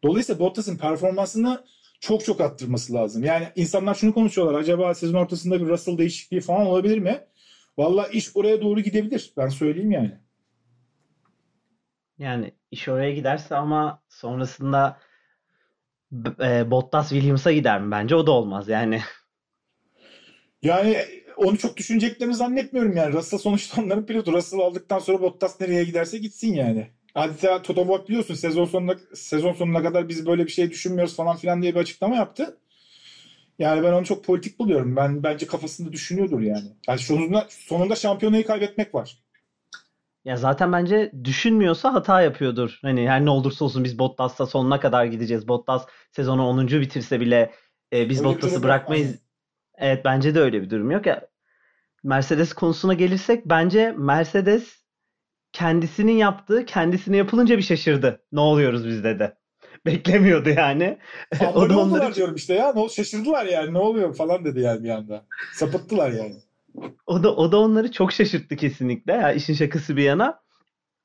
Dolayısıyla 0.03 0.41
Bottas'ın 0.41 0.79
performansını 0.79 1.65
çok 2.01 2.25
çok 2.25 2.41
arttırması 2.41 2.95
lazım. 2.95 3.25
Yani 3.25 3.49
insanlar 3.57 3.95
şunu 3.95 4.15
konuşuyorlar. 4.15 4.61
Acaba 4.61 4.95
sezon 4.95 5.19
ortasında 5.19 5.61
bir 5.61 5.67
Russell 5.67 5.99
değişikliği 5.99 6.41
falan 6.41 6.67
olabilir 6.67 6.99
mi? 6.99 7.21
Valla 7.79 8.07
iş 8.07 8.37
oraya 8.37 8.63
doğru 8.63 8.81
gidebilir. 8.81 9.33
Ben 9.37 9.49
söyleyeyim 9.49 9.91
yani. 9.91 10.19
Yani 12.19 12.53
iş 12.71 12.89
oraya 12.89 13.13
giderse 13.13 13.57
ama 13.57 14.03
sonrasında 14.09 15.01
e, 16.41 16.71
Bottas 16.71 17.09
Williams'a 17.09 17.53
gider 17.53 17.81
mi? 17.81 17.91
Bence 17.91 18.15
o 18.15 18.27
da 18.27 18.31
olmaz 18.31 18.69
yani. 18.69 19.01
Yani 20.63 20.97
onu 21.37 21.59
çok 21.59 21.77
düşüneceklerini 21.77 22.35
zannetmiyorum 22.35 22.97
yani. 22.97 23.13
Russell 23.13 23.39
sonuçta 23.39 23.83
onların 23.83 24.07
pilotu. 24.07 24.33
Russell 24.33 24.61
aldıktan 24.61 24.99
sonra 24.99 25.21
Bottas 25.21 25.61
nereye 25.61 25.85
giderse 25.85 26.19
gitsin 26.19 26.55
yani. 26.55 26.91
Adeta 27.15 27.63
Toto 27.63 27.81
Wolff 27.81 28.09
biliyorsun 28.09 28.35
sezon 28.35 28.65
sonuna 28.65 28.97
sezon 29.15 29.53
sonuna 29.53 29.83
kadar 29.83 30.09
biz 30.09 30.27
böyle 30.27 30.47
bir 30.47 30.51
şey 30.51 30.71
düşünmüyoruz 30.71 31.17
falan 31.17 31.37
filan 31.37 31.63
diye 31.63 31.75
bir 31.75 31.81
açıklama 31.81 32.17
yaptı. 32.17 32.59
Yani 33.63 33.83
ben 33.83 33.93
onu 33.93 34.05
çok 34.05 34.25
politik 34.25 34.59
buluyorum. 34.59 34.97
Ben 34.97 35.23
bence 35.23 35.47
kafasında 35.47 35.93
düşünüyordur 35.93 36.41
yani. 36.41 36.73
Yani 36.89 36.99
sonunda 36.99 37.47
sonunda 37.51 37.95
şampiyonayı 37.95 38.47
kaybetmek 38.47 38.95
var. 38.95 39.19
Ya 40.25 40.37
zaten 40.37 40.73
bence 40.73 41.13
düşünmüyorsa 41.25 41.95
hata 41.95 42.23
yapıyordur. 42.23 42.79
Hani 42.83 43.09
her 43.09 43.25
ne 43.25 43.31
olursa 43.31 43.65
olsun 43.65 43.85
biz 43.85 43.99
Bottas'ta 43.99 44.47
sonuna 44.47 44.81
kadar 44.81 45.05
gideceğiz. 45.05 45.49
Bottas 45.49 45.87
sezonu 46.11 46.47
10. 46.49 46.69
bitirse 46.69 47.21
bile 47.21 47.53
e, 47.93 48.09
biz 48.09 48.25
Bottas'ı 48.25 48.63
bırakmayız. 48.63 49.07
Aynen. 49.07 49.93
Evet 49.93 50.05
bence 50.05 50.35
de 50.35 50.41
öyle 50.41 50.63
bir 50.63 50.71
durum 50.71 50.91
yok 50.91 51.07
ya. 51.07 51.29
Mercedes 52.05 52.53
konusuna 52.53 52.95
gelirsek 52.95 53.47
bence 53.47 53.95
Mercedes 53.99 54.83
kendisinin 55.53 56.17
yaptığı 56.17 56.65
kendisine 56.65 57.17
yapılınca 57.17 57.59
bir 57.59 57.63
şaşırdı. 57.63 58.23
Ne 58.33 58.41
oluyoruz 58.41 58.87
biz 58.87 59.05
dedi. 59.05 59.33
Beklemiyordu 59.87 60.49
yani. 60.49 60.99
o 61.55 61.71
da 61.71 61.79
onları 61.79 62.15
diyorum 62.15 62.35
işte 62.35 62.55
ya. 62.55 62.73
Ne 62.73 62.89
şaşırdılar 62.89 63.47
yani. 63.47 63.75
Ne 63.75 63.79
oluyor 63.79 64.15
falan 64.15 64.45
dedi 64.45 64.61
yani 64.61 64.85
bir 64.85 64.89
anda. 64.89 65.25
Sapıttılar 65.55 66.11
yani. 66.11 66.35
O 67.07 67.23
da 67.23 67.37
o 67.37 67.53
da 67.53 67.59
onları 67.59 67.93
çok 67.93 68.13
şaşırttı 68.13 68.57
kesinlikle. 68.57 69.13
Ya 69.13 69.33
işin 69.33 69.55
şakası 69.55 69.97
bir 69.97 70.03
yana. 70.03 70.41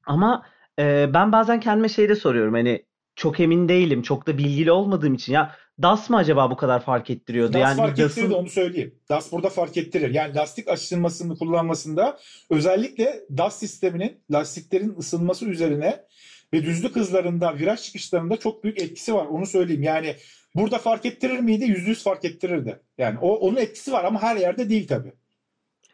Ama 0.06 0.46
e, 0.80 1.14
ben 1.14 1.32
bazen 1.32 1.60
kendime 1.60 1.90
şey 1.90 2.10
de 2.10 2.16
soruyorum. 2.16 2.54
Hani 2.54 2.86
çok 3.16 3.40
emin 3.40 3.70
değilim. 3.70 4.02
Çok 4.02 4.28
da 4.28 4.38
bilgili 4.38 4.72
olmadığım 4.72 5.14
için. 5.14 5.34
Ya 5.34 5.56
DAS 5.82 6.10
mı 6.10 6.18
acaba 6.18 6.52
bu 6.52 6.58
kadar 6.58 6.84
fark 6.84 7.10
ettiriyordu? 7.10 7.54
DAS 7.54 7.62
yani 7.62 7.78
fark 7.78 8.00
ettirirdi 8.00 8.34
onu 8.34 8.50
söyleyeyim. 8.50 8.96
DAS 9.10 9.32
burada 9.32 9.50
fark 9.50 9.78
ettirir. 9.78 10.14
Yani 10.14 10.36
lastik 10.36 10.68
aşınmasını 10.68 11.38
kullanmasında 11.38 12.18
özellikle 12.50 13.20
DAS 13.38 13.60
sisteminin 13.60 14.24
lastiklerin 14.32 14.96
ısınması 15.00 15.46
üzerine 15.46 16.06
ve 16.54 16.64
düzlük 16.64 16.96
hızlarında, 16.96 17.58
viraj 17.58 17.82
çıkışlarında 17.82 18.38
çok 18.38 18.64
büyük 18.64 18.82
etkisi 18.82 19.14
var. 19.14 19.26
Onu 19.26 19.46
söyleyeyim. 19.46 19.84
Yani 19.84 20.16
burada 20.56 20.78
fark 20.78 21.06
ettirir 21.06 21.40
miydi? 21.40 21.66
Yüzde 21.66 21.90
yüz 21.90 22.04
fark 22.04 22.26
ettirirdi. 22.26 22.80
Yani 22.98 23.20
o 23.22 23.36
onun 23.36 23.56
etkisi 23.56 23.92
var 23.92 24.04
ama 24.04 24.22
her 24.22 24.36
yerde 24.36 24.70
değil 24.70 24.88
tabii. 24.88 25.14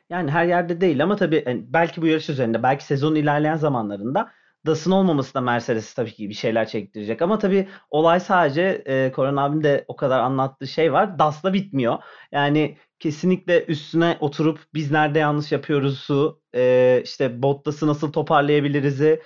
Yani 0.09 0.31
her 0.31 0.45
yerde 0.45 0.81
değil 0.81 1.03
ama 1.03 1.15
tabii 1.15 1.43
yani 1.47 1.63
belki 1.67 2.01
bu 2.01 2.07
yarış 2.07 2.29
üzerinde, 2.29 2.63
belki 2.63 2.85
sezonun 2.85 3.15
ilerleyen 3.15 3.57
zamanlarında 3.57 4.31
DAS'ın 4.65 4.91
olmaması 4.91 5.33
da 5.33 5.41
Mercedes 5.41 5.93
tabii 5.93 6.11
ki 6.13 6.29
bir 6.29 6.33
şeyler 6.33 6.67
çektirecek. 6.67 7.21
Ama 7.21 7.39
tabii 7.39 7.67
olay 7.89 8.19
sadece 8.19 8.83
e, 8.85 9.11
Koran 9.11 9.35
abim 9.35 9.63
de 9.63 9.85
o 9.87 9.95
kadar 9.95 10.19
anlattığı 10.19 10.67
şey 10.67 10.93
var. 10.93 11.19
DAS'la 11.19 11.53
bitmiyor. 11.53 11.97
Yani 12.31 12.77
kesinlikle 12.99 13.65
üstüne 13.65 14.17
oturup 14.19 14.59
biz 14.73 14.91
nerede 14.91 15.19
yanlış 15.19 15.51
yapıyoruz'u, 15.51 16.41
e, 16.55 17.01
işte 17.03 17.41
Bottas'ı 17.41 17.87
nasıl 17.87 18.11
toparlayabiliriz'i, 18.11 19.21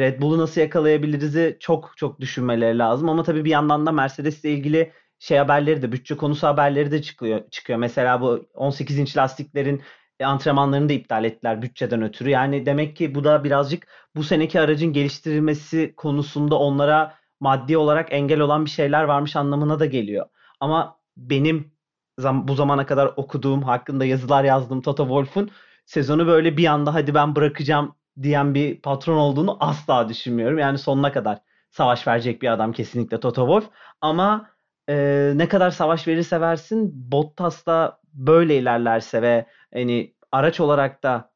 Red 0.00 0.20
Bull'u 0.20 0.38
nasıl 0.38 0.60
yakalayabiliriz'i 0.60 1.56
çok 1.60 1.92
çok 1.96 2.20
düşünmeleri 2.20 2.78
lazım. 2.78 3.08
Ama 3.08 3.22
tabii 3.22 3.44
bir 3.44 3.50
yandan 3.50 3.86
da 3.86 3.92
Mercedes'le 3.92 4.44
ilgili 4.44 4.92
şey 5.18 5.38
haberleri 5.38 5.82
de 5.82 5.92
bütçe 5.92 6.16
konusu 6.16 6.46
haberleri 6.46 6.90
de 6.90 7.02
çıkıyor. 7.02 7.50
çıkıyor. 7.50 7.78
Mesela 7.78 8.20
bu 8.20 8.46
18 8.54 8.98
inç 8.98 9.16
lastiklerin 9.16 9.82
antrenmanlarını 10.24 10.88
da 10.88 10.92
iptal 10.92 11.24
ettiler 11.24 11.62
bütçeden 11.62 12.02
ötürü. 12.02 12.30
Yani 12.30 12.66
demek 12.66 12.96
ki 12.96 13.14
bu 13.14 13.24
da 13.24 13.44
birazcık 13.44 13.86
bu 14.16 14.24
seneki 14.24 14.60
aracın 14.60 14.92
geliştirilmesi 14.92 15.94
konusunda 15.96 16.58
onlara 16.58 17.14
maddi 17.40 17.76
olarak 17.76 18.12
engel 18.12 18.40
olan 18.40 18.64
bir 18.64 18.70
şeyler 18.70 19.04
varmış 19.04 19.36
anlamına 19.36 19.80
da 19.80 19.86
geliyor. 19.86 20.26
Ama 20.60 20.98
benim 21.16 21.72
bu 22.18 22.54
zamana 22.54 22.86
kadar 22.86 23.12
okuduğum, 23.16 23.62
hakkında 23.62 24.04
yazılar 24.04 24.44
yazdığım 24.44 24.82
Toto 24.82 25.04
Wolff'un 25.04 25.50
sezonu 25.86 26.26
böyle 26.26 26.56
bir 26.56 26.66
anda 26.66 26.94
hadi 26.94 27.14
ben 27.14 27.36
bırakacağım 27.36 27.94
diyen 28.22 28.54
bir 28.54 28.80
patron 28.80 29.16
olduğunu 29.16 29.56
asla 29.60 30.08
düşünmüyorum. 30.08 30.58
Yani 30.58 30.78
sonuna 30.78 31.12
kadar 31.12 31.38
savaş 31.70 32.06
verecek 32.06 32.42
bir 32.42 32.52
adam 32.52 32.72
kesinlikle 32.72 33.20
Toto 33.20 33.46
Wolff. 33.46 33.70
Ama 34.00 34.50
e, 34.88 35.32
ne 35.34 35.48
kadar 35.48 35.70
savaş 35.70 36.08
verirse 36.08 36.40
versin 36.40 36.92
Bottas 36.94 37.66
da 37.66 38.00
böyle 38.12 38.56
ilerlerse 38.56 39.22
ve 39.22 39.46
hani 39.74 40.14
araç 40.32 40.60
olarak 40.60 41.02
da 41.02 41.30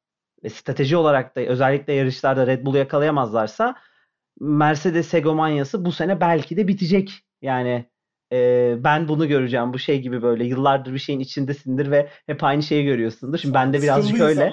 ve 0.44 0.48
strateji 0.48 0.96
olarak 0.96 1.36
da 1.36 1.40
özellikle 1.40 1.92
yarışlarda 1.92 2.46
Red 2.46 2.66
Bull'u 2.66 2.76
yakalayamazlarsa 2.76 3.74
Mercedes 4.40 5.14
egomanyası 5.14 5.84
bu 5.84 5.92
sene 5.92 6.20
belki 6.20 6.56
de 6.56 6.68
bitecek. 6.68 7.12
Yani 7.42 7.86
e, 8.32 8.74
ben 8.78 9.08
bunu 9.08 9.28
göreceğim. 9.28 9.72
Bu 9.72 9.78
şey 9.78 10.00
gibi 10.00 10.22
böyle 10.22 10.44
yıllardır 10.44 10.94
bir 10.94 10.98
şeyin 10.98 11.20
içindesindir 11.20 11.90
ve 11.90 12.08
hep 12.26 12.44
aynı 12.44 12.62
şeyi 12.62 12.84
görüyorsundur. 12.84 13.38
Şimdi 13.38 13.54
bende 13.54 13.82
birazcık 13.82 14.20
öyle. 14.20 14.52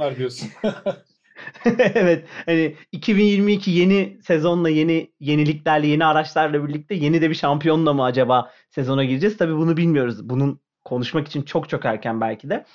evet. 1.79 2.27
Hani 2.45 2.75
2022 2.91 3.71
yeni 3.71 4.19
sezonla 4.23 4.69
yeni 4.69 5.13
yeniliklerle 5.19 5.87
yeni 5.87 6.05
araçlarla 6.05 6.67
birlikte 6.67 6.95
yeni 6.95 7.21
de 7.21 7.29
bir 7.29 7.35
şampiyonla 7.35 7.93
mı 7.93 8.03
acaba 8.03 8.51
sezona 8.69 9.03
gireceğiz? 9.03 9.37
Tabii 9.37 9.55
bunu 9.55 9.77
bilmiyoruz. 9.77 10.29
Bunun 10.29 10.61
konuşmak 10.85 11.27
için 11.27 11.41
çok 11.41 11.69
çok 11.69 11.85
erken 11.85 12.21
belki 12.21 12.49
de. 12.49 12.65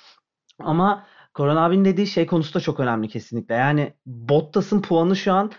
Ama 0.59 1.07
Koran 1.33 1.55
abinin 1.57 1.85
dediği 1.85 2.07
şey 2.07 2.25
konusu 2.27 2.53
da 2.53 2.59
çok 2.59 2.79
önemli 2.79 3.07
kesinlikle. 3.07 3.55
Yani 3.55 3.93
Bottas'ın 4.05 4.81
puanı 4.81 5.15
şu 5.15 5.33
an 5.33 5.51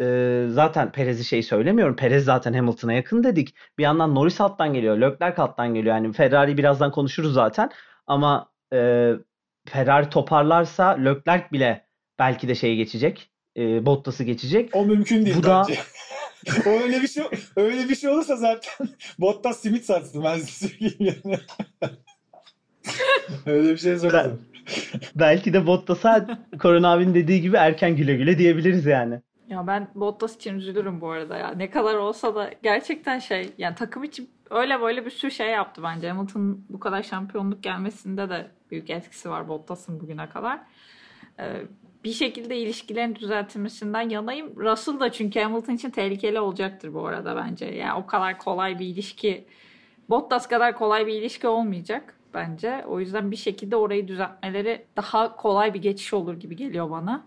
e, 0.00 0.46
zaten 0.50 0.92
Perez'i 0.92 1.24
şey 1.24 1.42
söylemiyorum. 1.42 1.96
Perez 1.96 2.24
zaten 2.24 2.52
Hamilton'a 2.52 2.92
yakın 2.92 3.24
dedik. 3.24 3.54
Bir 3.78 3.82
yandan 3.82 4.14
Norris 4.14 4.40
alttan 4.40 4.74
geliyor. 4.74 4.96
Leclerc 4.96 5.42
alttan 5.42 5.74
geliyor. 5.74 5.94
Yani 5.96 6.12
Ferrari 6.12 6.58
birazdan 6.58 6.90
konuşuruz 6.92 7.34
zaten. 7.34 7.70
Ama 8.06 8.52
e, 8.72 9.12
Ferrari 9.66 10.10
toparlarsa 10.10 10.88
Leclerc 10.90 11.52
bile 11.52 11.87
belki 12.18 12.48
de 12.48 12.54
şeyi 12.54 12.76
geçecek. 12.76 13.30
E, 13.56 13.86
Bottas'ı 13.86 14.24
geçecek. 14.24 14.70
O 14.72 14.86
mümkün 14.86 15.26
değil 15.26 15.36
Bu 15.36 15.42
bence. 15.42 15.74
Da... 15.74 16.52
o 16.66 16.70
öyle 16.70 17.02
bir 17.02 17.08
şey 17.08 17.24
öyle 17.56 17.88
bir 17.88 17.94
şey 17.94 18.10
olursa 18.10 18.36
zaten 18.36 18.88
Bottas 19.18 19.60
simit 19.60 19.84
satsın 19.84 20.24
ben 20.24 20.38
size 20.38 20.68
söyleyeyim 20.68 21.20
yani. 21.24 21.38
öyle 23.46 23.72
bir 23.72 23.76
şey 23.76 23.98
söylesem. 23.98 24.38
belki 25.14 25.52
de 25.52 25.66
Bottas'a 25.66 26.38
Koran 26.58 26.82
abinin 26.82 27.14
dediği 27.14 27.40
gibi 27.40 27.56
erken 27.56 27.96
güle 27.96 28.16
güle 28.16 28.38
diyebiliriz 28.38 28.86
yani. 28.86 29.20
Ya 29.48 29.66
ben 29.66 29.88
Bottas 29.94 30.36
için 30.36 30.54
üzülürüm 30.54 31.00
bu 31.00 31.10
arada 31.10 31.36
ya. 31.36 31.50
Ne 31.50 31.70
kadar 31.70 31.94
olsa 31.94 32.34
da 32.34 32.50
gerçekten 32.62 33.18
şey 33.18 33.50
yani 33.58 33.74
takım 33.74 34.04
için 34.04 34.30
öyle 34.50 34.80
böyle 34.80 35.04
bir 35.04 35.10
sürü 35.10 35.30
şey 35.30 35.48
yaptı 35.48 35.82
bence. 35.82 36.10
Hamilton'ın 36.10 36.66
bu 36.68 36.80
kadar 36.80 37.02
şampiyonluk 37.02 37.62
gelmesinde 37.62 38.28
de 38.28 38.50
büyük 38.70 38.90
etkisi 38.90 39.30
var 39.30 39.48
Bottas'ın 39.48 40.00
bugüne 40.00 40.28
kadar. 40.28 40.60
Ee, 41.40 41.62
bir 42.04 42.12
şekilde 42.12 42.56
ilişkilerin 42.56 43.14
düzeltilmesinden 43.14 44.08
yanayım. 44.08 44.56
Russell 44.56 45.00
da 45.00 45.12
çünkü 45.12 45.40
Hamilton 45.40 45.72
için 45.72 45.90
tehlikeli 45.90 46.40
olacaktır 46.40 46.94
bu 46.94 47.06
arada 47.06 47.36
bence. 47.36 47.66
Yani 47.66 48.02
o 48.02 48.06
kadar 48.06 48.38
kolay 48.38 48.78
bir 48.78 48.86
ilişki 48.86 49.44
Bottas 50.10 50.48
kadar 50.48 50.78
kolay 50.78 51.06
bir 51.06 51.14
ilişki 51.14 51.48
olmayacak 51.48 52.14
bence. 52.34 52.84
O 52.86 53.00
yüzden 53.00 53.30
bir 53.30 53.36
şekilde 53.36 53.76
orayı 53.76 54.08
düzeltmeleri 54.08 54.86
daha 54.96 55.36
kolay 55.36 55.74
bir 55.74 55.82
geçiş 55.82 56.14
olur 56.14 56.34
gibi 56.40 56.56
geliyor 56.56 56.90
bana. 56.90 57.26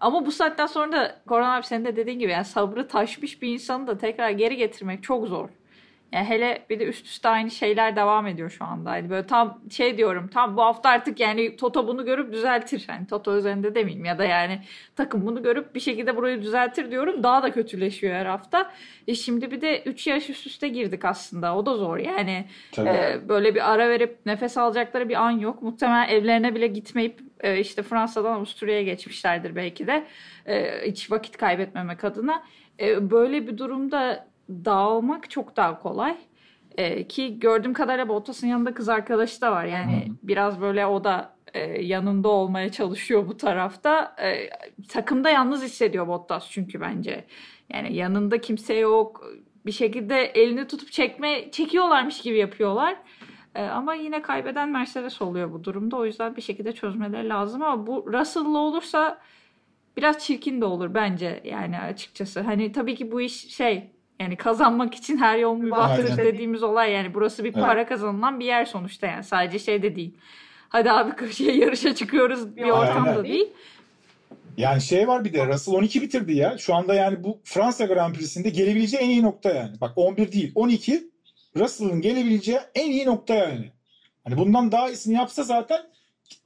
Ama 0.00 0.26
bu 0.26 0.32
saatten 0.32 0.66
sonra 0.66 0.92
da 0.92 1.20
Koran 1.28 1.50
abi 1.50 1.66
senin 1.66 1.84
de 1.84 1.96
dediğin 1.96 2.18
gibi 2.18 2.30
yani 2.30 2.44
sabrı 2.44 2.88
taşmış 2.88 3.42
bir 3.42 3.52
insanı 3.52 3.86
da 3.86 3.98
tekrar 3.98 4.30
geri 4.30 4.56
getirmek 4.56 5.02
çok 5.02 5.26
zor. 5.26 5.48
Yani 6.12 6.28
hele 6.28 6.66
bir 6.70 6.80
de 6.80 6.84
üst 6.84 7.06
üste 7.06 7.28
aynı 7.28 7.50
şeyler 7.50 7.96
devam 7.96 8.26
ediyor 8.26 8.50
şu 8.50 8.64
anda. 8.64 8.96
Yani 8.96 9.10
böyle 9.10 9.26
tam 9.26 9.60
şey 9.70 9.98
diyorum 9.98 10.28
tam 10.28 10.56
bu 10.56 10.62
hafta 10.62 10.88
artık 10.88 11.20
yani 11.20 11.56
Toto 11.56 11.88
bunu 11.88 12.04
görüp 12.04 12.32
düzeltir. 12.32 12.84
Yani 12.88 13.06
Toto 13.06 13.36
üzerinde 13.36 13.74
demeyeyim 13.74 14.04
ya 14.04 14.18
da 14.18 14.24
yani 14.24 14.60
takım 14.96 15.26
bunu 15.26 15.42
görüp 15.42 15.74
bir 15.74 15.80
şekilde 15.80 16.16
burayı 16.16 16.42
düzeltir 16.42 16.90
diyorum. 16.90 17.22
Daha 17.22 17.42
da 17.42 17.52
kötüleşiyor 17.52 18.14
her 18.14 18.26
hafta. 18.26 18.72
E 19.08 19.14
şimdi 19.14 19.50
bir 19.50 19.60
de 19.60 19.82
3 19.82 20.06
yaş 20.06 20.30
üst 20.30 20.46
üste 20.46 20.68
girdik 20.68 21.04
aslında. 21.04 21.56
O 21.56 21.66
da 21.66 21.76
zor 21.76 21.98
yani. 21.98 22.44
E, 22.78 23.18
böyle 23.28 23.54
bir 23.54 23.72
ara 23.72 23.88
verip 23.88 24.18
nefes 24.26 24.58
alacakları 24.58 25.08
bir 25.08 25.14
an 25.14 25.30
yok. 25.30 25.62
Muhtemelen 25.62 26.08
evlerine 26.08 26.54
bile 26.54 26.66
gitmeyip 26.66 27.20
e, 27.40 27.58
işte 27.58 27.82
Fransa'dan 27.82 28.32
Avusturya'ya 28.32 28.82
geçmişlerdir 28.82 29.56
belki 29.56 29.86
de. 29.86 30.06
E, 30.46 30.86
hiç 30.90 31.10
vakit 31.10 31.36
kaybetmemek 31.36 32.04
adına. 32.04 32.42
E, 32.80 33.10
böyle 33.10 33.46
bir 33.46 33.58
durumda 33.58 34.31
dağılmak 34.48 35.30
çok 35.30 35.56
daha 35.56 35.78
kolay. 35.78 36.16
Ee, 36.78 37.08
ki 37.08 37.40
gördüğüm 37.40 37.72
kadarıyla 37.72 38.08
Bottas'ın 38.08 38.46
yanında 38.46 38.74
kız 38.74 38.88
arkadaşı 38.88 39.40
da 39.40 39.52
var. 39.52 39.64
Yani 39.64 40.04
Hı-hı. 40.06 40.16
biraz 40.22 40.60
böyle 40.60 40.86
o 40.86 41.04
da 41.04 41.34
e, 41.54 41.82
yanında 41.82 42.28
olmaya 42.28 42.72
çalışıyor 42.72 43.28
bu 43.28 43.36
tarafta. 43.36 44.16
E, 44.22 44.50
takımda 44.88 45.30
yalnız 45.30 45.62
hissediyor 45.62 46.08
Bottas 46.08 46.50
çünkü 46.50 46.80
bence. 46.80 47.24
Yani 47.72 47.94
yanında 47.94 48.40
kimse 48.40 48.74
yok. 48.74 49.24
Bir 49.66 49.72
şekilde 49.72 50.24
elini 50.24 50.66
tutup 50.66 50.92
çekme 50.92 51.50
çekiyorlarmış 51.50 52.20
gibi 52.20 52.38
yapıyorlar. 52.38 52.96
E, 53.54 53.62
ama 53.62 53.94
yine 53.94 54.22
kaybeden 54.22 54.68
Mercedes 54.68 55.22
oluyor 55.22 55.52
bu 55.52 55.64
durumda. 55.64 55.96
O 55.96 56.06
yüzden 56.06 56.36
bir 56.36 56.42
şekilde 56.42 56.72
çözmeleri 56.72 57.28
lazım 57.28 57.62
ama 57.62 57.86
bu 57.86 58.12
Russell'lı 58.12 58.58
olursa 58.58 59.18
biraz 59.96 60.18
çirkin 60.18 60.60
de 60.60 60.64
olur 60.64 60.94
bence 60.94 61.40
yani 61.44 61.78
açıkçası. 61.78 62.40
Hani 62.40 62.72
tabii 62.72 62.94
ki 62.94 63.12
bu 63.12 63.20
iş 63.20 63.54
şey 63.54 63.90
yani 64.22 64.36
kazanmak 64.36 64.94
için 64.94 65.16
her 65.16 65.38
yol 65.38 65.56
mübahtır 65.56 66.16
dediğimiz 66.16 66.62
olay 66.62 66.92
yani 66.92 67.14
burası 67.14 67.44
bir 67.44 67.52
evet. 67.54 67.64
para 67.64 67.86
kazanılan 67.86 68.40
bir 68.40 68.44
yer 68.44 68.64
sonuçta 68.64 69.06
yani 69.06 69.24
sadece 69.24 69.58
şey 69.58 69.82
de 69.82 69.96
değil. 69.96 70.14
Hadi 70.68 70.90
abi 70.90 71.32
şey 71.32 71.58
yarışa 71.58 71.94
çıkıyoruz 71.94 72.56
bir 72.56 72.70
ortamda 72.70 73.24
değil. 73.24 73.48
Yani 74.56 74.80
şey 74.82 75.08
var 75.08 75.24
bir 75.24 75.32
de 75.32 75.46
Russell 75.46 75.74
12 75.74 76.02
bitirdi 76.02 76.32
ya. 76.36 76.58
Şu 76.58 76.74
anda 76.74 76.94
yani 76.94 77.24
bu 77.24 77.40
Fransa 77.44 77.86
Grand 77.86 78.14
Prix'sinde 78.14 78.50
gelebileceği 78.50 79.02
en 79.02 79.08
iyi 79.08 79.22
nokta 79.22 79.50
yani. 79.50 79.80
Bak 79.80 79.92
11 79.96 80.32
değil 80.32 80.52
12 80.54 81.04
Russell'ın 81.56 82.00
gelebileceği 82.00 82.58
en 82.74 82.90
iyi 82.90 83.06
nokta 83.06 83.34
yani. 83.34 83.72
Hani 84.24 84.38
bundan 84.38 84.72
daha 84.72 84.88
iyisini 84.88 85.14
yapsa 85.14 85.42
zaten 85.42 85.80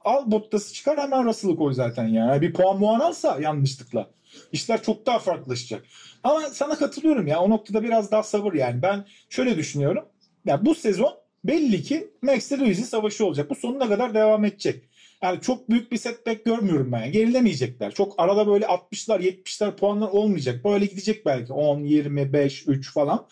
al 0.01 0.31
Bottas'ı 0.31 0.73
çıkar 0.73 0.99
hemen 0.99 1.25
Russell'ı 1.25 1.55
koy 1.55 1.73
zaten 1.73 2.07
yani. 2.07 2.41
Bir 2.41 2.53
puan 2.53 2.79
muan 2.79 2.99
alsa 2.99 3.37
yanlışlıkla. 3.41 4.09
İşler 4.51 4.83
çok 4.83 5.05
daha 5.05 5.19
farklılaşacak. 5.19 5.85
Ama 6.23 6.41
sana 6.41 6.75
katılıyorum 6.77 7.27
ya 7.27 7.39
o 7.39 7.49
noktada 7.49 7.83
biraz 7.83 8.11
daha 8.11 8.23
sabır 8.23 8.53
yani. 8.53 8.81
Ben 8.81 9.05
şöyle 9.29 9.57
düşünüyorum. 9.57 10.05
Ya 10.45 10.65
bu 10.65 10.75
sezon 10.75 11.13
belli 11.43 11.83
ki 11.83 12.07
Max 12.21 12.51
Lewis'in 12.51 12.83
savaşı 12.83 13.25
olacak. 13.25 13.49
Bu 13.49 13.55
sonuna 13.55 13.87
kadar 13.89 14.13
devam 14.13 14.45
edecek. 14.45 14.83
yani 15.21 15.41
çok 15.41 15.69
büyük 15.69 15.91
bir 15.91 15.97
setback 15.97 16.45
görmüyorum 16.45 16.91
ben. 16.91 17.11
Gerilemeyecekler. 17.11 17.93
Çok 17.93 18.15
arada 18.17 18.47
böyle 18.47 18.65
60'lar 18.65 19.19
70'ler 19.21 19.75
puanlar 19.75 20.07
olmayacak. 20.07 20.65
Böyle 20.65 20.85
gidecek 20.85 21.25
belki 21.25 21.53
10, 21.53 21.79
25, 21.83 22.67
3 22.67 22.93
falan. 22.93 23.27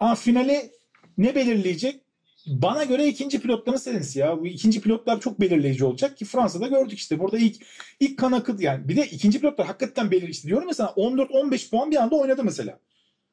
Ama 0.00 0.14
finali 0.14 0.70
ne 1.18 1.34
belirleyecek? 1.34 2.00
Bana 2.46 2.84
göre 2.84 3.06
ikinci 3.06 3.40
pilotların 3.40 3.76
senesi 3.76 4.18
ya. 4.18 4.40
Bu 4.40 4.46
ikinci 4.46 4.80
pilotlar 4.80 5.20
çok 5.20 5.40
belirleyici 5.40 5.84
olacak 5.84 6.16
ki 6.16 6.24
Fransa'da 6.24 6.66
gördük 6.66 6.98
işte. 6.98 7.18
Burada 7.18 7.38
ilk 7.38 7.56
ilk 8.00 8.18
kan 8.18 8.32
akıt 8.32 8.60
yani. 8.60 8.88
Bir 8.88 8.96
de 8.96 9.06
ikinci 9.06 9.40
pilotlar 9.40 9.66
hakikaten 9.66 10.10
belirleyici. 10.10 10.48
Diyorum 10.48 10.66
mesela 10.66 10.88
14-15 10.88 11.70
puan 11.70 11.90
bir 11.90 11.96
anda 11.96 12.16
oynadı 12.16 12.44
mesela. 12.44 12.78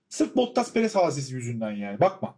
Sırf 0.09 0.35
Bottas 0.35 0.73
Perez 0.73 0.95
hadisesi 0.95 1.35
yüzünden 1.35 1.71
yani. 1.71 1.99
Bakma. 1.99 2.35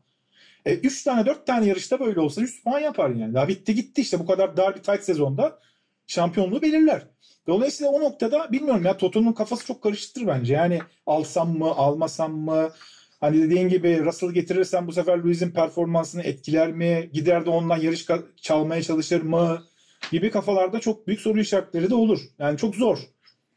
E, 0.65 0.75
3 0.75 1.03
tane 1.03 1.25
4 1.25 1.47
tane 1.47 1.65
yarışta 1.65 1.99
böyle 1.99 2.19
olsa 2.19 2.41
100 2.41 2.63
puan 2.63 2.79
yapar 2.79 3.09
yani. 3.09 3.33
Daha 3.33 3.47
bitti 3.47 3.75
gitti 3.75 4.01
işte 4.01 4.19
bu 4.19 4.25
kadar 4.25 4.57
dar 4.57 4.75
bir 4.75 4.83
tight 4.83 5.03
sezonda 5.03 5.59
şampiyonluğu 6.07 6.61
belirler. 6.61 7.07
Dolayısıyla 7.47 7.91
o 7.91 7.99
noktada 7.99 8.51
bilmiyorum 8.51 8.85
ya 8.85 8.97
Toto'nun 8.97 9.33
kafası 9.33 9.65
çok 9.65 9.83
karışıktır 9.83 10.27
bence. 10.27 10.53
Yani 10.53 10.79
alsam 11.05 11.57
mı 11.57 11.65
almasam 11.65 12.33
mı 12.33 12.71
Hani 13.19 13.41
dediğin 13.41 13.69
gibi 13.69 14.05
Russell 14.05 14.31
getirirsen 14.31 14.87
bu 14.87 14.91
sefer 14.91 15.17
Lewis'in 15.17 15.51
performansını 15.51 16.23
etkiler 16.23 16.71
mi? 16.71 17.09
Gider 17.13 17.45
de 17.45 17.49
ondan 17.49 17.77
yarış 17.77 18.05
çalmaya 18.41 18.81
çalışır 18.81 19.21
mı? 19.21 19.63
Gibi 20.11 20.31
kafalarda 20.31 20.79
çok 20.79 21.07
büyük 21.07 21.21
soru 21.21 21.39
işaretleri 21.39 21.89
de 21.89 21.95
olur. 21.95 22.19
Yani 22.39 22.57
çok 22.57 22.75
zor. 22.75 22.99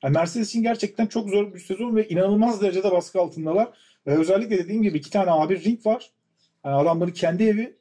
Yani 0.03 0.15
Mercedes 0.15 0.49
için 0.49 0.63
gerçekten 0.63 1.07
çok 1.07 1.29
zor 1.29 1.55
bir 1.55 1.59
sezon 1.59 1.97
ve 1.97 2.09
inanılmaz 2.09 2.63
derecede 2.63 2.91
baskı 2.91 3.21
altındalar. 3.21 3.69
Ve 4.07 4.19
özellikle 4.19 4.59
dediğim 4.59 4.83
gibi 4.83 4.99
iki 4.99 5.11
tane 5.11 5.31
A1 5.31 5.65
ring 5.65 5.87
var. 5.87 6.11
Yani 6.65 6.77
adamların 6.77 7.13
kendi 7.13 7.45
evi. 7.45 7.77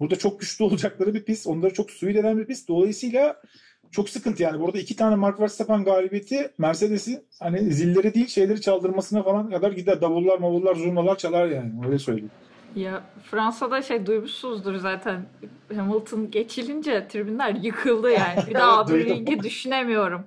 Burada 0.00 0.16
çok 0.16 0.40
güçlü 0.40 0.64
olacakları 0.64 1.14
bir 1.14 1.24
pist. 1.24 1.46
Onları 1.46 1.74
çok 1.74 1.90
suit 1.90 2.16
eden 2.16 2.38
bir 2.38 2.46
pist. 2.46 2.68
Dolayısıyla 2.68 3.42
çok 3.90 4.08
sıkıntı 4.08 4.42
yani. 4.42 4.60
Burada 4.60 4.78
iki 4.78 4.96
tane 4.96 5.16
Mark 5.16 5.40
Verstappen 5.40 5.84
galibiyeti 5.84 6.50
Mercedes'i 6.58 7.22
hani 7.40 7.72
zilleri 7.72 8.14
değil 8.14 8.26
şeyleri 8.26 8.60
çaldırmasına 8.60 9.22
falan 9.22 9.50
kadar 9.50 9.72
gider. 9.72 10.00
Davullar, 10.00 10.38
mavullar, 10.38 10.74
zurnalar 10.74 11.18
çalar 11.18 11.46
yani. 11.46 11.72
Öyle 11.86 11.98
söyleyeyim. 11.98 12.30
Ya 12.76 13.02
Fransa'da 13.30 13.82
şey 13.82 14.06
duymuşsunuzdur 14.06 14.76
zaten. 14.76 15.26
Hamilton 15.76 16.30
geçilince 16.30 17.08
tribünler 17.08 17.54
yıkıldı 17.54 18.10
yani. 18.10 18.46
Bir 18.48 18.54
daha 18.54 18.88
bir 18.94 19.04
ringi 19.06 19.40
düşünemiyorum. 19.42 20.24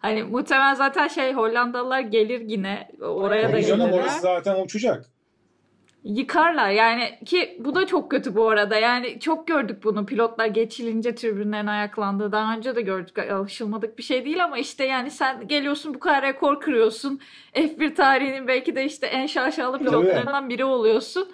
Hani 0.00 0.22
muhtemelen 0.22 0.74
zaten 0.74 1.08
şey 1.08 1.32
Hollandalılar 1.32 2.00
gelir 2.00 2.40
yine 2.40 2.88
oraya 3.00 3.52
da 3.52 3.60
gelirler. 3.60 3.92
Orası 3.92 4.20
zaten 4.20 4.64
uçacak 4.64 5.13
yıkarlar. 6.04 6.70
Yani 6.70 7.18
ki 7.26 7.56
bu 7.64 7.74
da 7.74 7.86
çok 7.86 8.10
kötü 8.10 8.34
bu 8.34 8.48
arada. 8.48 8.76
Yani 8.76 9.20
çok 9.20 9.46
gördük 9.46 9.84
bunu. 9.84 10.06
Pilotlar 10.06 10.46
geçilince 10.46 11.14
tribünlerin 11.14 11.66
ayaklandığı. 11.66 12.32
Daha 12.32 12.56
önce 12.56 12.76
de 12.76 12.82
gördük. 12.82 13.18
Alışılmadık 13.18 13.98
bir 13.98 14.02
şey 14.02 14.24
değil 14.24 14.44
ama 14.44 14.58
işte 14.58 14.84
yani 14.84 15.10
sen 15.10 15.48
geliyorsun 15.48 15.94
bu 15.94 15.98
kadar 15.98 16.22
rekor 16.22 16.60
kırıyorsun. 16.60 17.20
F1 17.54 17.94
tarihinin 17.94 18.48
belki 18.48 18.76
de 18.76 18.84
işte 18.84 19.06
en 19.06 19.26
şaşalı 19.26 19.78
pilotlarından 19.78 20.48
biri 20.48 20.64
oluyorsun 20.64 21.28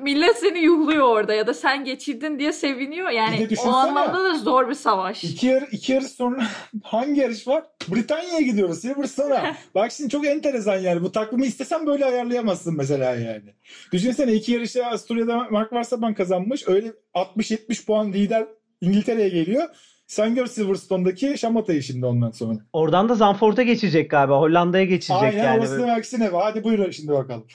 millet 0.00 0.38
seni 0.38 0.58
yuhluyor 0.58 1.08
orada 1.08 1.34
ya 1.34 1.46
da 1.46 1.54
sen 1.54 1.84
geçirdin 1.84 2.38
diye 2.38 2.52
seviniyor. 2.52 3.10
Yani 3.10 3.48
o 3.66 3.68
anlamda 3.68 4.24
da 4.24 4.38
zor 4.38 4.68
bir 4.68 4.74
savaş. 4.74 5.24
İki, 5.24 5.46
yar, 5.46 5.68
iki 5.72 5.92
yarış 5.92 6.08
sonra 6.08 6.46
hangi 6.82 7.20
yarış 7.20 7.48
var? 7.48 7.64
Britanya'ya 7.88 8.40
gidiyoruz 8.40 8.80
Silverstone'a. 8.80 9.56
Bak 9.74 9.92
şimdi 9.92 10.10
çok 10.10 10.26
enteresan 10.26 10.78
yani. 10.78 11.02
Bu 11.02 11.12
takvimi 11.12 11.46
istesen 11.46 11.86
böyle 11.86 12.04
ayarlayamazsın 12.04 12.76
mesela 12.76 13.14
yani. 13.14 13.54
Düşünsene 13.92 14.32
iki 14.32 14.52
yarışta 14.52 14.86
Asturya'da 14.86 15.46
Mark 15.50 15.72
Verstappen 15.72 16.14
kazanmış. 16.14 16.68
Öyle 16.68 16.92
60-70 17.14 17.86
puan 17.86 18.12
lider 18.12 18.46
İngiltere'ye 18.80 19.28
geliyor. 19.28 19.68
Sen 20.08 20.34
gör 20.34 20.46
Silverstone'daki 20.46 21.38
şamatayı 21.38 21.82
şimdi 21.82 22.06
ondan 22.06 22.30
sonra. 22.30 22.58
Oradan 22.72 23.08
da 23.08 23.14
Zandvoort'a 23.14 23.62
geçecek 23.62 24.10
galiba. 24.10 24.40
Hollanda'ya 24.40 24.84
geçecek 24.84 25.16
Aynen, 25.22 25.44
yani. 25.44 25.68
Aynen 25.68 25.88
aksine. 25.88 26.28
Hadi 26.28 26.64
buyurun 26.64 26.90
şimdi 26.90 27.12
bakalım. 27.12 27.46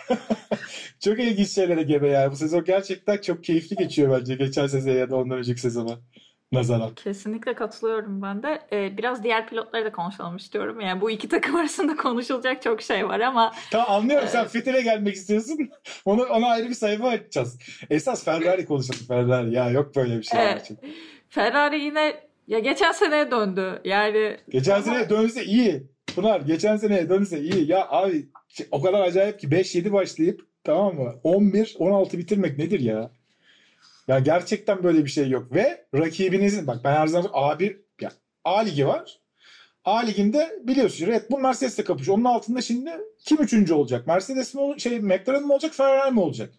çok 0.99 1.19
ilginç 1.19 1.49
şeylere 1.49 1.83
gebe 1.83 2.07
yani. 2.07 2.31
Bu 2.31 2.35
sezon 2.35 2.63
gerçekten 2.63 3.17
çok 3.17 3.43
keyifli 3.43 3.75
geçiyor 3.75 4.19
bence. 4.19 4.35
Geçen 4.35 4.67
sezon 4.67 4.91
ya 4.91 5.09
da 5.09 5.15
ondan 5.15 5.37
önceki 5.37 5.61
sezona 5.61 5.99
nazaran. 6.51 6.95
Kesinlikle 6.95 7.53
katılıyorum 7.53 8.21
ben 8.21 8.43
de. 8.43 8.61
Ee, 8.71 8.97
biraz 8.97 9.23
diğer 9.23 9.47
pilotları 9.47 9.85
da 9.85 9.91
konuşalım 9.91 10.35
istiyorum. 10.35 10.81
Yani 10.81 11.01
bu 11.01 11.11
iki 11.11 11.29
takım 11.29 11.55
arasında 11.55 11.95
konuşulacak 12.01 12.61
çok 12.61 12.81
şey 12.81 13.07
var 13.07 13.19
ama... 13.19 13.53
Tamam 13.71 13.91
anlıyorum. 13.91 14.27
Sen 14.31 14.47
Fethel'e 14.47 14.81
gelmek 14.81 15.15
istiyorsun. 15.15 15.69
Onu, 16.05 16.23
ona 16.23 16.47
ayrı 16.47 16.69
bir 16.69 16.73
sayfa 16.73 17.07
açacağız. 17.07 17.59
Esas 17.89 18.25
Ferrari 18.25 18.65
konuşalım. 18.65 19.05
Ferrari. 19.07 19.53
Ya 19.53 19.69
yok 19.69 19.95
böyle 19.95 20.17
bir 20.17 20.23
şey. 20.23 20.41
Evet. 20.43 20.71
Ferrari 21.29 21.79
yine 21.79 22.32
ya 22.47 22.59
geçen 22.59 22.91
seneye 22.91 23.31
döndü. 23.31 23.81
Yani 23.85 24.37
geçen 24.49 24.81
sene 24.81 25.09
dönse 25.09 25.45
iyi. 25.45 25.87
Pınar 26.15 26.41
geçen 26.41 26.77
seneye 26.77 27.09
dönse 27.09 27.41
iyi. 27.41 27.71
Ya 27.71 27.87
abi 27.89 28.29
o 28.71 28.81
kadar 28.81 29.01
acayip 29.01 29.39
ki 29.39 29.47
5-7 29.47 29.91
başlayıp 29.91 30.47
tamam 30.63 30.95
mı? 30.95 31.15
11-16 31.23 32.17
bitirmek 32.17 32.57
nedir 32.57 32.79
ya? 32.79 33.11
Ya 34.07 34.19
gerçekten 34.19 34.83
böyle 34.83 35.05
bir 35.05 35.09
şey 35.09 35.29
yok. 35.29 35.55
Ve 35.55 35.85
rakibinizin 35.95 36.67
bak 36.67 36.77
ben 36.83 36.95
her 36.95 37.07
zaman 37.07 37.31
A1 37.31 37.77
ya 38.01 38.11
A 38.43 38.59
ligi 38.59 38.87
var. 38.87 39.19
A 39.85 39.99
liginde 39.99 40.59
biliyorsun 40.63 41.07
Red 41.07 41.29
Bull 41.31 41.39
Mercedes'le 41.39 41.83
kapışıyor. 41.85 42.17
Onun 42.17 42.25
altında 42.25 42.61
şimdi 42.61 42.91
kim 43.25 43.37
üçüncü 43.37 43.73
olacak? 43.73 44.07
Mercedes 44.07 44.53
mi 44.55 44.81
şey 44.81 44.99
McLaren 44.99 45.43
mı 45.43 45.53
olacak? 45.53 45.73
Ferrari 45.73 46.11
mi 46.11 46.19
olacak? 46.19 46.53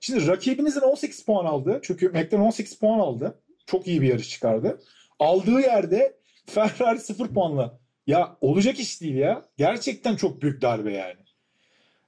Şimdi 0.00 0.26
rakibinizin 0.26 0.80
18 0.80 1.24
puan 1.24 1.44
aldı. 1.44 1.80
Çünkü 1.82 2.08
McLaren 2.08 2.44
18 2.44 2.78
puan 2.78 2.98
aldı. 2.98 3.40
Çok 3.66 3.86
iyi 3.86 4.02
bir 4.02 4.08
yarış 4.08 4.30
çıkardı. 4.30 4.80
Aldığı 5.18 5.60
yerde 5.60 6.16
Ferrari 6.46 6.98
0 6.98 7.28
puanla. 7.28 7.78
Ya 8.06 8.36
olacak 8.40 8.78
iş 8.78 9.00
değil 9.00 9.14
ya. 9.14 9.44
Gerçekten 9.56 10.16
çok 10.16 10.42
büyük 10.42 10.62
darbe 10.62 10.92
yani. 10.92 11.20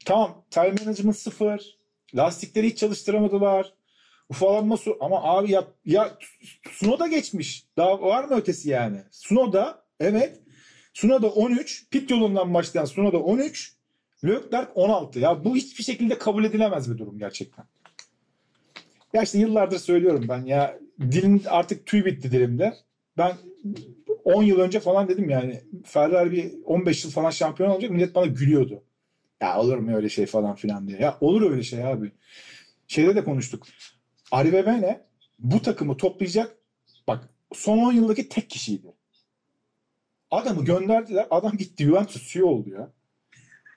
Tamam 0.05 0.45
time 0.51 0.75
management 0.85 1.17
sıfır. 1.17 1.79
Lastikleri 2.15 2.67
hiç 2.67 2.79
çalıştıramadılar. 2.79 3.73
Ufalanma 4.31 4.77
su 4.77 4.97
ama 5.01 5.23
abi 5.23 5.53
ya, 5.53 5.65
ya 5.85 6.19
Sunoda 6.71 7.07
geçmiş. 7.07 7.67
Daha 7.77 8.03
var 8.03 8.25
mı 8.25 8.37
ötesi 8.37 8.71
yani? 8.71 9.03
Sunoda 9.11 9.85
evet. 10.01 10.41
Sunoda 10.95 11.29
13. 11.29 11.91
Pit 11.91 12.11
yolundan 12.11 12.55
başlayan 12.55 12.85
Sunoda 12.85 13.19
13. 13.19 13.75
Leclerc 14.25 14.73
16. 14.75 15.19
Ya 15.19 15.45
bu 15.45 15.57
hiçbir 15.57 15.85
şekilde 15.85 16.19
kabul 16.19 16.45
edilemez 16.45 16.93
bir 16.93 16.99
durum 16.99 17.19
gerçekten. 17.19 17.65
Ya 19.13 19.23
işte 19.23 19.39
yıllardır 19.39 19.79
söylüyorum 19.79 20.27
ben 20.29 20.45
ya 20.45 20.79
dilim 21.01 21.43
artık 21.47 21.87
tüy 21.87 22.05
bitti 22.05 22.33
dilimde 22.33 22.75
ben 23.19 23.33
10 24.25 24.43
yıl 24.43 24.59
önce 24.59 24.81
falan 24.81 25.09
dedim 25.09 25.31
yani 25.31 25.61
Ferrari 25.85 26.33
bir 26.33 26.53
15 26.65 27.05
yıl 27.05 27.11
falan 27.11 27.31
şampiyon 27.31 27.71
olacak 27.71 27.91
millet 27.91 28.15
bana 28.15 28.27
gülüyordu. 28.27 28.83
Ya 29.41 29.61
olur 29.61 29.79
mu 29.79 29.97
öyle 29.97 30.09
şey 30.09 30.27
falan 30.27 30.55
filan 30.55 30.89
diye. 30.89 30.99
Ya 30.99 31.19
olur 31.21 31.51
öyle 31.51 31.63
şey 31.63 31.85
abi. 31.85 32.13
Şeyde 32.87 33.17
de 33.17 33.25
konuştuk. 33.25 33.67
Arrive 34.31 34.67
Bene 34.67 35.07
bu 35.39 35.63
takımı 35.63 35.97
toplayacak 35.97 36.57
bak 37.09 37.29
son 37.53 37.79
10 37.79 37.93
yıldaki 37.93 38.29
tek 38.29 38.51
kişiydi. 38.51 38.95
Adamı 40.31 40.65
gönderdiler. 40.65 41.27
Adam 41.31 41.57
gitti 41.57 41.85
Juventus 41.85 42.33
CEO 42.33 42.47
oldu 42.47 42.71
ya. 42.71 42.93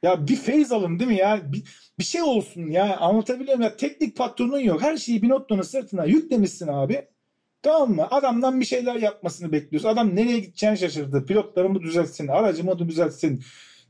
Ya 0.03 0.27
bir 0.27 0.35
feyz 0.35 0.71
alın 0.71 0.99
değil 0.99 1.11
mi 1.11 1.17
ya? 1.17 1.53
Bir, 1.53 1.63
bir 1.99 2.03
şey 2.03 2.21
olsun 2.21 2.67
ya. 2.67 2.97
Anlatabiliyor 2.97 3.57
muyum? 3.57 3.71
Ya, 3.71 3.77
teknik 3.77 4.17
patronun 4.17 4.59
yok. 4.59 4.81
Her 4.81 4.97
şeyi 4.97 5.21
bir 5.21 5.29
noktanın 5.29 5.61
sırtına 5.61 6.05
yüklemişsin 6.05 6.67
abi. 6.67 7.07
Tamam 7.61 7.91
mı? 7.91 8.07
Adamdan 8.11 8.59
bir 8.59 8.65
şeyler 8.65 8.95
yapmasını 8.95 9.51
bekliyoruz. 9.51 9.85
Adam 9.85 10.15
nereye 10.15 10.39
gideceğini 10.39 10.77
şaşırdı. 10.77 11.25
Pilotlarımı 11.25 11.81
düzeltsin, 11.81 12.27
aracımı 12.27 12.79
düzeltsin. 12.79 13.43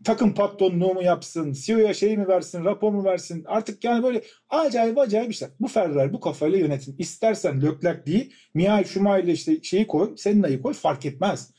Takım 0.03 0.33
patronluğu 0.33 0.93
mu 0.93 1.03
yapsın, 1.03 1.53
CEO'ya 1.53 1.93
şey 1.93 2.17
mi 2.17 2.27
versin, 2.27 2.65
rapor 2.65 2.91
mu 2.91 3.03
versin. 3.03 3.43
Artık 3.47 3.83
yani 3.83 4.03
böyle 4.03 4.23
acayip 4.49 4.97
acayip 4.97 5.31
işler. 5.31 5.49
Bu 5.59 5.67
Ferrari 5.67 6.13
bu 6.13 6.19
kafayla 6.19 6.57
yönetin. 6.57 6.95
İstersen 6.99 7.61
Leclerc 7.61 8.05
değil, 8.05 8.33
Mihail 8.53 8.85
Schumacher 8.85 9.23
ile 9.23 9.31
işte 9.31 9.63
şeyi 9.63 9.87
koy, 9.87 10.17
senin 10.17 10.43
ayı 10.43 10.61
koy 10.61 10.73
fark 10.73 11.05
etmez. 11.05 11.51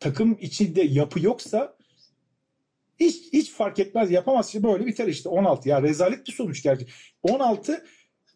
Takım 0.00 0.36
içinde 0.40 0.82
yapı 0.82 1.20
yoksa 1.20 1.76
hiç, 3.00 3.32
hiç 3.32 3.50
fark 3.50 3.78
etmez. 3.78 4.10
Yapamaz. 4.10 4.46
İşte 4.46 4.62
böyle 4.62 4.86
biter 4.86 5.06
işte 5.06 5.28
16. 5.28 5.68
Ya 5.68 5.82
rezalet 5.82 6.26
bir 6.26 6.32
sonuç 6.32 6.62
gerçi. 6.62 6.86
16 7.22 7.84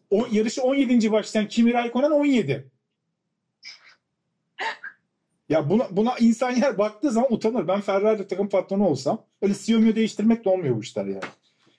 o, 0.09 0.27
yarışı 0.31 0.61
17. 0.61 1.11
başlayan 1.11 1.47
Kimi 1.47 1.73
Raikkonen 1.73 2.11
17. 2.11 2.71
Ya 5.49 5.69
buna, 5.69 5.87
buna 5.91 6.17
insan 6.19 6.51
yer 6.51 6.77
baktığı 6.77 7.11
zaman 7.11 7.33
utanır. 7.33 7.67
Ben 7.67 7.81
Ferrari 7.81 8.27
takım 8.27 8.49
patronu 8.49 8.87
olsam 8.87 9.25
öyle 9.41 9.53
CEO'yu 9.53 9.95
değiştirmek 9.95 10.45
de 10.45 10.49
olmuyor 10.49 10.75
bu 10.75 10.81
işler 10.81 11.05
yani. 11.05 11.21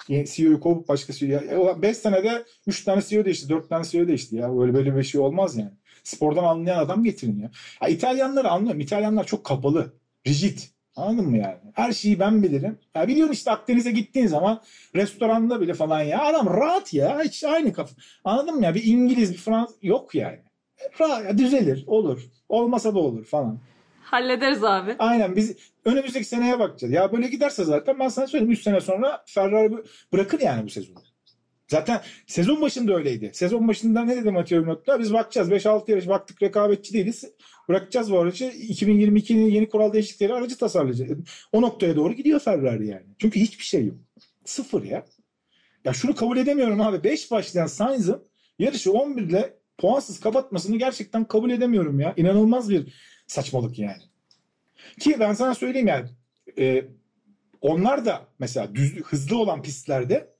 yani 0.09 0.27
CEO'yu 0.27 0.61
kovup 0.61 0.89
başka 0.89 1.13
CEO. 1.13 1.83
5 1.83 1.97
senede 1.97 2.45
3 2.67 2.85
tane 2.85 3.03
CEO 3.03 3.25
değişti, 3.25 3.49
4 3.49 3.69
tane 3.69 3.85
CEO 3.85 4.09
değişti 4.09 4.37
ya. 4.37 4.57
Böyle 4.57 4.75
böyle 4.75 4.97
bir 4.97 5.03
şey 5.03 5.21
olmaz 5.21 5.57
yani. 5.57 5.71
Spordan 6.05 6.45
anlayan 6.45 6.79
adam 6.79 7.05
getirin 7.05 7.39
ya. 7.41 7.51
ya 7.83 7.89
İtalyanları 7.89 8.49
anlıyorum. 8.51 8.81
İtalyanlar 8.81 9.25
çok 9.25 9.45
kapalı, 9.45 9.95
rigid. 10.27 10.59
Anladın 10.97 11.31
mı 11.31 11.39
yani? 11.39 11.59
Her 11.75 11.93
şeyi 11.93 12.21
ben 12.21 12.43
bilirim. 12.43 12.79
Ya 12.95 13.09
biliyorsun 13.09 13.33
işte 13.33 13.51
Akdeniz'e 13.51 13.91
gittiğin 13.91 14.27
zaman 14.27 14.63
restoranda 14.95 15.61
bile 15.61 15.75
falan 15.75 16.03
ya 16.03 16.23
adam 16.23 16.47
rahat 16.47 16.95
ya. 16.95 17.21
Hiç 17.25 17.45
aynı 17.45 17.73
kafa. 17.73 17.95
Anladın 18.25 18.55
mı 18.55 18.65
ya? 18.65 18.75
Bir 18.75 18.85
İngiliz, 18.85 19.33
bir 19.33 19.39
Fransız 19.39 19.77
yok 19.83 20.15
yani. 20.15 20.39
Düzelir, 21.39 21.85
olur. 21.87 22.23
Olmasa 22.49 22.95
da 22.95 22.99
olur 22.99 23.25
falan. 23.25 23.59
Hallederiz 24.03 24.65
abi. 24.65 24.97
Aynen 24.99 25.37
biz 25.37 25.57
önümüzdeki 25.85 26.25
seneye 26.25 26.59
bakacağız. 26.59 26.95
Ya 26.95 27.13
böyle 27.13 27.29
giderse 27.29 27.65
zaten 27.65 27.99
ben 27.99 28.09
sana 28.09 28.27
söyleyeyim 28.27 28.53
3 28.53 28.63
sene 28.63 28.81
sonra 28.81 29.25
Ferrari 29.27 29.73
bırakır 30.13 30.41
yani 30.41 30.65
bu 30.65 30.71
sezonu. 30.71 30.99
Zaten 31.69 32.01
sezon 32.27 32.61
başında 32.61 32.95
öyleydi. 32.95 33.31
Sezon 33.35 33.69
başında 33.69 34.05
ne 34.05 34.17
dedi 34.17 34.31
Matteo 34.31 34.63
Binotto? 34.63 34.99
Biz 34.99 35.13
bakacağız. 35.13 35.51
5-6 35.51 35.91
yarış 35.91 36.09
baktık 36.09 36.43
rekabetçi 36.43 36.95
değiliz. 36.95 37.25
Bırakacağız 37.69 38.13
bu 38.13 38.19
aracı. 38.19 38.45
2022'nin 38.45 39.51
yeni 39.51 39.69
kural 39.69 39.93
değişiklikleri 39.93 40.35
aracı 40.35 40.59
tasarlayacağız. 40.59 41.19
O 41.53 41.63
noktaya 41.63 41.97
doğru 41.97 42.13
gidiyor 42.13 42.41
Ferrari 42.41 42.87
yani. 42.87 43.07
Çünkü 43.19 43.41
hiçbir 43.41 43.65
şey 43.65 43.87
yok. 43.87 43.97
Sıfır 44.45 44.83
ya. 44.83 45.05
Ya 45.85 45.93
şunu 45.93 46.15
kabul 46.15 46.37
edemiyorum 46.37 46.81
abi. 46.81 47.05
5 47.05 47.31
başlayan 47.31 47.67
Sainz'ın 47.67 48.29
yarışı 48.59 48.93
11 48.93 49.23
ile 49.23 49.60
puansız 49.81 50.21
kapatmasını 50.21 50.77
gerçekten 50.77 51.25
kabul 51.25 51.51
edemiyorum 51.51 52.01
ya. 52.01 52.15
İnanılmaz 52.17 52.71
bir 52.71 52.95
saçmalık 53.27 53.79
yani. 53.79 54.03
Ki 55.01 55.17
ben 55.21 55.33
sana 55.33 55.55
söyleyeyim 55.55 55.89
yani 55.89 56.09
e, 56.59 56.85
onlar 57.61 58.05
da 58.05 58.27
mesela 58.39 58.75
düz, 58.75 58.97
hızlı 58.97 59.39
olan 59.39 59.63
pistlerde 59.63 60.31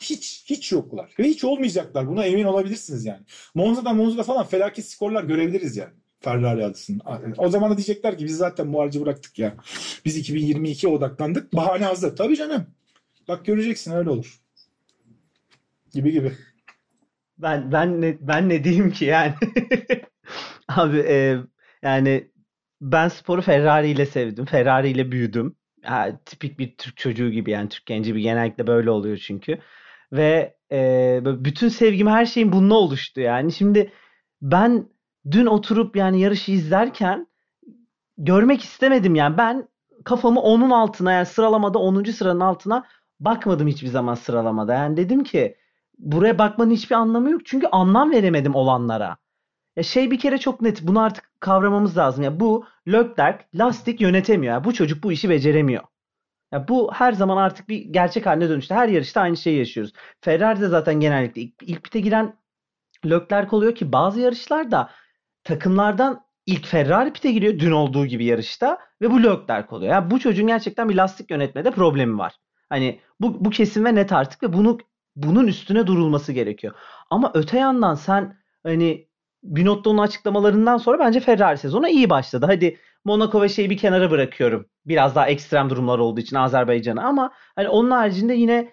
hiç 0.00 0.44
hiç 0.46 0.72
yoklar. 0.72 1.14
Ve 1.18 1.24
hiç 1.24 1.44
olmayacaklar. 1.44 2.08
Buna 2.08 2.24
emin 2.24 2.44
olabilirsiniz 2.44 3.04
yani. 3.04 3.20
Monza'da 3.54 3.92
Monza'da 3.92 4.22
falan 4.22 4.46
felaket 4.46 4.84
skorlar 4.86 5.24
görebiliriz 5.24 5.76
yani. 5.76 5.92
Ferrari 6.20 6.64
adısının. 6.64 7.00
O 7.38 7.48
zaman 7.48 7.70
da 7.70 7.76
diyecekler 7.76 8.18
ki 8.18 8.24
biz 8.24 8.36
zaten 8.36 8.72
bu 8.72 8.80
aracı 8.80 9.00
bıraktık 9.00 9.38
ya. 9.38 9.54
Biz 10.04 10.30
2022'ye 10.30 10.92
odaklandık. 10.92 11.54
Bahane 11.54 11.84
hazır. 11.84 12.16
Tabii 12.16 12.36
canım. 12.36 12.66
Bak 13.28 13.44
göreceksin 13.44 13.92
öyle 13.92 14.10
olur. 14.10 14.40
Gibi 15.92 16.12
gibi. 16.12 16.32
Ben 17.42 17.72
ben 17.72 18.00
ne 18.00 18.16
ben 18.20 18.48
ne 18.48 18.64
diyeyim 18.64 18.90
ki 18.90 19.04
yani. 19.04 19.34
Abi 20.68 20.98
e, 20.98 21.36
yani 21.82 22.30
ben 22.80 23.08
sporu 23.08 23.42
Ferrari 23.42 23.88
ile 23.90 24.06
sevdim. 24.06 24.44
Ferrari 24.44 24.88
ile 24.88 25.12
büyüdüm. 25.12 25.56
Ha, 25.84 26.08
tipik 26.26 26.58
bir 26.58 26.76
Türk 26.76 26.96
çocuğu 26.96 27.30
gibi 27.30 27.50
yani 27.50 27.68
Türk 27.68 27.86
genci 27.86 28.14
bir 28.14 28.20
genellikle 28.20 28.66
böyle 28.66 28.90
oluyor 28.90 29.16
çünkü. 29.16 29.58
Ve 30.12 30.56
e, 30.72 31.20
bütün 31.24 31.68
sevgim 31.68 32.06
her 32.06 32.26
şeyin 32.26 32.52
bununla 32.52 32.74
oluştu 32.74 33.20
yani. 33.20 33.52
Şimdi 33.52 33.92
ben 34.42 34.88
dün 35.30 35.46
oturup 35.46 35.96
yani 35.96 36.20
yarışı 36.20 36.52
izlerken 36.52 37.26
görmek 38.18 38.62
istemedim 38.62 39.14
yani. 39.14 39.38
Ben 39.38 39.68
kafamı 40.04 40.40
onun 40.40 40.70
altına 40.70 41.12
yani 41.12 41.26
sıralamada 41.26 41.78
10. 41.78 42.04
sıranın 42.04 42.40
altına 42.40 42.86
bakmadım 43.20 43.68
hiçbir 43.68 43.88
zaman 43.88 44.14
sıralamada. 44.14 44.74
Yani 44.74 44.96
dedim 44.96 45.24
ki 45.24 45.56
buraya 46.00 46.38
bakmanın 46.38 46.70
hiçbir 46.70 46.94
anlamı 46.94 47.30
yok. 47.30 47.46
Çünkü 47.46 47.66
anlam 47.66 48.10
veremedim 48.10 48.54
olanlara. 48.54 49.16
Ya 49.76 49.82
şey 49.82 50.10
bir 50.10 50.18
kere 50.18 50.38
çok 50.38 50.60
net. 50.60 50.82
Bunu 50.82 51.00
artık 51.00 51.30
kavramamız 51.40 51.96
lazım. 51.98 52.24
Ya 52.24 52.40
bu 52.40 52.66
Leclerc 52.88 53.38
lastik 53.54 54.00
yönetemiyor. 54.00 54.54
Ya 54.54 54.64
bu 54.64 54.74
çocuk 54.74 55.04
bu 55.04 55.12
işi 55.12 55.30
beceremiyor. 55.30 55.84
Ya 56.52 56.68
bu 56.68 56.92
her 56.92 57.12
zaman 57.12 57.36
artık 57.36 57.68
bir 57.68 57.84
gerçek 57.84 58.26
haline 58.26 58.48
dönüştü. 58.48 58.74
Her 58.74 58.88
yarışta 58.88 59.20
aynı 59.20 59.36
şeyi 59.36 59.58
yaşıyoruz. 59.58 59.92
Ferrari'de 60.20 60.68
zaten 60.68 61.00
genellikle 61.00 61.42
ilk, 61.42 61.62
ilk 61.62 61.84
pite 61.84 62.00
giren 62.00 62.36
Leclerc 63.06 63.56
oluyor 63.56 63.74
ki 63.74 63.92
bazı 63.92 64.20
yarışlarda 64.20 64.90
takımlardan 65.44 66.24
ilk 66.46 66.66
Ferrari 66.66 67.12
pite 67.12 67.32
giriyor 67.32 67.58
dün 67.58 67.70
olduğu 67.70 68.06
gibi 68.06 68.24
yarışta 68.24 68.78
ve 69.02 69.10
bu 69.10 69.22
Leclerc 69.22 69.76
oluyor. 69.76 69.92
Yani 69.92 70.10
bu 70.10 70.20
çocuğun 70.20 70.46
gerçekten 70.46 70.88
bir 70.88 70.94
lastik 70.94 71.30
yönetmede 71.30 71.70
problemi 71.70 72.18
var. 72.18 72.34
Hani 72.68 73.00
bu, 73.20 73.44
bu 73.44 73.50
kesin 73.50 73.84
ve 73.84 73.94
net 73.94 74.12
artık 74.12 74.42
ve 74.42 74.52
bunu 74.52 74.78
bunun 75.22 75.46
üstüne 75.46 75.86
durulması 75.86 76.32
gerekiyor. 76.32 76.74
Ama 77.10 77.30
öte 77.34 77.58
yandan 77.58 77.94
sen 77.94 78.36
hani 78.62 79.08
Binotto'nun 79.42 79.98
açıklamalarından 79.98 80.76
sonra 80.76 80.98
bence 80.98 81.20
Ferrari 81.20 81.58
sezonu 81.58 81.88
iyi 81.88 82.10
başladı. 82.10 82.46
Hadi 82.48 82.78
Monaco 83.04 83.42
ve 83.42 83.48
şeyi 83.48 83.70
bir 83.70 83.78
kenara 83.78 84.10
bırakıyorum. 84.10 84.66
Biraz 84.86 85.14
daha 85.14 85.28
ekstrem 85.28 85.70
durumlar 85.70 85.98
olduğu 85.98 86.20
için 86.20 86.36
Azerbaycan'ı 86.36 87.04
ama 87.04 87.32
hani 87.56 87.68
onun 87.68 87.90
haricinde 87.90 88.34
yine 88.34 88.72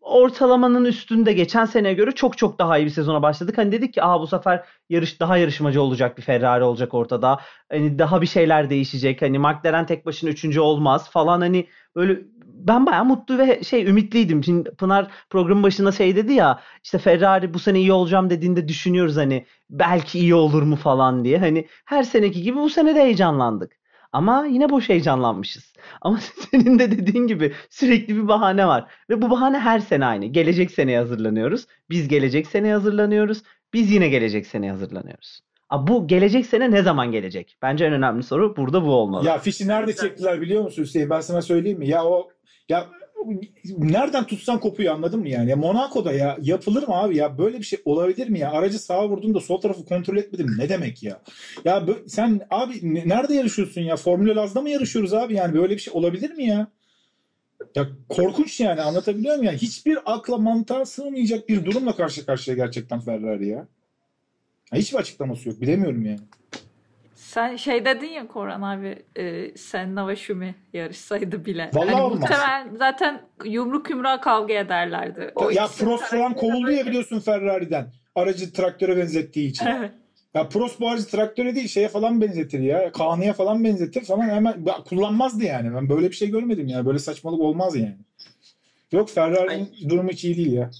ortalamanın 0.00 0.84
üstünde 0.84 1.32
geçen 1.32 1.64
seneye 1.64 1.94
göre 1.94 2.12
çok 2.12 2.38
çok 2.38 2.58
daha 2.58 2.78
iyi 2.78 2.84
bir 2.86 2.90
sezona 2.90 3.22
başladık. 3.22 3.58
Hani 3.58 3.72
dedik 3.72 3.94
ki 3.94 4.02
Aa, 4.02 4.20
bu 4.20 4.26
sefer 4.26 4.64
yarış 4.88 5.20
daha 5.20 5.36
yarışmacı 5.36 5.82
olacak 5.82 6.18
bir 6.18 6.22
Ferrari 6.22 6.64
olacak 6.64 6.94
ortada. 6.94 7.40
Hani 7.70 7.98
daha 7.98 8.22
bir 8.22 8.26
şeyler 8.26 8.70
değişecek. 8.70 9.22
Hani 9.22 9.38
McLaren 9.38 9.86
tek 9.86 10.06
başına 10.06 10.30
üçüncü 10.30 10.60
olmaz 10.60 11.10
falan 11.10 11.40
hani 11.40 11.68
böyle 11.98 12.20
ben 12.44 12.86
bayağı 12.86 13.04
mutlu 13.04 13.38
ve 13.38 13.64
şey 13.64 13.86
ümitliydim. 13.86 14.44
Şimdi 14.44 14.70
Pınar 14.70 15.10
programın 15.30 15.62
başında 15.62 15.92
şey 15.92 16.16
dedi 16.16 16.32
ya 16.32 16.60
işte 16.84 16.98
Ferrari 16.98 17.54
bu 17.54 17.58
sene 17.58 17.80
iyi 17.80 17.92
olacağım 17.92 18.30
dediğinde 18.30 18.68
düşünüyoruz 18.68 19.16
hani 19.16 19.46
belki 19.70 20.18
iyi 20.18 20.34
olur 20.34 20.62
mu 20.62 20.76
falan 20.76 21.24
diye. 21.24 21.38
Hani 21.38 21.68
her 21.84 22.02
seneki 22.02 22.42
gibi 22.42 22.56
bu 22.58 22.70
sene 22.70 22.94
de 22.94 23.02
heyecanlandık. 23.02 23.72
Ama 24.12 24.46
yine 24.46 24.70
boş 24.70 24.88
heyecanlanmışız. 24.88 25.72
Ama 26.00 26.20
senin 26.20 26.78
de 26.78 26.90
dediğin 26.90 27.26
gibi 27.26 27.52
sürekli 27.70 28.16
bir 28.16 28.28
bahane 28.28 28.66
var. 28.66 28.90
Ve 29.10 29.22
bu 29.22 29.30
bahane 29.30 29.58
her 29.58 29.78
sene 29.80 30.06
aynı. 30.06 30.26
Gelecek 30.26 30.70
seneye 30.70 30.98
hazırlanıyoruz. 30.98 31.66
Biz 31.90 32.08
gelecek 32.08 32.46
seneye 32.46 32.74
hazırlanıyoruz. 32.74 33.42
Biz 33.72 33.92
yine 33.92 34.08
gelecek 34.08 34.46
seneye 34.46 34.72
hazırlanıyoruz. 34.72 35.40
Bu 35.72 36.06
gelecek 36.06 36.46
sene 36.46 36.70
ne 36.70 36.82
zaman 36.82 37.12
gelecek? 37.12 37.56
Bence 37.62 37.84
en 37.84 37.92
önemli 37.92 38.22
soru 38.22 38.56
burada 38.56 38.84
bu 38.84 38.90
olmalı. 38.90 39.26
Ya 39.26 39.38
fişi 39.38 39.68
nerede 39.68 39.96
çektiler 39.96 40.40
biliyor 40.40 40.62
musun 40.62 40.82
Hüseyin? 40.82 41.10
Ben 41.10 41.20
sana 41.20 41.42
söyleyeyim 41.42 41.78
mi? 41.78 41.88
Ya 41.88 42.04
o 42.04 42.28
ya 42.68 42.86
nereden 43.78 44.24
tutsan 44.24 44.60
kopuyor 44.60 44.94
anladın 44.94 45.20
mı 45.20 45.28
yani? 45.28 45.50
Ya 45.50 45.56
Monaco'da 45.56 46.12
ya 46.12 46.36
yapılır 46.40 46.88
mı 46.88 46.94
abi 46.94 47.16
ya? 47.16 47.38
Böyle 47.38 47.58
bir 47.58 47.64
şey 47.64 47.78
olabilir 47.84 48.28
mi 48.28 48.38
ya? 48.38 48.50
Aracı 48.50 48.78
sağa 48.78 49.08
vurdun 49.08 49.34
da 49.34 49.40
sol 49.40 49.60
tarafı 49.60 49.84
kontrol 49.84 50.16
etmedin 50.16 50.50
ne 50.58 50.68
demek 50.68 51.02
ya? 51.02 51.22
Ya 51.64 51.84
sen 52.06 52.40
abi 52.50 52.72
nerede 53.08 53.34
yarışıyorsun 53.34 53.80
ya? 53.80 53.96
Formula 53.96 54.36
Laz'da 54.36 54.60
mı 54.60 54.70
yarışıyoruz 54.70 55.14
abi? 55.14 55.34
Yani 55.34 55.54
böyle 55.54 55.74
bir 55.74 55.80
şey 55.80 55.94
olabilir 55.94 56.30
mi 56.30 56.44
ya? 56.44 56.66
Ya 57.74 57.88
korkunç 58.08 58.60
yani 58.60 58.80
anlatabiliyor 58.80 59.36
muyum? 59.36 59.46
Yani 59.46 59.58
hiçbir 59.58 59.98
akla 60.06 60.38
mantığa 60.38 60.84
sığmayacak 60.84 61.48
bir 61.48 61.64
durumla 61.64 61.96
karşı 61.96 62.26
karşıya 62.26 62.56
gerçekten 62.56 63.00
Ferrari 63.00 63.48
ya. 63.48 63.68
Hiçbir 64.72 64.98
açıklaması 64.98 65.48
yok. 65.48 65.60
Bilemiyorum 65.60 66.04
yani. 66.04 66.20
Sen 67.14 67.56
şey 67.56 67.84
dedin 67.84 68.06
ya 68.06 68.28
Koran 68.28 68.62
abi 68.62 69.02
e, 69.16 69.56
Senna 69.56 70.08
ve 70.08 70.16
Şumi 70.16 70.54
yarışsaydı 70.72 71.44
bile. 71.44 71.70
Vallahi 71.74 71.90
hani 71.90 72.02
olmaz. 72.02 72.20
Muhtemelen 72.20 72.76
zaten 72.76 73.22
yumruk 73.44 73.90
yumruğa 73.90 74.20
kavga 74.20 74.54
ederlerdi. 74.54 75.32
O 75.34 75.50
ya 75.50 75.66
Prost 75.78 76.04
falan 76.04 76.34
kovuldu 76.34 76.70
ya 76.70 76.86
biliyorsun 76.86 77.20
Ferrari'den. 77.20 77.92
Aracı 78.14 78.52
traktöre 78.52 78.96
benzettiği 78.96 79.48
için. 79.48 79.66
Evet. 79.66 79.90
Ya 80.34 80.48
Prost 80.48 80.80
bu 80.80 80.88
aracı 80.88 81.06
traktöre 81.06 81.54
değil 81.54 81.68
şeye 81.68 81.88
falan 81.88 82.20
benzetir 82.20 82.60
ya. 82.60 82.92
Kanıya 82.92 83.32
falan 83.32 83.64
benzetir 83.64 84.04
falan 84.04 84.28
hemen 84.28 84.64
kullanmazdı 84.88 85.44
yani. 85.44 85.74
Ben 85.74 85.88
böyle 85.88 86.10
bir 86.10 86.16
şey 86.16 86.30
görmedim 86.30 86.68
yani. 86.68 86.86
Böyle 86.86 86.98
saçmalık 86.98 87.40
olmaz 87.40 87.76
yani. 87.76 87.96
Yok 88.92 89.10
Ferrari'nin 89.10 89.88
durumu 89.88 90.10
hiç 90.10 90.24
iyi 90.24 90.36
değil 90.36 90.52
ya. 90.52 90.70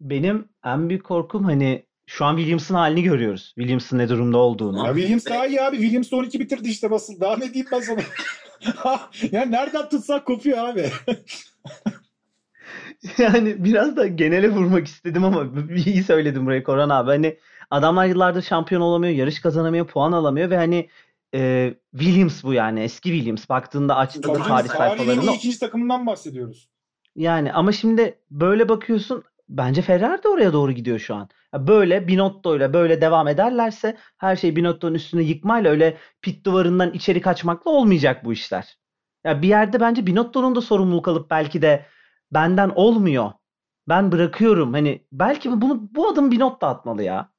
Benim 0.00 0.48
en 0.64 0.88
büyük 0.88 1.04
korkum 1.04 1.44
hani 1.44 1.85
şu 2.06 2.24
an 2.24 2.36
Williams'ın 2.36 2.74
halini 2.74 3.02
görüyoruz. 3.02 3.52
Williams'ın 3.54 3.98
ne 3.98 4.08
durumda 4.08 4.38
olduğunu. 4.38 4.86
Ya 4.86 4.94
Williams 4.94 5.26
daha 5.26 5.46
iyi 5.46 5.62
abi. 5.62 5.76
Williams 5.76 6.12
12 6.12 6.40
bitirdi 6.40 6.68
işte 6.68 6.90
basıl. 6.90 7.20
Daha 7.20 7.36
ne 7.36 7.54
diyeyim 7.54 7.66
ben 7.72 7.80
sana. 7.80 8.00
yani 9.32 9.52
nereden 9.52 9.88
tutsak 9.88 10.26
kopuyor 10.26 10.58
abi. 10.58 10.90
yani 13.18 13.64
biraz 13.64 13.96
da 13.96 14.06
genele 14.06 14.48
vurmak 14.48 14.86
istedim 14.86 15.24
ama 15.24 15.46
iyi 15.86 16.04
söyledim 16.04 16.46
burayı 16.46 16.64
Koran 16.64 16.88
abi. 16.88 17.10
Hani 17.10 17.38
adamlar 17.70 18.06
yıllardır 18.06 18.42
şampiyon 18.42 18.80
olamıyor, 18.80 19.14
yarış 19.14 19.40
kazanamıyor, 19.40 19.86
puan 19.86 20.12
alamıyor 20.12 20.50
ve 20.50 20.56
hani 20.56 20.88
e, 21.34 21.74
Williams 21.98 22.44
bu 22.44 22.52
yani 22.52 22.80
eski 22.80 23.08
Williams. 23.08 23.48
Baktığında 23.48 23.96
açtığında 23.96 24.42
tarih 24.42 24.68
sayfalarında. 24.68 25.20
Tarihin 25.20 25.38
ikinci 25.38 25.58
takımından 25.58 26.06
bahsediyoruz. 26.06 26.68
Yani 27.16 27.52
ama 27.52 27.72
şimdi 27.72 28.18
böyle 28.30 28.68
bakıyorsun 28.68 29.24
bence 29.48 29.82
Ferrari 29.82 30.22
de 30.22 30.28
oraya 30.28 30.52
doğru 30.52 30.72
gidiyor 30.72 30.98
şu 30.98 31.14
an. 31.14 31.28
Böyle 31.54 32.08
Binotto 32.08 32.56
ile 32.56 32.72
böyle 32.72 33.00
devam 33.00 33.28
ederlerse 33.28 33.96
her 34.18 34.36
şey 34.36 34.56
Binotto'nun 34.56 34.94
üstüne 34.94 35.22
yıkmayla 35.22 35.70
öyle 35.70 35.96
pit 36.22 36.46
duvarından 36.46 36.92
içeri 36.92 37.20
kaçmakla 37.20 37.70
olmayacak 37.70 38.24
bu 38.24 38.32
işler. 38.32 38.78
Ya 39.24 39.42
bir 39.42 39.48
yerde 39.48 39.80
bence 39.80 40.06
Binotto'nun 40.06 40.54
da 40.54 40.60
sorumluluk 40.60 41.08
alıp 41.08 41.30
belki 41.30 41.62
de 41.62 41.86
benden 42.32 42.68
olmuyor. 42.74 43.32
Ben 43.88 44.12
bırakıyorum. 44.12 44.72
Hani 44.72 45.06
belki 45.12 45.60
bunu 45.60 45.88
bu 45.94 46.08
adım 46.08 46.30
Binotto 46.30 46.66
atmalı 46.66 47.02
ya. 47.02 47.30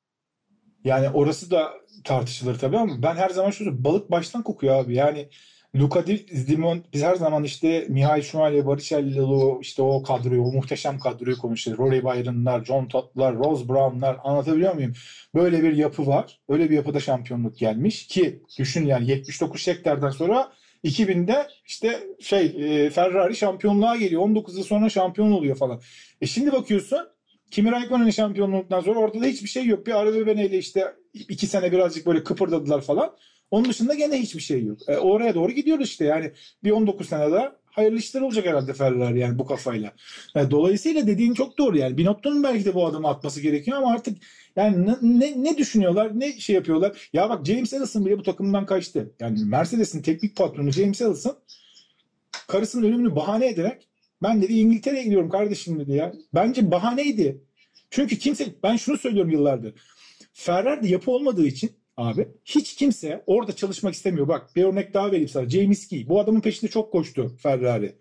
Yani 0.84 1.10
orası 1.10 1.51
da 1.51 1.74
tartışılır 2.03 2.60
tabii 2.60 2.78
ama 2.78 2.93
ben 3.03 3.16
her 3.16 3.30
zaman 3.30 3.49
şunu 3.49 3.84
balık 3.84 4.12
baştan 4.12 4.43
kokuyor 4.43 4.76
abi. 4.76 4.95
Yani 4.95 5.30
Luka 5.80 6.07
Dimon 6.47 6.84
biz 6.93 7.03
her 7.03 7.15
zaman 7.15 7.43
işte 7.43 7.86
Mihail 7.89 8.21
Schumacher, 8.21 8.65
Baricello 8.65 9.59
işte 9.61 9.82
o 9.82 10.03
kadroyu, 10.03 10.41
o 10.41 10.51
muhteşem 10.51 10.99
kadroyu 10.99 11.38
konuşuyoruz. 11.38 11.86
Rory 11.86 12.03
Byron'lar, 12.03 12.65
John 12.65 12.86
Todd'lar, 12.86 13.36
Rose 13.36 13.69
Brown'lar 13.69 14.17
anlatabiliyor 14.23 14.73
muyum? 14.73 14.93
Böyle 15.36 15.63
bir 15.63 15.75
yapı 15.75 16.07
var. 16.07 16.39
Öyle 16.49 16.69
bir 16.69 16.75
yapıda 16.75 16.99
şampiyonluk 16.99 17.57
gelmiş 17.57 18.07
ki 18.07 18.43
düşün 18.59 18.86
yani 18.86 19.09
79 19.09 19.61
Schecter'den 19.61 20.09
sonra 20.09 20.51
2000'de 20.84 21.47
işte 21.65 21.99
şey 22.19 22.45
e, 22.45 22.89
Ferrari 22.89 23.36
şampiyonluğa 23.36 23.95
geliyor. 23.95 24.21
19 24.21 24.57
yıl 24.57 24.63
sonra 24.63 24.89
şampiyon 24.89 25.32
oluyor 25.32 25.55
falan. 25.55 25.82
E 26.21 26.25
şimdi 26.25 26.51
bakıyorsun 26.51 27.07
Kimi 27.51 27.71
Raikkonen'in 27.71 28.09
şampiyonluktan 28.09 28.82
sonra 28.82 28.99
ortada 28.99 29.25
hiçbir 29.25 29.49
şey 29.49 29.65
yok. 29.65 29.88
Bir 29.88 29.99
arada 29.99 30.32
ile 30.32 30.57
işte 30.57 30.93
iki 31.13 31.47
sene 31.47 31.71
birazcık 31.71 32.05
böyle 32.05 32.23
kıpırdadılar 32.23 32.82
falan. 32.82 33.15
Onun 33.52 33.70
dışında 33.70 33.93
gene 33.93 34.22
hiçbir 34.22 34.41
şey 34.41 34.64
yok. 34.64 34.80
E, 34.88 34.98
oraya 34.98 35.36
doğru 35.36 35.52
gidiyoruz 35.52 35.88
işte 35.88 36.06
yani 36.06 36.32
bir 36.64 36.72
19 36.72 37.10
sene 37.10 37.32
daha 37.32 37.56
hayırlı 37.78 37.98
işler 37.98 38.22
olacak 38.22 38.45
herhalde 38.45 38.74
Ferrari 38.74 39.20
yani 39.20 39.39
bu 39.39 39.45
kafayla. 39.45 39.93
Yani 40.36 40.52
dolayısıyla 40.52 41.08
dediğin 41.08 41.34
çok 41.34 41.58
doğru 41.58 41.78
yani. 41.78 41.98
Binotto'nun 41.98 42.43
belki 42.43 42.66
de 42.66 42.74
bu 42.74 42.86
adımı 42.86 43.08
atması 43.08 43.41
gerekiyor 43.41 43.78
ama 43.78 43.91
artık 43.91 44.18
yani 44.56 44.86
ne, 44.86 44.95
ne, 45.02 45.43
ne 45.43 45.58
düşünüyorlar, 45.58 46.20
ne 46.20 46.39
şey 46.39 46.56
yapıyorlar. 46.56 47.10
Ya 47.14 47.30
bak 47.30 47.45
James 47.45 47.74
Allison 47.74 48.06
bile 48.06 48.18
bu 48.18 48.24
takımdan 48.24 48.66
kaçtı. 48.66 49.12
Yani 49.20 49.45
Mercedes'in 49.45 50.02
teknik 50.02 50.36
patronu 50.36 50.72
James 50.72 51.02
Allison 51.02 51.38
karısının 52.48 52.88
ölümünü 52.88 53.16
bahane 53.16 53.48
ederek 53.48 53.88
ben 54.24 54.41
dedi 54.41 54.54
İngiltere'ye 54.54 55.04
gidiyorum 55.04 55.30
kardeşim 55.30 55.80
dedi 55.80 55.91
ya. 55.91 56.14
Bence 56.34 56.72
bahaneydi. 56.72 57.41
Çünkü 57.89 58.18
kimse 58.18 58.45
ben 58.64 58.76
şunu 58.76 58.98
söylüyorum 58.98 59.32
yıllardır. 59.32 59.74
Ferrari'de 60.34 60.88
yapı 60.88 61.12
olmadığı 61.12 61.45
için 61.48 61.72
abi 61.98 62.28
hiç 62.45 62.76
kimse 62.76 63.24
orada 63.28 63.56
çalışmak 63.56 63.93
istemiyor. 63.93 64.28
Bak 64.28 64.56
bir 64.56 64.64
örnek 64.64 64.93
daha 64.93 65.08
vereyim 65.08 65.30
sana. 65.30 65.50
James 65.50 65.88
Key. 65.88 66.10
Bu 66.10 66.20
adamın 66.20 66.41
peşinde 66.41 66.72
çok 66.72 66.91
koştu 66.91 67.36
Ferrari. 67.38 67.95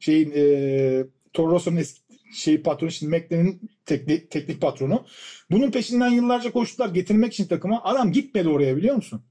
Şeyin 0.00 0.32
e, 0.36 1.04
Toro 1.32 1.60
eski 1.78 2.02
şey 2.32 2.62
patronu 2.62 2.90
şimdi 2.90 3.16
McLaren'in 3.16 3.70
teknik, 3.86 4.30
teknik 4.30 4.60
patronu. 4.60 5.06
Bunun 5.50 5.70
peşinden 5.70 6.10
yıllarca 6.10 6.52
koştular 6.52 6.88
getirmek 6.88 7.32
için 7.32 7.46
takıma. 7.46 7.82
Adam 7.84 8.12
gitmedi 8.12 8.48
oraya 8.48 8.76
biliyor 8.76 8.96
musun? 8.96 9.22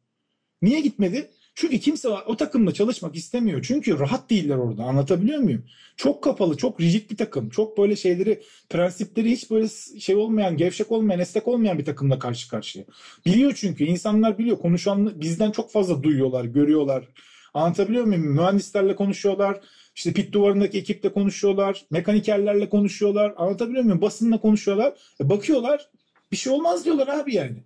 Niye 0.62 0.82
gitmedi? 0.82 1.32
Çünkü 1.62 1.80
kimse 1.80 2.10
o 2.10 2.38
takımla 2.38 2.74
çalışmak 2.74 3.16
istemiyor. 3.16 3.62
Çünkü 3.64 4.00
rahat 4.00 4.30
değiller 4.30 4.56
orada. 4.56 4.84
Anlatabiliyor 4.84 5.40
muyum? 5.40 5.66
Çok 5.98 6.24
kapalı, 6.24 6.58
çok 6.58 6.82
rigid 6.82 7.12
bir 7.12 7.18
takım. 7.18 7.50
Çok 7.50 7.78
böyle 7.78 7.96
şeyleri, 7.96 8.42
prensipleri 8.70 9.32
hiç 9.32 9.52
böyle 9.52 9.68
şey 10.00 10.16
olmayan, 10.16 10.58
gevşek 10.58 10.92
olmayan, 10.92 11.20
esnek 11.20 11.48
olmayan 11.48 11.80
bir 11.80 11.86
takımla 11.86 12.20
karşı 12.20 12.50
karşıya. 12.50 12.86
Biliyor 13.26 13.54
çünkü. 13.56 13.84
insanlar 13.84 14.38
biliyor. 14.38 14.60
Konuşan 14.60 15.22
bizden 15.22 15.52
çok 15.52 15.72
fazla 15.72 16.04
duyuyorlar, 16.04 16.46
görüyorlar. 16.46 17.08
Anlatabiliyor 17.54 18.06
muyum? 18.06 18.36
Mühendislerle 18.36 18.96
konuşuyorlar. 18.96 19.60
İşte 19.96 20.14
pit 20.14 20.34
duvarındaki 20.34 20.78
ekiple 20.78 21.14
konuşuyorlar. 21.14 21.86
Mekanikerlerle 21.92 22.70
konuşuyorlar. 22.70 23.34
Anlatabiliyor 23.38 23.84
muyum? 23.84 24.02
Basınla 24.02 24.42
konuşuyorlar. 24.42 24.94
E 25.24 25.30
bakıyorlar. 25.30 25.90
Bir 26.32 26.38
şey 26.38 26.54
olmaz 26.54 26.86
diyorlar 26.86 27.08
abi 27.08 27.36
yani. 27.36 27.64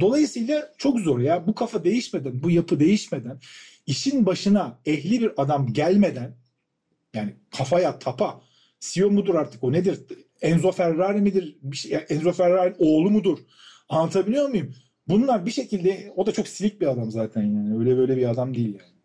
Dolayısıyla 0.00 0.72
çok 0.78 1.00
zor 1.00 1.18
ya. 1.18 1.46
Bu 1.46 1.54
kafa 1.54 1.84
değişmeden, 1.84 2.42
bu 2.42 2.50
yapı 2.50 2.80
değişmeden, 2.80 3.40
işin 3.86 4.26
başına 4.26 4.78
ehli 4.86 5.20
bir 5.20 5.42
adam 5.42 5.72
gelmeden 5.72 6.36
yani 7.14 7.36
kafaya 7.50 7.98
tapa, 7.98 8.40
CEO 8.80 9.10
mudur 9.10 9.34
artık 9.34 9.64
o 9.64 9.72
nedir? 9.72 10.00
Enzo 10.42 10.72
Ferrari 10.72 11.20
midir? 11.20 11.58
Şey, 11.72 11.98
Enzo 12.08 12.32
Ferrari 12.32 12.74
oğlu 12.78 13.10
mudur? 13.10 13.38
Anlatabiliyor 13.88 14.48
muyum? 14.48 14.74
Bunlar 15.08 15.46
bir 15.46 15.50
şekilde 15.50 16.12
o 16.16 16.26
da 16.26 16.32
çok 16.32 16.48
silik 16.48 16.80
bir 16.80 16.86
adam 16.86 17.10
zaten 17.10 17.42
yani. 17.42 17.78
Öyle 17.78 17.96
böyle 17.96 18.16
bir 18.16 18.30
adam 18.30 18.54
değil 18.54 18.68
yani. 18.68 18.98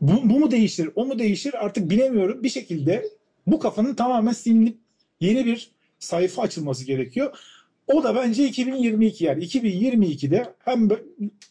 Bu, 0.00 0.30
bu 0.30 0.40
mu 0.40 0.50
değişir, 0.50 0.90
o 0.94 1.06
mu 1.06 1.18
değişir 1.18 1.64
artık 1.64 1.90
bilemiyorum. 1.90 2.42
Bir 2.42 2.48
şekilde 2.48 3.08
bu 3.46 3.58
kafanın 3.58 3.94
tamamen 3.94 4.32
silinip 4.32 4.78
yeni 5.20 5.46
bir 5.46 5.70
sayfa 5.98 6.42
açılması 6.42 6.84
gerekiyor. 6.84 7.38
O 7.86 8.04
da 8.04 8.14
bence 8.14 8.48
2022 8.48 9.24
yani 9.24 9.44
2022'de 9.44 10.54
hem 10.58 10.88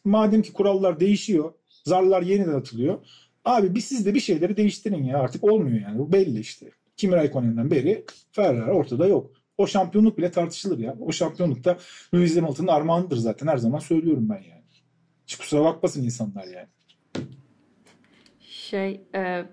madem 0.03 0.41
ki 0.41 0.53
kurallar 0.53 0.99
değişiyor, 0.99 1.53
zarlar 1.83 2.21
yeniden 2.21 2.53
atılıyor. 2.53 2.99
Abi 3.45 3.75
biz 3.75 3.85
siz 3.85 4.05
de 4.05 4.13
bir 4.13 4.19
şeyleri 4.19 4.57
değiştirin 4.57 5.03
ya 5.03 5.17
artık 5.17 5.43
olmuyor 5.43 5.81
yani 5.81 5.99
bu 5.99 6.11
belli 6.11 6.39
işte. 6.39 6.71
Kimi 6.97 7.15
Raikkonen'den 7.15 7.71
beri 7.71 8.05
Ferrari 8.31 8.71
ortada 8.71 9.07
yok. 9.07 9.31
O 9.57 9.67
şampiyonluk 9.67 10.17
bile 10.17 10.31
tartışılır 10.31 10.79
ya. 10.79 10.95
O 10.99 11.11
şampiyonlukta 11.11 11.77
Lewis 12.13 12.37
Hamilton'ın 12.37 12.67
armağanıdır 12.67 13.17
zaten 13.17 13.47
her 13.47 13.57
zaman 13.57 13.79
söylüyorum 13.79 14.29
ben 14.29 14.35
yani. 14.49 14.63
Hiç 15.27 15.35
kusura 15.35 15.63
bakmasın 15.63 16.03
insanlar 16.03 16.45
yani. 16.47 16.67
Şey 18.39 19.01
e, 19.15 19.45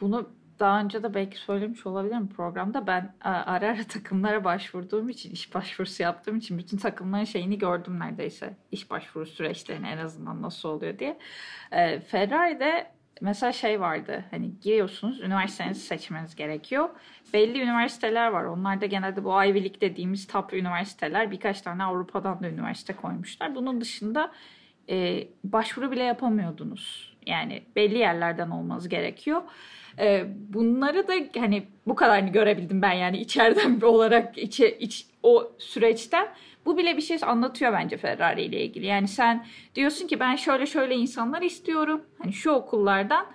bunu 0.00 0.28
daha 0.60 0.80
önce 0.80 1.02
de 1.02 1.14
belki 1.14 1.38
söylemiş 1.38 1.86
olabilirim 1.86 2.28
programda. 2.28 2.86
Ben 2.86 3.14
e, 3.24 3.28
ara 3.28 3.66
ara 3.66 3.84
takımlara 3.84 4.44
başvurduğum 4.44 5.08
için, 5.08 5.30
iş 5.30 5.54
başvurusu 5.54 6.02
yaptığım 6.02 6.36
için 6.36 6.58
bütün 6.58 6.76
takımların 6.76 7.24
şeyini 7.24 7.58
gördüm 7.58 8.00
neredeyse. 8.00 8.56
İş 8.72 8.90
başvuru 8.90 9.26
süreçlerini 9.26 9.86
en 9.86 9.98
azından 9.98 10.42
nasıl 10.42 10.68
oluyor 10.68 10.98
diye. 10.98 11.18
E, 11.72 12.00
Ferrari'de 12.00 12.90
mesela 13.20 13.52
şey 13.52 13.80
vardı. 13.80 14.24
Hani 14.30 14.60
giriyorsunuz, 14.60 15.20
üniversitenizi 15.20 15.80
seçmeniz 15.80 16.36
gerekiyor. 16.36 16.88
Belli 17.32 17.62
üniversiteler 17.62 18.28
var. 18.28 18.44
Onlar 18.44 18.80
da 18.80 18.86
genelde 18.86 19.24
bu 19.24 19.44
Ivy 19.44 19.64
League 19.64 19.80
dediğimiz 19.80 20.26
top 20.26 20.52
üniversiteler. 20.52 21.30
Birkaç 21.30 21.62
tane 21.62 21.84
Avrupa'dan 21.84 22.42
da 22.42 22.48
üniversite 22.48 22.92
koymuşlar. 22.92 23.54
Bunun 23.54 23.80
dışında 23.80 24.32
e, 24.90 25.28
başvuru 25.44 25.90
bile 25.90 26.02
yapamıyordunuz. 26.02 27.14
Yani 27.26 27.62
belli 27.76 27.98
yerlerden 27.98 28.50
olmanız 28.50 28.88
gerekiyor. 28.88 29.42
E, 29.98 30.24
bunları 30.48 31.08
da 31.08 31.40
hani 31.40 31.62
bu 31.86 31.94
kadarını 31.94 32.30
görebildim 32.30 32.82
ben 32.82 32.92
yani 32.92 33.18
içeriden 33.18 33.76
bir 33.76 33.82
olarak 33.86 34.38
içe, 34.38 34.78
iç, 34.78 35.06
o 35.22 35.52
süreçten. 35.58 36.28
Bu 36.66 36.78
bile 36.78 36.96
bir 36.96 37.02
şey 37.02 37.18
anlatıyor 37.22 37.72
bence 37.72 37.96
Ferrari 37.96 38.42
ile 38.42 38.64
ilgili. 38.64 38.86
Yani 38.86 39.08
sen 39.08 39.46
diyorsun 39.74 40.06
ki 40.06 40.20
ben 40.20 40.36
şöyle 40.36 40.66
şöyle 40.66 40.94
insanlar 40.94 41.42
istiyorum. 41.42 42.02
Hani 42.18 42.32
şu 42.32 42.50
okullardan 42.50 43.26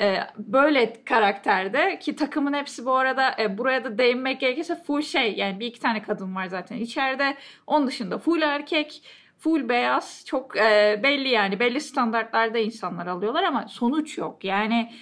e, 0.00 0.18
böyle 0.38 1.04
karakterde 1.04 1.98
ki 1.98 2.16
takımın 2.16 2.52
hepsi 2.52 2.86
bu 2.86 2.92
arada 2.92 3.34
e, 3.38 3.58
buraya 3.58 3.84
da 3.84 3.98
değinmek 3.98 4.40
gerekirse 4.40 4.82
full 4.82 5.02
şey 5.02 5.34
yani 5.34 5.60
bir 5.60 5.66
iki 5.66 5.80
tane 5.80 6.02
kadın 6.02 6.34
var 6.34 6.46
zaten 6.46 6.76
içeride. 6.76 7.36
Onun 7.66 7.86
dışında 7.86 8.18
full 8.18 8.42
erkek 8.42 9.02
full 9.38 9.68
beyaz 9.68 10.24
çok 10.26 10.56
e, 10.56 11.00
belli 11.02 11.28
yani 11.28 11.60
belli 11.60 11.80
standartlarda 11.80 12.58
insanlar 12.58 13.06
alıyorlar 13.06 13.44
ama 13.44 13.68
sonuç 13.68 14.18
yok. 14.18 14.44
Yani 14.44 14.92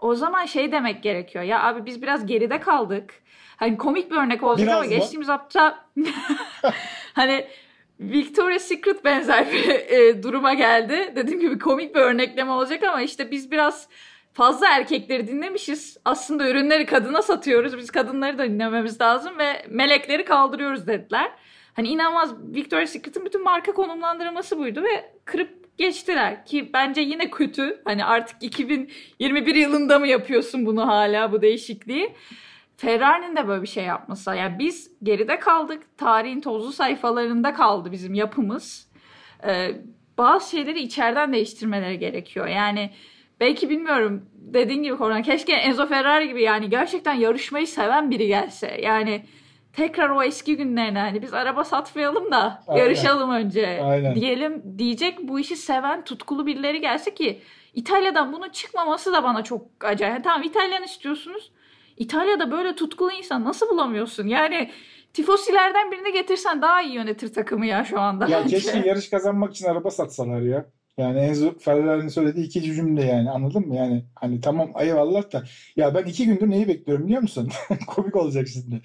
o 0.00 0.14
zaman 0.14 0.46
şey 0.46 0.72
demek 0.72 1.02
gerekiyor. 1.02 1.44
Ya 1.44 1.62
abi 1.62 1.86
biz 1.86 2.02
biraz 2.02 2.26
geride 2.26 2.60
kaldık. 2.60 3.14
Hani 3.56 3.78
komik 3.78 4.10
bir 4.10 4.16
örnek 4.16 4.42
olacak 4.42 4.66
biraz 4.66 4.76
ama 4.76 4.84
mı? 4.84 4.90
geçtiğimiz 4.90 5.28
hafta 5.28 5.86
hani 7.14 7.46
Victoria's 8.00 8.62
Secret 8.62 9.04
benzer 9.04 9.52
bir 9.52 9.68
e, 9.68 10.22
duruma 10.22 10.54
geldi. 10.54 11.12
Dediğim 11.16 11.40
gibi 11.40 11.58
komik 11.58 11.94
bir 11.94 12.00
örnekleme 12.00 12.50
olacak 12.50 12.82
ama 12.82 13.02
işte 13.02 13.30
biz 13.30 13.50
biraz 13.50 13.88
fazla 14.32 14.68
erkekleri 14.68 15.26
dinlemişiz. 15.28 15.96
Aslında 16.04 16.50
ürünleri 16.50 16.86
kadına 16.86 17.22
satıyoruz. 17.22 17.78
Biz 17.78 17.90
kadınları 17.90 18.38
da 18.38 18.44
dinlememiz 18.44 19.00
lazım 19.00 19.38
ve 19.38 19.66
melekleri 19.68 20.24
kaldırıyoruz 20.24 20.86
dediler. 20.86 21.32
Hani 21.74 21.88
inanılmaz 21.88 22.34
Victoria's 22.54 22.90
Secret'ın 22.90 23.24
bütün 23.24 23.44
marka 23.44 23.72
konumlandırması 23.72 24.58
buydu 24.58 24.82
ve 24.82 25.12
kırıp 25.24 25.65
geçtiler 25.78 26.46
ki 26.46 26.70
bence 26.72 27.00
yine 27.00 27.30
kötü. 27.30 27.82
Hani 27.84 28.04
artık 28.04 28.42
2021 28.42 29.54
yılında 29.54 29.98
mı 29.98 30.06
yapıyorsun 30.06 30.66
bunu 30.66 30.86
hala 30.86 31.32
bu 31.32 31.42
değişikliği? 31.42 32.14
Ferrari'nin 32.76 33.36
de 33.36 33.48
böyle 33.48 33.62
bir 33.62 33.66
şey 33.68 33.84
yapması. 33.84 34.30
Yani 34.30 34.58
biz 34.58 34.90
geride 35.02 35.38
kaldık. 35.38 35.82
Tarihin 35.98 36.40
tozlu 36.40 36.72
sayfalarında 36.72 37.54
kaldı 37.54 37.92
bizim 37.92 38.14
yapımız. 38.14 38.88
Ee, 39.46 39.70
bazı 40.18 40.50
şeyleri 40.50 40.80
içeriden 40.80 41.32
değiştirmeleri 41.32 41.98
gerekiyor. 41.98 42.46
Yani 42.46 42.90
belki 43.40 43.70
bilmiyorum 43.70 44.26
dediğin 44.34 44.82
gibi 44.82 44.96
Korhan 44.96 45.22
keşke 45.22 45.52
Enzo 45.52 45.86
Ferrari 45.86 46.28
gibi 46.28 46.42
yani 46.42 46.70
gerçekten 46.70 47.14
yarışmayı 47.14 47.66
seven 47.66 48.10
biri 48.10 48.26
gelse. 48.26 48.80
Yani 48.82 49.22
tekrar 49.76 50.10
o 50.10 50.22
eski 50.22 50.56
günlerine 50.56 50.98
hani 50.98 51.22
biz 51.22 51.34
araba 51.34 51.64
satmayalım 51.64 52.32
da 52.32 52.62
Aynen. 52.66 52.82
yarışalım 52.82 53.30
önce 53.30 53.82
Aynen. 53.82 54.14
diyelim 54.14 54.78
diyecek 54.78 55.28
bu 55.28 55.40
işi 55.40 55.56
seven 55.56 56.04
tutkulu 56.04 56.46
birileri 56.46 56.80
gelse 56.80 57.14
ki 57.14 57.40
İtalya'dan 57.74 58.32
bunun 58.32 58.48
çıkmaması 58.48 59.12
da 59.12 59.24
bana 59.24 59.44
çok 59.44 59.66
acayip. 59.84 60.14
Yani 60.14 60.22
tamam 60.22 60.42
İtalyan 60.42 60.82
istiyorsunuz. 60.82 61.52
İtalya'da 61.96 62.50
böyle 62.50 62.74
tutkulu 62.74 63.12
insan 63.12 63.44
nasıl 63.44 63.70
bulamıyorsun? 63.70 64.26
Yani 64.26 64.70
tifosilerden 65.12 65.92
birini 65.92 66.12
getirsen 66.12 66.62
daha 66.62 66.82
iyi 66.82 66.94
yönetir 66.94 67.32
takımı 67.32 67.66
ya 67.66 67.84
şu 67.84 68.00
anda. 68.00 68.26
Ya 68.26 68.44
keşke 68.46 68.78
yarış 68.78 69.10
kazanmak 69.10 69.50
için 69.52 69.66
araba 69.66 69.90
satsalar 69.90 70.40
ya. 70.40 70.66
Yani 70.98 71.18
Enzo 71.18 71.58
Ferrari'nin 71.58 72.08
söylediği 72.08 72.46
iki 72.46 72.62
cümle 72.62 73.04
yani 73.04 73.30
anladın 73.30 73.68
mı? 73.68 73.76
Yani 73.76 74.04
hani 74.14 74.40
tamam 74.40 74.72
eyvallah 74.80 75.32
da 75.32 75.44
ya 75.76 75.94
ben 75.94 76.04
iki 76.04 76.26
gündür 76.26 76.50
neyi 76.50 76.68
bekliyorum 76.68 77.06
biliyor 77.06 77.22
musun? 77.22 77.48
Komik 77.86 78.16
olacak 78.16 78.48
şimdi 78.48 78.80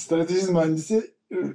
strateji 0.00 0.52
mühendisi 0.52 1.10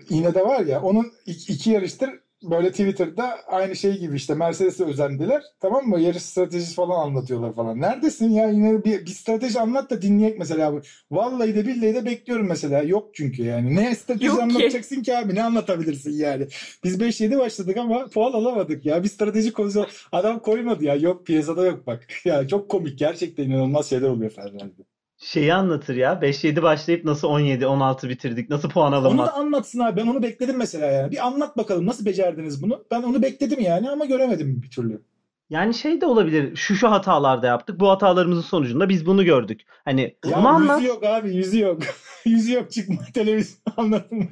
yine 0.09 0.33
de 0.33 0.45
var 0.45 0.65
ya 0.65 0.81
onun 0.81 1.11
iki, 1.25 1.71
yarıştır 1.71 2.09
böyle 2.43 2.71
Twitter'da 2.71 3.37
aynı 3.47 3.75
şey 3.75 3.97
gibi 3.99 4.15
işte 4.15 4.33
Mercedes'e 4.35 4.85
özendiler. 4.85 5.43
Tamam 5.59 5.87
mı? 5.87 5.99
Yarış 5.99 6.23
stratejisi 6.23 6.75
falan 6.75 7.07
anlatıyorlar 7.07 7.53
falan. 7.53 7.81
Neredesin 7.81 8.29
ya? 8.29 8.49
Yine 8.49 8.83
bir, 8.83 9.05
bir 9.05 9.11
strateji 9.11 9.59
anlat 9.59 9.89
da 9.89 10.01
dinleyek 10.01 10.39
mesela. 10.39 10.73
Vallahi 11.11 11.55
de 11.55 11.67
billahi 11.67 11.95
de 11.95 12.05
bekliyorum 12.05 12.47
mesela. 12.47 12.81
Yok 12.81 13.09
çünkü 13.15 13.43
yani. 13.43 13.75
Ne 13.75 13.95
strateji 13.95 14.25
Yok 14.25 14.41
anlatacaksın 14.41 14.95
ki. 14.95 15.01
ki 15.01 15.17
abi? 15.17 15.35
Ne 15.35 15.43
anlatabilirsin 15.43 16.11
yani? 16.11 16.47
Biz 16.83 16.99
5-7 16.99 17.39
başladık 17.39 17.77
ama 17.77 18.05
puan 18.07 18.33
alamadık 18.33 18.85
ya. 18.85 19.03
Bir 19.03 19.09
strateji 19.09 19.53
konusu 19.53 19.85
adam 20.11 20.39
koymadı 20.39 20.83
ya. 20.83 20.95
Yok 20.95 21.25
piyasada 21.25 21.65
yok 21.65 21.87
bak. 21.87 22.07
Ya 22.25 22.47
çok 22.47 22.69
komik. 22.69 22.99
Gerçekten 22.99 23.43
inanılmaz 23.43 23.89
şeyler 23.89 24.09
oluyor 24.09 24.31
Ferrari'de. 24.31 24.94
Şeyi 25.17 25.53
anlatır 25.53 25.95
ya. 25.95 26.13
5-7 26.21 26.61
başlayıp 26.61 27.05
nasıl 27.05 27.27
17-16 27.27 28.09
bitirdik? 28.09 28.49
Nasıl 28.49 28.69
puan 28.69 28.93
Onu 28.93 28.95
alınmaz? 29.07 29.27
da 29.27 29.33
anlatsın 29.33 29.79
abi. 29.79 30.01
Ben 30.01 30.07
onu 30.07 30.23
bekledim 30.23 30.57
mesela 30.57 30.85
yani. 30.85 31.11
Bir 31.11 31.27
anlat 31.27 31.57
bakalım 31.57 31.85
nasıl 31.85 32.05
becerdiniz 32.05 32.63
bunu. 32.63 32.83
Ben 32.91 33.03
onu 33.03 33.21
bekledim 33.21 33.59
yani 33.59 33.89
ama 33.89 34.05
göremedim 34.05 34.61
bir 34.63 34.69
türlü. 34.71 35.01
Yani 35.49 35.73
şey 35.73 36.01
de 36.01 36.05
olabilir. 36.05 36.55
Şu 36.55 36.75
şu 36.75 36.91
hatalarda 36.91 37.47
yaptık. 37.47 37.79
Bu 37.79 37.89
hatalarımızın 37.89 38.41
sonucunda 38.41 38.89
biz 38.89 39.05
bunu 39.05 39.25
gördük. 39.25 39.61
Hani 39.85 40.15
Ya 40.25 40.37
bunu 40.37 40.47
anlat. 40.47 40.79
yüzü 40.81 40.89
yok 40.89 41.03
abi 41.03 41.35
yüzü 41.35 41.59
yok. 41.59 41.79
yüzü 42.25 42.53
yok 42.53 42.71
çıkma 42.71 42.95
televizyon 43.13 43.73
anlatın. 43.77 44.29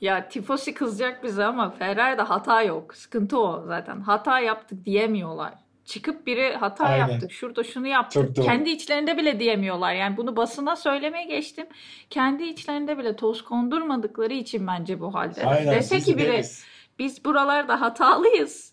Ya 0.00 0.28
tifosi 0.28 0.74
kızacak 0.74 1.24
bize 1.24 1.44
ama 1.44 1.70
Ferrari'de 1.70 2.22
hata 2.22 2.62
yok. 2.62 2.94
Sıkıntı 2.94 3.38
o 3.38 3.64
zaten. 3.66 4.00
Hata 4.00 4.40
yaptık 4.40 4.84
diyemiyorlar. 4.84 5.54
Çıkıp 5.84 6.26
biri 6.26 6.54
hata 6.56 6.84
Aynen. 6.84 7.08
yaptık, 7.08 7.32
şurada 7.32 7.64
şunu 7.64 7.86
yaptık. 7.86 8.36
Kendi 8.36 8.70
içlerinde 8.70 9.16
bile 9.16 9.40
diyemiyorlar. 9.40 9.94
Yani 9.94 10.16
bunu 10.16 10.36
basına 10.36 10.76
söylemeye 10.76 11.24
geçtim. 11.24 11.66
Kendi 12.10 12.42
içlerinde 12.44 12.98
bile 12.98 13.16
toz 13.16 13.44
kondurmadıkları 13.44 14.34
için 14.34 14.66
bence 14.66 15.00
bu 15.00 15.14
halde. 15.14 15.46
Aynen. 15.46 15.74
Dese 15.74 16.00
ki 16.00 16.18
biri 16.18 16.32
deriz. 16.32 16.64
biz 16.98 17.24
buralarda 17.24 17.80
hatalıyız. 17.80 18.72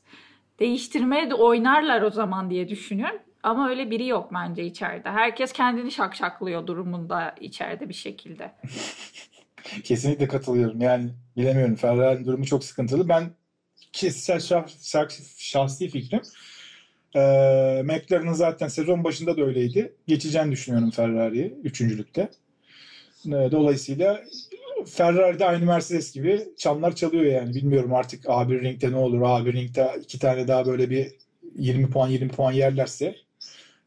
Değiştirmeye 0.60 1.30
de 1.30 1.34
oynarlar 1.34 2.02
o 2.02 2.10
zaman 2.10 2.50
diye 2.50 2.70
düşünüyorum. 2.70 3.20
Ama 3.44 3.70
öyle 3.70 3.92
biri 3.92 4.08
yok 4.08 4.30
bence 4.34 4.66
içeride. 4.66 5.10
Herkes 5.10 5.52
kendini 5.54 5.92
şakşaklıyor 5.92 6.68
durumunda 6.68 7.36
içeride 7.40 7.90
bir 7.90 7.94
şekilde. 7.94 8.52
Kesinlikle 9.84 10.28
katılıyorum. 10.28 10.82
Yani 10.82 11.10
bilemiyorum. 11.38 11.76
Ferrari'nin 11.76 12.26
durumu 12.26 12.46
çok 12.46 12.64
sıkıntılı. 12.64 13.10
Ben 13.10 13.24
kişisel 13.94 14.40
şah, 14.40 14.64
şah- 14.68 15.38
şahsi 15.38 15.90
fikrim 15.90 16.22
eee 17.16 17.82
McLaren'ın 17.86 18.34
zaten 18.34 18.68
sezon 18.68 19.04
başında 19.04 19.38
da 19.38 19.42
öyleydi. 19.42 19.94
Geçeceğini 20.08 20.52
düşünüyorum 20.52 20.92
Ferrari'yi 20.92 21.54
üçüncülükte. 21.64 22.30
Eee, 23.26 23.52
Dolayısıyla 23.52 24.22
Ferrari 24.86 25.40
de 25.40 25.46
aynı 25.46 25.66
Mercedes 25.66 26.12
gibi 26.14 26.42
çanlar 26.58 26.96
çalıyor 26.96 27.24
yani. 27.24 27.56
Bilmiyorum 27.56 27.94
artık 27.94 28.26
A1 28.26 28.62
ringde 28.62 28.92
ne 28.92 28.96
olur. 28.96 29.22
A1 29.22 29.54
ringde 29.54 29.92
iki 30.02 30.20
tane 30.20 30.48
daha 30.48 30.66
böyle 30.66 30.90
bir 30.90 31.08
20 31.56 31.90
puan 31.90 32.08
20 32.10 32.30
puan 32.30 32.52
yerlerse 32.52 33.16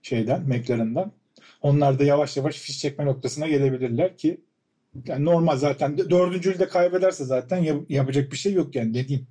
şeyden 0.03 0.43
McLaren'dan 0.49 1.13
onlar 1.63 1.99
da 1.99 2.05
yavaş 2.05 2.37
yavaş 2.37 2.57
fiş 2.59 2.79
çekme 2.79 3.05
noktasına 3.07 3.49
gelebilirler 3.49 4.17
ki 4.17 4.41
yani 5.07 5.25
normal 5.25 5.57
zaten 5.57 5.99
dördüncülü 5.99 6.59
de 6.59 6.69
kaybederse 6.69 7.25
zaten 7.25 7.57
yap- 7.59 7.91
yapacak 7.91 8.33
bir 8.33 8.37
şey 8.37 8.53
yok 8.53 8.75
yani 8.77 8.93
ne 8.93 9.09
diyeyim. 9.09 9.27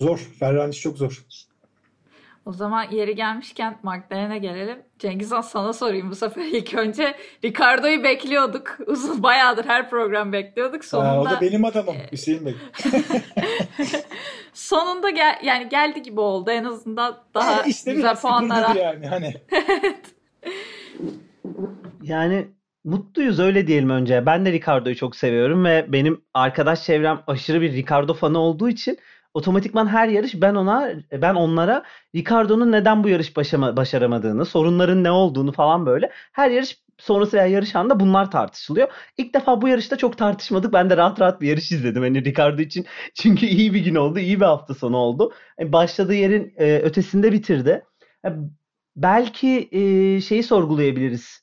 Zor. 0.00 0.18
Ferrari 0.38 0.70
işi 0.70 0.80
çok 0.80 0.98
zor. 0.98 1.24
O 2.46 2.52
zaman 2.52 2.90
yeri 2.90 3.14
gelmişken 3.14 3.78
McLaren'e 3.82 4.38
gelelim. 4.38 4.78
Cengiz 4.98 5.32
Han 5.32 5.40
sana 5.40 5.72
sorayım 5.72 6.10
bu 6.10 6.14
sefer 6.14 6.44
ilk 6.44 6.74
önce. 6.74 7.14
Ricardo'yu 7.44 8.04
bekliyorduk. 8.04 8.78
Uzun 8.86 9.22
bayağıdır 9.22 9.64
her 9.64 9.90
program 9.90 10.32
bekliyorduk. 10.32 10.82
Aa, 10.82 10.84
o 10.84 10.84
Sonunda 10.84 11.30
da 11.30 11.40
benim 11.40 11.64
adamım 11.64 11.94
Hüseyin 12.12 12.46
Bey. 12.46 12.54
sonunda 14.52 15.10
gel 15.10 15.38
yani 15.44 15.68
geldi 15.68 16.02
gibi 16.02 16.20
oldu. 16.20 16.50
En 16.50 16.64
azından 16.64 17.18
daha 17.34 17.56
Ha, 17.56 17.62
işte 17.66 17.94
güzel 17.94 18.16
puanlara. 18.16 18.78
yani 18.78 19.06
hani. 19.06 19.34
Yani 22.02 22.48
mutluyuz 22.84 23.40
öyle 23.40 23.66
diyelim 23.66 23.90
önce. 23.90 24.26
Ben 24.26 24.46
de 24.46 24.52
Ricardo'yu 24.52 24.96
çok 24.96 25.16
seviyorum 25.16 25.64
ve 25.64 25.86
benim 25.88 26.22
arkadaş 26.34 26.84
çevrem 26.84 27.22
aşırı 27.26 27.60
bir 27.60 27.72
Ricardo 27.72 28.14
fanı 28.14 28.38
olduğu 28.38 28.68
için 28.68 28.98
otomatikman 29.34 29.86
her 29.86 30.08
yarış 30.08 30.34
ben 30.34 30.54
ona 30.54 30.90
ben 31.12 31.34
onlara 31.34 31.84
Ricardo'nun 32.14 32.72
neden 32.72 33.04
bu 33.04 33.08
yarış 33.08 33.36
başama, 33.36 33.76
başaramadığını, 33.76 34.44
sorunların 34.44 35.04
ne 35.04 35.10
olduğunu 35.10 35.52
falan 35.52 35.86
böyle 35.86 36.10
her 36.32 36.50
yarış 36.50 36.82
sonrası 36.98 37.36
veya 37.36 37.46
yarış 37.46 37.76
anında 37.76 38.00
bunlar 38.00 38.30
tartışılıyor. 38.30 38.88
İlk 39.18 39.34
defa 39.34 39.62
bu 39.62 39.68
yarışta 39.68 39.96
çok 39.96 40.18
tartışmadık. 40.18 40.72
Ben 40.72 40.90
de 40.90 40.96
rahat 40.96 41.20
rahat 41.20 41.40
bir 41.40 41.48
yarış 41.48 41.72
izledim. 41.72 42.02
Hani 42.02 42.24
Ricardo 42.24 42.62
için 42.62 42.86
çünkü 43.14 43.46
iyi 43.46 43.74
bir 43.74 43.84
gün 43.84 43.94
oldu, 43.94 44.18
iyi 44.18 44.40
bir 44.40 44.44
hafta 44.44 44.74
sonu 44.74 44.96
oldu. 44.96 45.32
Yani 45.58 45.72
başladığı 45.72 46.14
yerin 46.14 46.54
e, 46.56 46.78
ötesinde 46.78 47.32
bitirdi. 47.32 47.84
E, 48.24 48.28
belki 48.96 49.68
e, 49.72 50.20
şeyi 50.20 50.42
sorgulayabiliriz 50.42 51.42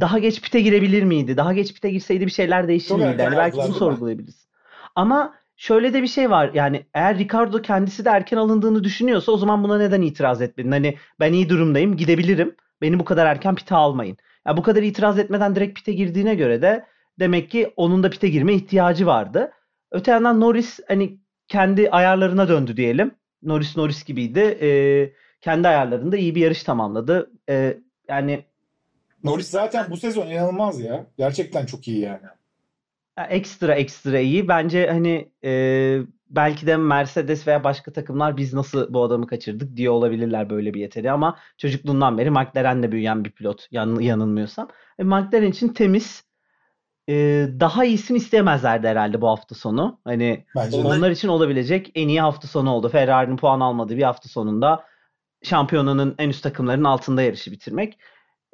daha 0.00 0.18
geç 0.18 0.42
pite 0.42 0.60
girebilir 0.60 1.02
miydi? 1.02 1.36
Daha 1.36 1.52
geç 1.52 1.74
pite 1.74 1.90
girseydi 1.90 2.26
bir 2.26 2.30
şeyler 2.30 2.68
değişir 2.68 2.94
miydi? 2.94 3.22
Yani 3.22 3.36
belki 3.36 3.56
bunu 3.56 3.74
sorgulayabiliriz. 3.74 4.48
Ama 4.94 5.34
şöyle 5.56 5.92
de 5.92 6.02
bir 6.02 6.06
şey 6.06 6.30
var. 6.30 6.50
Yani 6.54 6.86
eğer 6.94 7.18
Ricardo 7.18 7.62
kendisi 7.62 8.04
de 8.04 8.08
erken 8.10 8.36
alındığını 8.36 8.84
düşünüyorsa 8.84 9.32
o 9.32 9.36
zaman 9.36 9.64
buna 9.64 9.78
neden 9.78 10.02
itiraz 10.02 10.42
etmedin? 10.42 10.72
Hani 10.72 10.96
ben 11.20 11.32
iyi 11.32 11.48
durumdayım, 11.48 11.96
gidebilirim. 11.96 12.56
Beni 12.82 12.98
bu 12.98 13.04
kadar 13.04 13.26
erken 13.26 13.54
pite 13.54 13.74
almayın. 13.74 14.16
Ya 14.46 14.56
bu 14.56 14.62
kadar 14.62 14.82
itiraz 14.82 15.18
etmeden 15.18 15.56
direkt 15.56 15.78
pite 15.78 15.92
girdiğine 15.92 16.34
göre 16.34 16.62
de 16.62 16.84
demek 17.18 17.50
ki 17.50 17.72
onun 17.76 18.02
da 18.02 18.10
pite 18.10 18.28
girme 18.28 18.54
ihtiyacı 18.54 19.06
vardı. 19.06 19.52
Öte 19.90 20.10
yandan 20.10 20.40
Norris 20.40 20.80
hani 20.88 21.18
kendi 21.48 21.90
ayarlarına 21.90 22.48
döndü 22.48 22.76
diyelim. 22.76 23.10
Norris 23.42 23.76
Norris 23.76 24.04
gibiydi. 24.04 24.40
Ee, 24.40 25.12
kendi 25.40 25.68
ayarlarında 25.68 26.16
iyi 26.16 26.34
bir 26.34 26.40
yarış 26.40 26.62
tamamladı. 26.62 27.30
Ee, 27.48 27.78
yani 28.08 28.44
Norris 29.24 29.50
zaten 29.50 29.86
bu 29.90 29.96
sezon 29.96 30.26
inanılmaz 30.26 30.80
ya. 30.80 31.06
Gerçekten 31.18 31.66
çok 31.66 31.88
iyi 31.88 32.00
yani. 32.00 32.26
Ekstra 33.16 33.74
ekstra 33.74 34.18
iyi. 34.18 34.48
Bence 34.48 34.86
hani 34.90 35.32
e, 35.44 36.00
belki 36.30 36.66
de 36.66 36.76
Mercedes 36.76 37.46
veya 37.46 37.64
başka 37.64 37.92
takımlar 37.92 38.36
biz 38.36 38.54
nasıl 38.54 38.94
bu 38.94 39.02
adamı 39.02 39.26
kaçırdık 39.26 39.76
diye 39.76 39.90
olabilirler 39.90 40.50
böyle 40.50 40.74
bir 40.74 40.80
yeteneği 40.80 41.12
ama 41.12 41.38
çocukluğundan 41.58 42.18
beri 42.18 42.30
McLaren'de 42.30 42.92
büyüyen 42.92 43.24
bir 43.24 43.30
pilot 43.30 43.68
yan, 43.70 44.00
yanılmıyorsam. 44.00 44.68
E, 44.98 45.04
McLaren 45.04 45.50
için 45.50 45.68
temiz 45.68 46.24
e, 47.08 47.14
daha 47.60 47.84
iyisini 47.84 48.16
isteyemezlerdi 48.16 48.88
herhalde 48.88 49.20
bu 49.20 49.28
hafta 49.28 49.54
sonu. 49.54 50.00
Hani 50.04 50.44
Bence 50.56 50.78
de. 50.78 50.86
onlar 50.86 51.10
için 51.10 51.28
olabilecek 51.28 51.92
en 51.94 52.08
iyi 52.08 52.20
hafta 52.20 52.48
sonu 52.48 52.70
oldu. 52.70 52.88
Ferrari'nin 52.88 53.36
puan 53.36 53.60
almadığı 53.60 53.96
bir 53.96 54.02
hafta 54.02 54.28
sonunda 54.28 54.84
şampiyonanın 55.42 56.14
en 56.18 56.28
üst 56.28 56.42
takımlarının 56.42 56.84
altında 56.84 57.22
yarışı 57.22 57.52
bitirmek. 57.52 57.98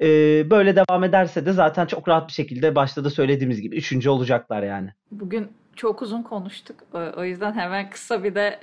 E, 0.03 0.07
böyle 0.50 0.76
devam 0.76 1.05
ederse 1.05 1.46
de 1.46 1.53
zaten 1.53 1.86
çok 1.86 2.09
rahat 2.09 2.28
bir 2.28 2.32
şekilde 2.32 2.74
başta 2.74 3.05
da 3.05 3.11
söylediğimiz 3.11 3.61
gibi 3.61 3.76
üçüncü 3.76 4.11
olacaklar 4.11 4.62
yani. 4.62 4.90
Bugün 5.11 5.48
çok 5.76 6.03
uzun 6.03 6.22
konuştuk. 6.22 6.76
O- 6.94 7.20
O 7.20 7.24
yüzden 7.24 7.53
hemen 7.53 7.90
kısa 7.90 8.24
bir 8.24 8.34
de 8.34 8.59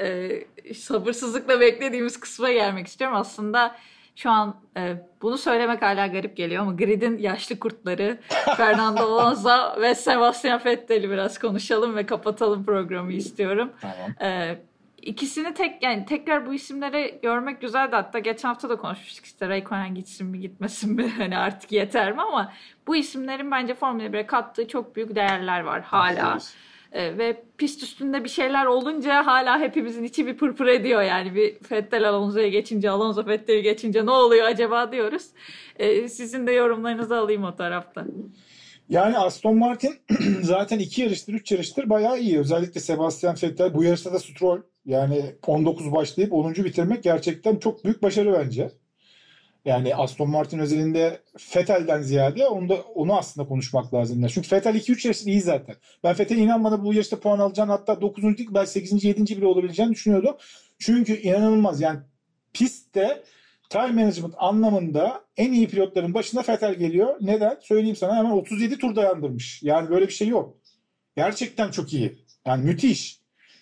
e, 0.66 0.74
sabırsızlıkla 0.74 1.60
beklediğimiz 1.60 2.20
kısma 2.20 2.52
gelmek 2.52 2.88
istiyorum. 2.88 3.18
Aslında 3.18 3.76
şu 4.16 4.30
an 4.30 4.56
e, 4.78 4.96
bunu 5.22 5.38
söylemek 5.38 5.82
hala 5.82 6.08
garip 6.08 6.38
geliyor 6.38 6.62
ama 6.62 6.74
Grid'in 6.74 7.18
yaşlı 7.18 7.60
kurtları 7.60 8.18
Fernando 8.58 9.02
Alonso 9.02 9.82
ve 9.82 9.96
Sebastian 9.96 10.62
Vettel'i 10.66 11.10
biraz 11.10 11.38
konuşalım 11.40 11.96
ve 11.96 12.06
kapatalım 12.06 12.66
programı 12.66 13.12
istiyorum. 13.14 13.72
Tamam. 13.82 14.12
Ee, 14.32 14.58
ikisini 15.02 15.54
tek 15.54 15.84
yani 15.84 16.06
tekrar 16.06 16.46
bu 16.46 16.54
isimleri 16.54 17.20
görmek 17.22 17.62
güzeldi. 17.62 17.96
Hatta 17.96 18.20
geçen 18.20 18.50
hafta 18.50 18.70
da 18.70 18.76
konuşmuştuk 18.76 19.26
işte 19.26 19.50
Raikkonen 19.50 19.96
gitsin 19.96 20.28
mi 20.28 20.40
gitmesin 20.40 20.94
mi 20.94 21.10
hani 21.18 21.38
artık 21.38 21.72
yeter 21.72 22.12
mi 22.12 22.22
ama 22.22 22.54
bu 22.88 22.96
isimlerin 22.96 23.52
bence 23.52 23.76
Formula 23.76 24.04
1'e 24.04 24.26
kattığı 24.26 24.68
çok 24.68 24.96
büyük 24.96 25.16
değerler 25.16 25.60
var 25.60 25.82
hala. 25.82 26.38
Ee, 26.92 27.18
ve 27.18 27.44
pist 27.58 27.84
üstünde 27.84 28.24
bir 28.24 28.30
şeyler 28.30 28.66
olunca 28.66 29.26
hala 29.26 29.60
hepimizin 29.60 30.04
içi 30.04 30.28
bir 30.28 30.38
pırpır 30.38 30.68
ediyor 30.68 31.02
yani 31.02 31.36
bir 31.36 31.58
Vettel 31.72 32.10
Alonso'ya 32.10 32.48
geçince 32.48 32.90
Alonso 32.90 33.26
Vettel'i 33.26 33.62
geçince 33.62 34.06
ne 34.06 34.12
oluyor 34.12 34.46
acaba 34.46 34.92
diyoruz. 34.92 35.26
Ee, 35.76 36.08
sizin 36.08 36.48
de 36.48 36.52
yorumlarınızı 36.52 37.18
alayım 37.18 37.44
o 37.44 37.56
tarafta. 37.56 38.06
Yani 38.90 39.18
Aston 39.18 39.58
Martin 39.58 39.96
zaten 40.42 40.80
iki 40.80 41.02
yarıştır, 41.02 41.34
üç 41.34 41.52
yarıştır 41.52 41.90
bayağı 41.90 42.20
iyi. 42.20 42.40
Özellikle 42.40 42.80
Sebastian 42.80 43.36
Vettel. 43.44 43.74
Bu 43.74 43.84
yarışta 43.84 44.14
da 44.14 44.20
Stroll 44.20 44.62
yani 44.86 45.36
19 45.48 45.92
başlayıp 45.92 46.34
10. 46.34 46.54
bitirmek 46.56 47.04
gerçekten 47.04 47.56
çok 47.56 47.86
büyük 47.86 48.04
başarı 48.04 48.34
bence. 48.34 48.72
Yani 49.66 49.96
Aston 49.96 50.30
Martin 50.30 50.60
özelinde 50.60 51.20
Vettel'den 51.56 52.02
ziyade 52.02 52.48
onu, 52.48 52.70
da, 52.70 52.76
onu 52.76 53.18
aslında 53.18 53.48
konuşmak 53.48 53.94
lazım. 53.94 54.28
Çünkü 54.28 54.56
Vettel 54.56 54.76
2-3 54.76 55.08
yarıştır 55.08 55.28
iyi 55.28 55.42
zaten. 55.42 55.76
Ben 56.04 56.20
Vettel'e 56.20 56.40
inanmadan 56.40 56.84
bu 56.84 56.94
yarışta 56.94 57.20
puan 57.20 57.40
alacağını 57.40 57.72
hatta 57.72 58.02
9. 58.02 58.24
değil 58.24 58.50
belki 58.52 58.72
8. 58.72 59.04
7. 59.04 59.38
bile 59.38 59.46
olabileceğini 59.46 59.92
düşünüyordum. 59.92 60.36
Çünkü 60.80 61.22
inanılmaz 61.22 61.82
yani 61.82 62.00
pistte 62.54 63.24
time 63.70 63.92
management 63.92 64.34
anlamında 64.38 65.24
en 65.38 65.54
iyi 65.54 65.68
pilotların 65.68 66.14
başında 66.14 66.44
Vettel 66.50 66.76
geliyor. 66.76 67.16
Neden? 67.22 67.58
Söyleyeyim 67.62 67.96
sana 67.96 68.16
hemen 68.16 68.32
37 68.32 68.78
tur 68.78 68.96
dayandırmış. 68.96 69.64
Yani 69.64 69.90
böyle 69.90 70.08
bir 70.08 70.14
şey 70.14 70.28
yok. 70.28 70.58
Gerçekten 71.16 71.72
çok 71.72 71.94
iyi. 71.94 72.26
Yani 72.46 72.66
müthiş. 72.66 73.19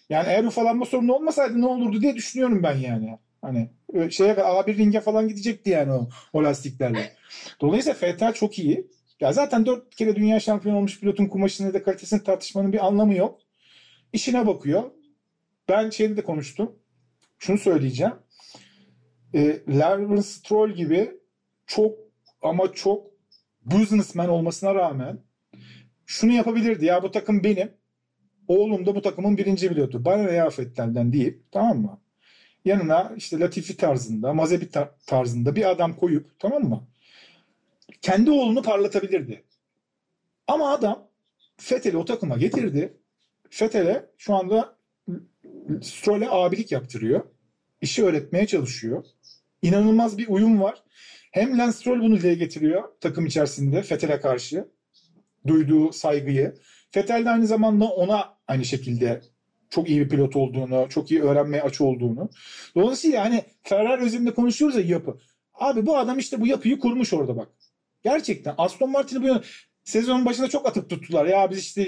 Yani 0.09 0.27
eğer 0.27 0.43
ufalanma 0.43 0.85
sorunu 0.85 1.13
olmasaydı 1.13 1.61
ne 1.61 1.65
olurdu 1.65 2.01
diye 2.01 2.15
düşünüyorum 2.15 2.63
ben 2.63 2.77
yani. 2.77 3.19
Hani 3.41 3.69
ö- 3.93 4.11
şeye 4.11 4.33
A1 4.33 4.77
ringe 4.77 5.01
falan 5.01 5.27
gidecekti 5.27 5.69
yani 5.69 5.91
o, 5.93 6.09
o 6.33 6.43
lastiklerle. 6.43 7.13
Dolayısıyla 7.61 7.99
Vettel 8.01 8.33
çok 8.33 8.59
iyi. 8.59 8.87
Ya 9.19 9.33
zaten 9.33 9.65
dört 9.65 9.95
kere 9.95 10.15
dünya 10.15 10.39
şampiyonu 10.39 10.77
olmuş 10.77 10.99
pilotun 10.99 11.25
kumaşını 11.25 11.73
da 11.73 11.83
kalitesini 11.83 12.23
tartışmanın 12.23 12.73
bir 12.73 12.85
anlamı 12.87 13.13
yok. 13.15 13.39
İşine 14.13 14.47
bakıyor. 14.47 14.91
Ben 15.69 15.89
şeyde 15.89 16.17
de 16.17 16.23
konuştum. 16.23 16.79
Şunu 17.39 17.57
söyleyeceğim. 17.57 18.13
E, 19.33 19.61
Lawrence 19.67 20.21
Stroll 20.21 20.71
gibi 20.71 21.11
çok 21.65 21.95
ama 22.41 22.73
çok 22.73 23.07
businessman 23.65 24.29
olmasına 24.29 24.75
rağmen 24.75 25.19
şunu 26.05 26.31
yapabilirdi 26.31 26.85
ya 26.85 27.03
bu 27.03 27.11
takım 27.11 27.43
benim. 27.43 27.76
Oğlum 28.47 28.85
da 28.85 28.95
bu 28.95 29.01
takımın 29.01 29.37
birinci 29.37 29.69
pilotu. 29.69 30.05
Bana 30.05 30.23
ne 30.23 30.31
ya 30.31 30.49
Fettel'den 30.49 31.13
deyip 31.13 31.51
tamam 31.51 31.81
mı? 31.81 32.01
Yanına 32.65 33.13
işte 33.17 33.39
Latifi 33.39 33.77
tarzında, 33.77 34.33
Mazepi 34.33 34.69
tarzında 35.07 35.55
bir 35.55 35.69
adam 35.69 35.95
koyup 35.95 36.39
tamam 36.39 36.63
mı? 36.63 36.87
Kendi 38.01 38.31
oğlunu 38.31 38.61
parlatabilirdi. 38.61 39.43
Ama 40.47 40.73
adam 40.73 41.07
Fethel'i 41.57 41.97
o 41.97 42.05
takıma 42.05 42.37
getirdi. 42.37 42.97
Fethel'e 43.49 44.05
şu 44.17 44.35
anda 44.35 44.77
Stroll'e 45.81 46.29
abilik 46.29 46.71
yaptırıyor. 46.71 47.21
İşi 47.81 48.05
öğretmeye 48.05 48.47
çalışıyor. 48.47 49.05
İnanılmaz 49.61 50.17
bir 50.17 50.27
uyum 50.27 50.61
var. 50.61 50.83
Hem 51.31 51.57
Lance 51.57 51.77
Stroll 51.77 51.99
bunu 51.99 52.17
dile 52.17 52.33
getiriyor 52.33 52.83
takım 53.01 53.25
içerisinde 53.25 53.81
Fethel'e 53.81 54.19
karşı 54.19 54.67
duyduğu 55.47 55.91
saygıyı. 55.91 56.55
Fettel 56.91 57.25
de 57.25 57.29
aynı 57.29 57.47
zamanda 57.47 57.85
ona 57.85 58.36
aynı 58.47 58.65
şekilde 58.65 59.21
çok 59.69 59.89
iyi 59.89 60.01
bir 60.01 60.09
pilot 60.09 60.35
olduğunu, 60.35 60.87
çok 60.89 61.11
iyi 61.11 61.21
öğrenmeye 61.21 61.63
aç 61.63 61.81
olduğunu. 61.81 62.29
Dolayısıyla 62.75 63.25
hani 63.25 63.43
Ferrari 63.63 64.01
özelinde 64.01 64.33
konuşuyoruz 64.33 64.77
ya 64.77 64.81
yapı. 64.81 65.17
Abi 65.53 65.85
bu 65.85 65.97
adam 65.97 66.19
işte 66.19 66.41
bu 66.41 66.47
yapıyı 66.47 66.79
kurmuş 66.79 67.13
orada 67.13 67.37
bak. 67.37 67.47
Gerçekten 68.03 68.55
Aston 68.57 68.91
Martin'i 68.91 69.23
bu 69.23 69.41
sezonun 69.83 70.25
başında 70.25 70.47
çok 70.47 70.65
atıp 70.65 70.89
tuttular. 70.89 71.25
Ya 71.25 71.51
biz 71.51 71.57
işte 71.57 71.87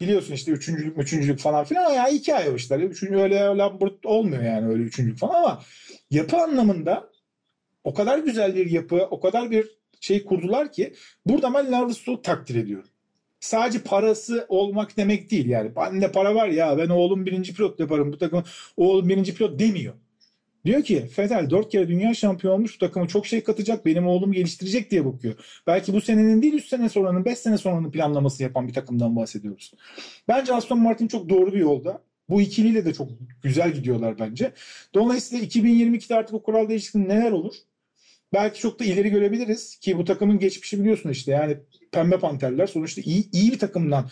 biliyorsun 0.00 0.34
işte 0.34 0.52
üçüncülük 0.52 0.98
üçüncülük 0.98 1.38
falan 1.38 1.64
filan 1.64 1.90
ya 1.90 2.08
iki 2.08 2.34
ay 2.34 2.54
işler. 2.54 2.80
Üçüncü 2.80 3.16
öyle 3.16 3.38
Lambert 3.38 4.06
olmuyor 4.06 4.42
yani 4.42 4.68
öyle 4.68 4.82
üçüncülük 4.82 5.18
falan 5.18 5.34
ama 5.34 5.62
yapı 6.10 6.36
anlamında 6.36 7.10
o 7.84 7.94
kadar 7.94 8.18
güzel 8.18 8.54
bir 8.54 8.70
yapı, 8.70 8.96
o 9.10 9.20
kadar 9.20 9.50
bir 9.50 9.66
şey 10.00 10.24
kurdular 10.24 10.72
ki 10.72 10.94
burada 11.26 11.54
ben 11.54 11.72
Larvis'u 11.72 12.22
takdir 12.22 12.54
ediyorum. 12.54 12.88
Sadece 13.44 13.78
parası 13.78 14.46
olmak 14.48 14.96
demek 14.96 15.30
değil 15.30 15.46
yani. 15.46 15.76
Bende 15.76 16.12
para 16.12 16.34
var 16.34 16.48
ya 16.48 16.78
ben 16.78 16.88
oğlum 16.88 17.26
birinci 17.26 17.54
pilot 17.54 17.80
yaparım 17.80 18.12
bu 18.12 18.18
takım 18.18 18.44
oğlum 18.76 19.08
birinci 19.08 19.34
pilot 19.34 19.58
demiyor. 19.58 19.94
Diyor 20.64 20.82
ki 20.82 21.06
Fetel 21.06 21.50
dört 21.50 21.68
kere 21.68 21.88
dünya 21.88 22.14
şampiyonu 22.14 22.56
olmuş 22.56 22.74
bu 22.74 22.78
takımı 22.78 23.08
çok 23.08 23.26
şey 23.26 23.44
katacak 23.44 23.86
benim 23.86 24.06
oğlum 24.06 24.32
geliştirecek 24.32 24.90
diye 24.90 25.04
bakıyor. 25.04 25.34
Belki 25.66 25.92
bu 25.92 26.00
senenin 26.00 26.42
değil 26.42 26.54
3 26.54 26.68
sene 26.68 26.88
sonranın 26.88 27.24
5 27.24 27.38
sene 27.38 27.58
sonranın 27.58 27.90
planlaması 27.90 28.42
yapan 28.42 28.68
bir 28.68 28.72
takımdan 28.72 29.16
bahsediyoruz. 29.16 29.72
Bence 30.28 30.54
Aston 30.54 30.80
Martin 30.80 31.08
çok 31.08 31.28
doğru 31.28 31.52
bir 31.52 31.60
yolda. 31.60 32.02
Bu 32.28 32.40
ikiliyle 32.40 32.84
de 32.84 32.94
çok 32.94 33.08
güzel 33.42 33.72
gidiyorlar 33.72 34.18
bence. 34.18 34.52
Dolayısıyla 34.94 35.44
2022'de 35.44 36.14
artık 36.14 36.34
o 36.34 36.42
kural 36.42 36.68
değişikliğinde 36.68 37.14
neler 37.14 37.32
olur? 37.32 37.54
Belki 38.32 38.60
çok 38.60 38.80
da 38.80 38.84
ileri 38.84 39.10
görebiliriz 39.10 39.76
ki 39.76 39.98
bu 39.98 40.04
takımın 40.04 40.38
geçmişi 40.38 40.80
biliyorsun 40.80 41.10
işte 41.10 41.32
yani 41.32 41.56
Pembe 41.94 42.18
Panterler 42.18 42.66
sonuçta 42.66 43.00
iyi, 43.04 43.30
iyi 43.32 43.52
bir 43.52 43.58
takımdan 43.58 44.10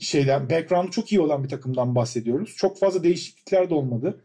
şeyden 0.00 0.50
background'u 0.50 0.90
çok 0.90 1.12
iyi 1.12 1.20
olan 1.20 1.44
bir 1.44 1.48
takımdan 1.48 1.94
bahsediyoruz. 1.94 2.56
Çok 2.56 2.78
fazla 2.78 3.02
değişiklikler 3.02 3.70
de 3.70 3.74
olmadı. 3.74 4.20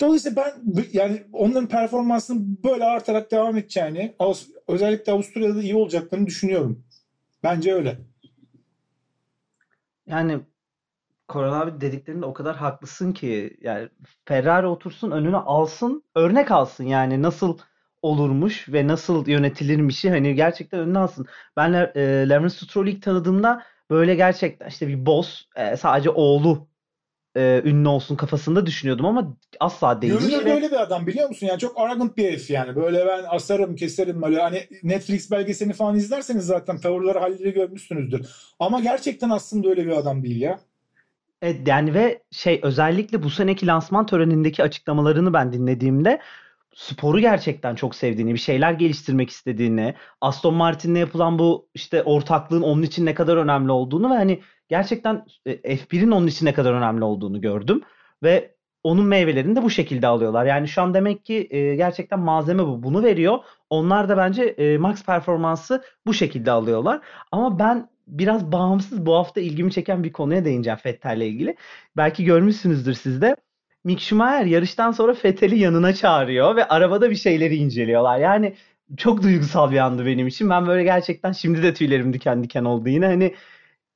Dolayısıyla 0.00 0.36
ben 0.36 0.84
yani 0.92 1.22
onların 1.32 1.68
performansının 1.68 2.58
böyle 2.64 2.84
artarak 2.84 3.30
devam 3.30 3.56
edeceğini 3.56 4.14
özellikle 4.68 5.12
Avusturya'da 5.12 5.56
da 5.56 5.62
iyi 5.62 5.76
olacaklarını 5.76 6.26
düşünüyorum. 6.26 6.84
Bence 7.42 7.74
öyle. 7.74 7.98
Yani 10.06 10.40
Koran 11.28 11.60
abi 11.60 11.80
dediklerinde 11.80 12.26
o 12.26 12.32
kadar 12.32 12.56
haklısın 12.56 13.12
ki 13.12 13.56
yani 13.60 13.88
Ferrari 14.24 14.66
otursun 14.66 15.10
önüne 15.10 15.36
alsın 15.36 16.02
örnek 16.14 16.50
alsın 16.50 16.84
yani 16.84 17.22
nasıl 17.22 17.58
olurmuş 18.02 18.68
ve 18.68 18.86
nasıl 18.86 19.26
yönetilirmişi 19.26 20.10
hani 20.10 20.34
gerçekten 20.34 20.80
önüne 20.80 20.98
alsın. 20.98 21.26
Ben 21.56 21.72
e, 21.72 22.28
Lawrence 22.28 22.54
Stroll'ü 22.54 22.90
ilk 22.90 23.02
tanıdığımda 23.02 23.62
böyle 23.90 24.14
gerçekten 24.14 24.68
işte 24.68 24.88
bir 24.88 25.06
boss 25.06 25.42
e, 25.56 25.76
sadece 25.76 26.10
oğlu 26.10 26.68
e, 27.36 27.62
ünlü 27.64 27.88
olsun 27.88 28.16
kafasında 28.16 28.66
düşünüyordum 28.66 29.06
ama 29.06 29.36
asla 29.60 30.02
değil. 30.02 30.12
Görünür 30.12 30.44
ve... 30.44 30.50
böyle 30.50 30.70
bir 30.70 30.80
adam 30.80 31.06
biliyor 31.06 31.28
musun? 31.28 31.46
Yani 31.46 31.58
çok 31.58 31.80
arrogant 31.80 32.16
bir 32.16 32.24
herif 32.24 32.50
yani. 32.50 32.76
Böyle 32.76 33.06
ben 33.06 33.24
asarım 33.28 33.76
keserim 33.76 34.22
böyle. 34.22 34.40
Hani 34.40 34.68
Netflix 34.82 35.30
belgeselini 35.30 35.72
falan 35.72 35.96
izlerseniz 35.96 36.46
zaten 36.46 36.80
tavırları 36.80 37.18
halleri 37.18 37.52
görmüşsünüzdür. 37.52 38.26
Ama 38.58 38.80
gerçekten 38.80 39.30
aslında 39.30 39.68
öyle 39.68 39.86
bir 39.86 39.96
adam 39.96 40.22
değil 40.22 40.40
ya. 40.40 40.60
Evet 41.42 41.68
yani 41.68 41.94
ve 41.94 42.22
şey 42.30 42.60
özellikle 42.62 43.22
bu 43.22 43.30
seneki 43.30 43.66
lansman 43.66 44.06
törenindeki 44.06 44.62
açıklamalarını 44.62 45.32
ben 45.32 45.52
dinlediğimde 45.52 46.20
sporu 46.74 47.20
gerçekten 47.20 47.74
çok 47.74 47.94
sevdiğini, 47.94 48.34
bir 48.34 48.38
şeyler 48.38 48.72
geliştirmek 48.72 49.30
istediğini, 49.30 49.94
Aston 50.20 50.54
Martin'le 50.54 50.96
yapılan 50.96 51.38
bu 51.38 51.68
işte 51.74 52.02
ortaklığın 52.02 52.62
onun 52.62 52.82
için 52.82 53.06
ne 53.06 53.14
kadar 53.14 53.36
önemli 53.36 53.72
olduğunu 53.72 54.10
ve 54.10 54.14
hani 54.14 54.40
gerçekten 54.68 55.24
e, 55.46 55.76
F1'in 55.76 56.10
onun 56.10 56.26
için 56.26 56.46
ne 56.46 56.52
kadar 56.52 56.72
önemli 56.72 57.04
olduğunu 57.04 57.40
gördüm 57.40 57.82
ve 58.22 58.54
onun 58.82 59.06
meyvelerini 59.06 59.56
de 59.56 59.62
bu 59.62 59.70
şekilde 59.70 60.06
alıyorlar. 60.06 60.46
Yani 60.46 60.68
şu 60.68 60.82
an 60.82 60.94
demek 60.94 61.24
ki 61.24 61.48
e, 61.50 61.74
gerçekten 61.74 62.20
malzeme 62.20 62.66
bu. 62.66 62.82
Bunu 62.82 63.02
veriyor. 63.02 63.38
Onlar 63.70 64.08
da 64.08 64.16
bence 64.16 64.42
e, 64.44 64.78
max 64.78 65.04
performansı 65.04 65.84
bu 66.06 66.14
şekilde 66.14 66.50
alıyorlar. 66.50 67.00
Ama 67.32 67.58
ben 67.58 67.88
biraz 68.06 68.52
bağımsız 68.52 69.06
bu 69.06 69.14
hafta 69.14 69.40
ilgimi 69.40 69.72
çeken 69.72 70.04
bir 70.04 70.12
konuya 70.12 70.44
değineceğim 70.44 70.78
Fettel'le 70.78 71.20
ilgili. 71.20 71.56
Belki 71.96 72.24
görmüşsünüzdür 72.24 72.94
siz 72.94 73.22
de. 73.22 73.36
Mick 73.88 74.00
Schumacher 74.00 74.44
yarıştan 74.46 74.92
sonra 74.92 75.14
Fethel'i 75.14 75.58
yanına 75.58 75.94
çağırıyor 75.94 76.56
ve 76.56 76.68
arabada 76.68 77.10
bir 77.10 77.16
şeyleri 77.16 77.56
inceliyorlar. 77.56 78.18
Yani 78.18 78.54
çok 78.96 79.22
duygusal 79.22 79.70
bir 79.70 79.78
andı 79.78 80.06
benim 80.06 80.26
için. 80.26 80.50
Ben 80.50 80.66
böyle 80.66 80.84
gerçekten 80.84 81.32
şimdi 81.32 81.62
de 81.62 81.74
tüylerim 81.74 82.12
diken 82.12 82.44
diken 82.44 82.64
oldu 82.64 82.88
yine. 82.88 83.06
Hani 83.06 83.34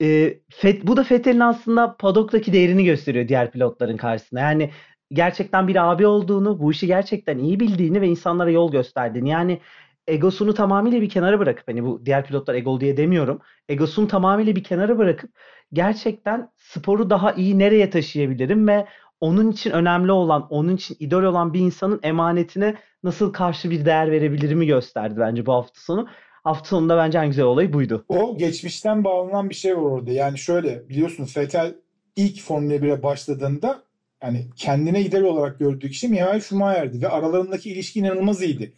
e, 0.02 0.38
Fet, 0.50 0.86
bu 0.86 0.96
da 0.96 1.04
Fethel'in 1.04 1.40
aslında 1.40 1.96
padoktaki 1.96 2.52
değerini 2.52 2.84
gösteriyor 2.84 3.28
diğer 3.28 3.50
pilotların 3.50 3.96
karşısında. 3.96 4.40
Yani 4.40 4.70
gerçekten 5.12 5.68
bir 5.68 5.90
abi 5.92 6.06
olduğunu, 6.06 6.58
bu 6.60 6.72
işi 6.72 6.86
gerçekten 6.86 7.38
iyi 7.38 7.60
bildiğini 7.60 8.00
ve 8.00 8.08
insanlara 8.08 8.50
yol 8.50 8.72
gösterdiğini. 8.72 9.28
Yani 9.28 9.60
egosunu 10.06 10.54
tamamıyla 10.54 11.00
bir 11.00 11.08
kenara 11.08 11.38
bırakıp 11.38 11.68
hani 11.68 11.84
bu 11.84 12.06
diğer 12.06 12.26
pilotlar 12.26 12.54
ego 12.54 12.80
diye 12.80 12.96
demiyorum. 12.96 13.40
Egosunu 13.68 14.08
tamamıyla 14.08 14.56
bir 14.56 14.64
kenara 14.64 14.98
bırakıp 14.98 15.30
gerçekten 15.72 16.50
sporu 16.56 17.10
daha 17.10 17.32
iyi 17.32 17.58
nereye 17.58 17.90
taşıyabilirim 17.90 18.68
ve 18.68 18.86
onun 19.22 19.50
için 19.50 19.70
önemli 19.70 20.12
olan, 20.12 20.46
onun 20.50 20.76
için 20.76 20.96
idol 21.00 21.22
olan 21.22 21.54
bir 21.54 21.60
insanın 21.60 22.00
emanetine 22.02 22.74
nasıl 23.02 23.32
karşı 23.32 23.70
bir 23.70 23.84
değer 23.84 24.10
verebilirimi 24.10 24.66
gösterdi 24.66 25.14
bence 25.18 25.46
bu 25.46 25.52
hafta 25.52 25.80
sonu. 25.80 26.08
Hafta 26.44 26.68
sonunda 26.68 26.96
bence 26.96 27.18
en 27.18 27.26
güzel 27.26 27.44
olay 27.44 27.72
buydu. 27.72 28.04
O 28.08 28.38
geçmişten 28.38 29.04
bağlanan 29.04 29.50
bir 29.50 29.54
şey 29.54 29.76
var 29.76 29.82
orada. 29.82 30.10
Yani 30.10 30.38
şöyle 30.38 30.88
biliyorsun 30.88 31.28
Vettel 31.36 31.74
ilk 32.16 32.40
Formula 32.40 32.74
1'e 32.74 33.02
başladığında 33.02 33.82
yani 34.22 34.46
kendine 34.56 35.00
idol 35.00 35.22
olarak 35.22 35.58
gördüğü 35.58 35.90
kişi 35.90 36.08
Michael 36.08 36.40
Schumacher'di 36.40 37.02
ve 37.02 37.08
aralarındaki 37.08 37.70
ilişki 37.70 38.00
inanılmaz 38.00 38.42
iyiydi. 38.42 38.72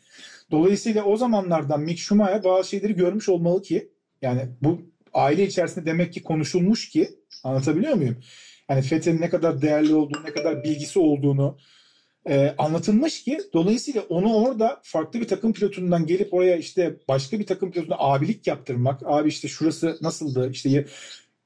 Dolayısıyla 0.51 1.05
o 1.05 1.17
zamanlardan 1.17 1.81
Mick 1.81 1.99
Schumacher 1.99 2.45
bazı 2.45 2.69
şeyleri 2.69 2.95
görmüş 2.95 3.29
olmalı 3.29 3.63
ki 3.63 3.89
yani 4.23 4.41
bu 4.63 4.81
aile 5.15 5.47
içerisinde 5.47 5.87
demek 5.87 6.13
ki 6.13 6.23
konuşulmuş 6.23 6.89
ki 6.89 7.09
anlatabiliyor 7.45 7.95
muyum? 7.95 8.17
Hani 8.69 8.83
Fethi'nin 8.83 9.21
ne 9.21 9.31
kadar 9.31 9.62
değerli 9.62 9.95
olduğunu, 9.95 10.25
ne 10.25 10.33
kadar 10.33 10.65
bilgisi 10.65 10.99
olduğunu 10.99 11.59
e, 12.29 12.55
anlatılmış 12.59 13.25
ki 13.25 13.39
dolayısıyla 13.53 14.03
onu 14.03 14.35
orada 14.35 14.81
farklı 14.83 15.21
bir 15.21 15.29
takım 15.29 15.53
pilotundan 15.53 16.07
gelip 16.07 16.35
oraya 16.35 16.57
işte 16.57 16.97
başka 17.09 17.39
bir 17.39 17.47
takım 17.47 17.71
pilotuna 17.71 17.97
abilik 17.99 18.47
yaptırmak. 18.47 19.01
Abi 19.05 19.29
işte 19.29 19.49
şurası 19.49 19.99
nasıldı? 20.03 20.51
İşte 20.51 20.87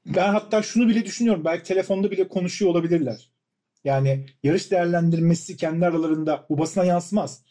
ben 0.05 0.29
hatta 0.29 0.61
şunu 0.61 0.87
bile 0.87 1.05
düşünüyorum. 1.05 1.45
Belki 1.45 1.63
telefonda 1.63 2.11
bile 2.11 2.27
konuşuyor 2.27 2.71
olabilirler. 2.71 3.29
Yani 3.83 4.25
yarış 4.43 4.71
değerlendirmesi 4.71 5.57
kendi 5.57 5.85
aralarında 5.85 6.45
bu 6.49 6.57
basına 6.57 6.83
yansımaz. 6.83 7.43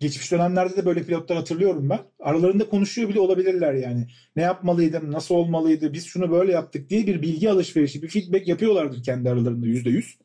Geçmiş 0.00 0.32
dönemlerde 0.32 0.76
de 0.76 0.86
böyle 0.86 1.02
pilotlar 1.02 1.38
hatırlıyorum 1.38 1.90
ben. 1.90 1.98
Aralarında 2.20 2.68
konuşuyor 2.68 3.08
bile 3.08 3.20
olabilirler 3.20 3.74
yani. 3.74 4.06
Ne 4.36 4.42
yapmalıydım, 4.42 5.12
nasıl 5.12 5.34
olmalıydı, 5.34 5.92
biz 5.92 6.06
şunu 6.06 6.30
böyle 6.30 6.52
yaptık 6.52 6.90
diye 6.90 7.06
bir 7.06 7.22
bilgi 7.22 7.50
alışverişi, 7.50 8.02
bir 8.02 8.08
feedback 8.08 8.48
yapıyorlardır 8.48 9.02
kendi 9.02 9.30
aralarında 9.30 9.66
yüzde 9.66 9.90
yüz. 9.90 10.18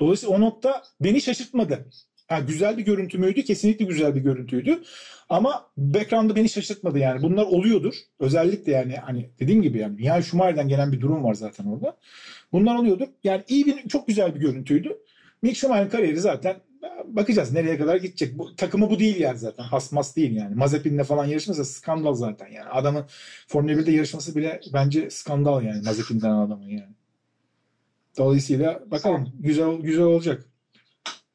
Dolayısıyla 0.00 0.36
o 0.36 0.40
nokta 0.40 0.82
beni 1.00 1.20
şaşırtmadı. 1.20 1.86
Ha, 2.28 2.40
güzel 2.40 2.78
bir 2.78 2.84
görüntü 2.84 3.18
müydü? 3.18 3.44
Kesinlikle 3.44 3.84
güzel 3.84 4.14
bir 4.14 4.20
görüntüydü. 4.20 4.82
Ama 5.28 5.70
background'da 5.76 6.36
beni 6.36 6.48
şaşırtmadı 6.48 6.98
yani. 6.98 7.22
Bunlar 7.22 7.44
oluyordur. 7.44 7.94
Özellikle 8.20 8.72
yani 8.72 8.96
hani 8.96 9.30
dediğim 9.40 9.62
gibi 9.62 9.78
yani 9.78 10.04
yani 10.04 10.24
Schumacher'den 10.24 10.68
gelen 10.68 10.92
bir 10.92 11.00
durum 11.00 11.24
var 11.24 11.34
zaten 11.34 11.64
orada. 11.64 11.96
Bunlar 12.52 12.76
oluyordur. 12.76 13.06
Yani 13.24 13.44
iyi 13.48 13.66
bir 13.66 13.88
çok 13.88 14.08
güzel 14.08 14.34
bir 14.34 14.40
görüntüydü. 14.40 14.98
Mick 15.42 15.56
Schumacher'ın 15.56 15.88
kariyeri 15.88 16.20
zaten 16.20 16.56
bakacağız 17.04 17.52
nereye 17.52 17.78
kadar 17.78 17.96
gidecek. 17.96 18.38
Bu, 18.38 18.56
takımı 18.56 18.90
bu 18.90 18.98
değil 18.98 19.20
yani 19.20 19.38
zaten. 19.38 19.64
Hasmas 19.64 20.16
değil 20.16 20.36
yani. 20.36 20.54
Mazepin'le 20.54 21.02
falan 21.02 21.24
yarışması 21.24 21.64
skandal 21.64 22.14
zaten 22.14 22.46
yani. 22.46 22.68
Adamın 22.68 23.04
Formula 23.48 23.72
1'de 23.72 23.92
yarışması 23.92 24.36
bile 24.36 24.60
bence 24.72 25.10
skandal 25.10 25.62
yani 25.62 25.82
Mazepin'den 25.82 26.30
adamın 26.30 26.68
yani. 26.68 26.94
Dolayısıyla 28.18 28.82
bakalım 28.90 29.32
güzel 29.40 29.76
güzel 29.76 30.04
olacak. 30.04 30.44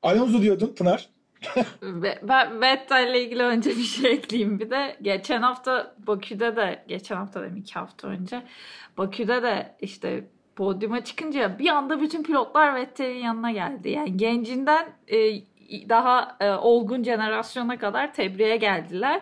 Alonso 0.02 0.42
diyordun 0.42 0.76
Pınar. 0.76 1.10
ben 2.24 2.62
Vettel 2.62 3.08
ile 3.10 3.24
ilgili 3.24 3.44
önce 3.44 3.70
bir 3.70 3.84
şey 3.84 4.12
ekleyeyim 4.12 4.60
bir 4.60 4.70
de. 4.70 4.98
Geçen 5.02 5.42
hafta 5.42 5.96
Bakü'de 6.08 6.56
de, 6.56 6.84
geçen 6.88 7.16
hafta 7.16 7.42
dedim 7.42 7.58
iki 7.58 7.74
hafta 7.74 8.08
önce. 8.08 8.44
Bakü'de 8.98 9.44
de 9.44 9.76
işte 9.82 10.28
podyuma 10.56 11.04
çıkınca 11.04 11.60
bir 11.60 11.70
anda 11.70 12.02
bütün 12.02 12.24
pilotlar 12.24 12.76
Vettel'in 12.76 13.24
yanına 13.24 13.52
geldi. 13.52 13.90
Yani 13.90 14.18
gencinden 14.18 14.86
e, 15.08 15.18
daha 15.90 16.38
e, 16.40 16.50
olgun 16.50 17.04
jenerasyona 17.04 17.78
kadar 17.78 18.14
tebriğe 18.14 18.58
geldiler. 18.58 19.22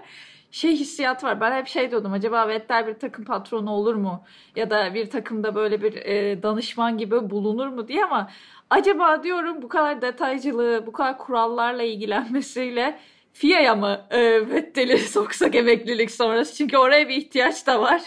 Şey 0.52 0.72
hissiyat 0.72 1.24
var. 1.24 1.42
Ben 1.42 1.58
hep 1.58 1.68
şey 1.68 1.92
diyordum. 1.92 2.14
Acaba 2.14 2.48
Vettel 2.48 2.88
bir 2.88 2.94
takım 2.94 3.26
patronu 3.26 3.72
olur 3.72 3.96
mu? 3.96 4.24
Ya 4.56 4.70
da 4.70 4.94
bir 4.94 5.10
takımda 5.10 5.56
böyle 5.56 5.82
bir 5.82 5.96
e, 5.96 6.44
danışman 6.44 6.98
gibi 6.98 7.30
bulunur 7.30 7.68
mu 7.68 7.88
diye 7.88 8.06
ama 8.06 8.30
acaba 8.70 9.24
diyorum 9.24 9.62
bu 9.62 9.68
kadar 9.68 10.02
detaycılığı, 10.02 10.84
bu 10.88 10.92
kadar 10.92 11.18
kurallarla 11.18 11.84
ilgilenmesiyle 11.84 13.00
FIA'ya 13.40 13.76
mı 13.76 14.02
e, 14.12 14.50
Vettel'i 14.50 14.98
soksak 15.08 15.56
emeklilik 15.56 16.12
sonrası? 16.12 16.56
Çünkü 16.56 16.78
oraya 16.78 17.10
bir 17.10 17.16
ihtiyaç 17.16 17.68
da 17.68 17.82
var. 17.82 18.02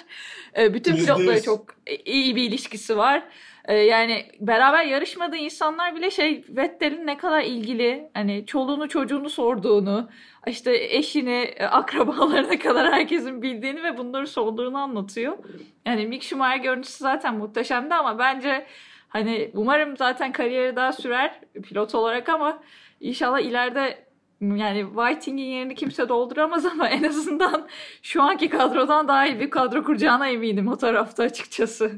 E, 0.59 0.75
bütün 0.75 0.97
pilotlara 0.97 1.43
çok 1.43 1.67
iyi 2.05 2.37
bir 2.37 2.43
ilişkisi 2.43 2.97
var. 2.97 3.23
E, 3.65 3.75
yani 3.75 4.27
beraber 4.41 4.85
yarışmadığı 4.85 5.37
insanlar 5.37 5.97
bile 5.97 6.11
şey 6.11 6.45
Vettel'in 6.49 7.07
ne 7.07 7.17
kadar 7.17 7.43
ilgili, 7.43 8.11
hani 8.15 8.47
çoluğunu 8.47 8.89
çocuğunu 8.89 9.31
sorduğunu, 9.31 10.11
işte 10.47 10.77
eşini, 10.91 11.53
e, 11.57 11.65
akrabalarına 11.65 12.59
kadar 12.59 12.93
herkesin 12.93 13.43
bildiğini 13.43 13.83
ve 13.83 13.99
bunları 13.99 14.27
sorduğunu 14.27 14.79
anlatıyor. 14.79 15.39
Yani 15.87 16.07
Mick 16.07 16.23
Schumacher 16.23 16.57
görüntüsü 16.57 16.99
zaten 16.99 17.35
muhteşemdi 17.35 17.95
ama 17.95 18.19
bence 18.19 18.67
hani 19.09 19.51
umarım 19.55 19.97
zaten 19.97 20.33
kariyeri 20.33 20.77
daha 20.77 20.93
sürer 20.93 21.41
pilot 21.63 21.95
olarak 21.95 22.29
ama 22.29 22.63
inşallah 23.01 23.41
ileride 23.41 24.12
yani 24.43 24.87
Whiting'in 24.87 25.45
yerini 25.45 25.75
kimse 25.75 26.09
dolduramaz 26.09 26.67
ama 26.67 26.89
en 26.89 27.03
azından 27.03 27.69
şu 28.03 28.23
anki 28.23 28.49
kadrodan 28.49 29.09
daha 29.09 29.27
iyi 29.27 29.41
bir 29.41 29.51
kadro 29.51 29.85
kuracağına 29.85 30.29
eminim 30.29 30.69
o 30.69 30.77
tarafta 30.77 31.23
açıkçası. 31.23 31.93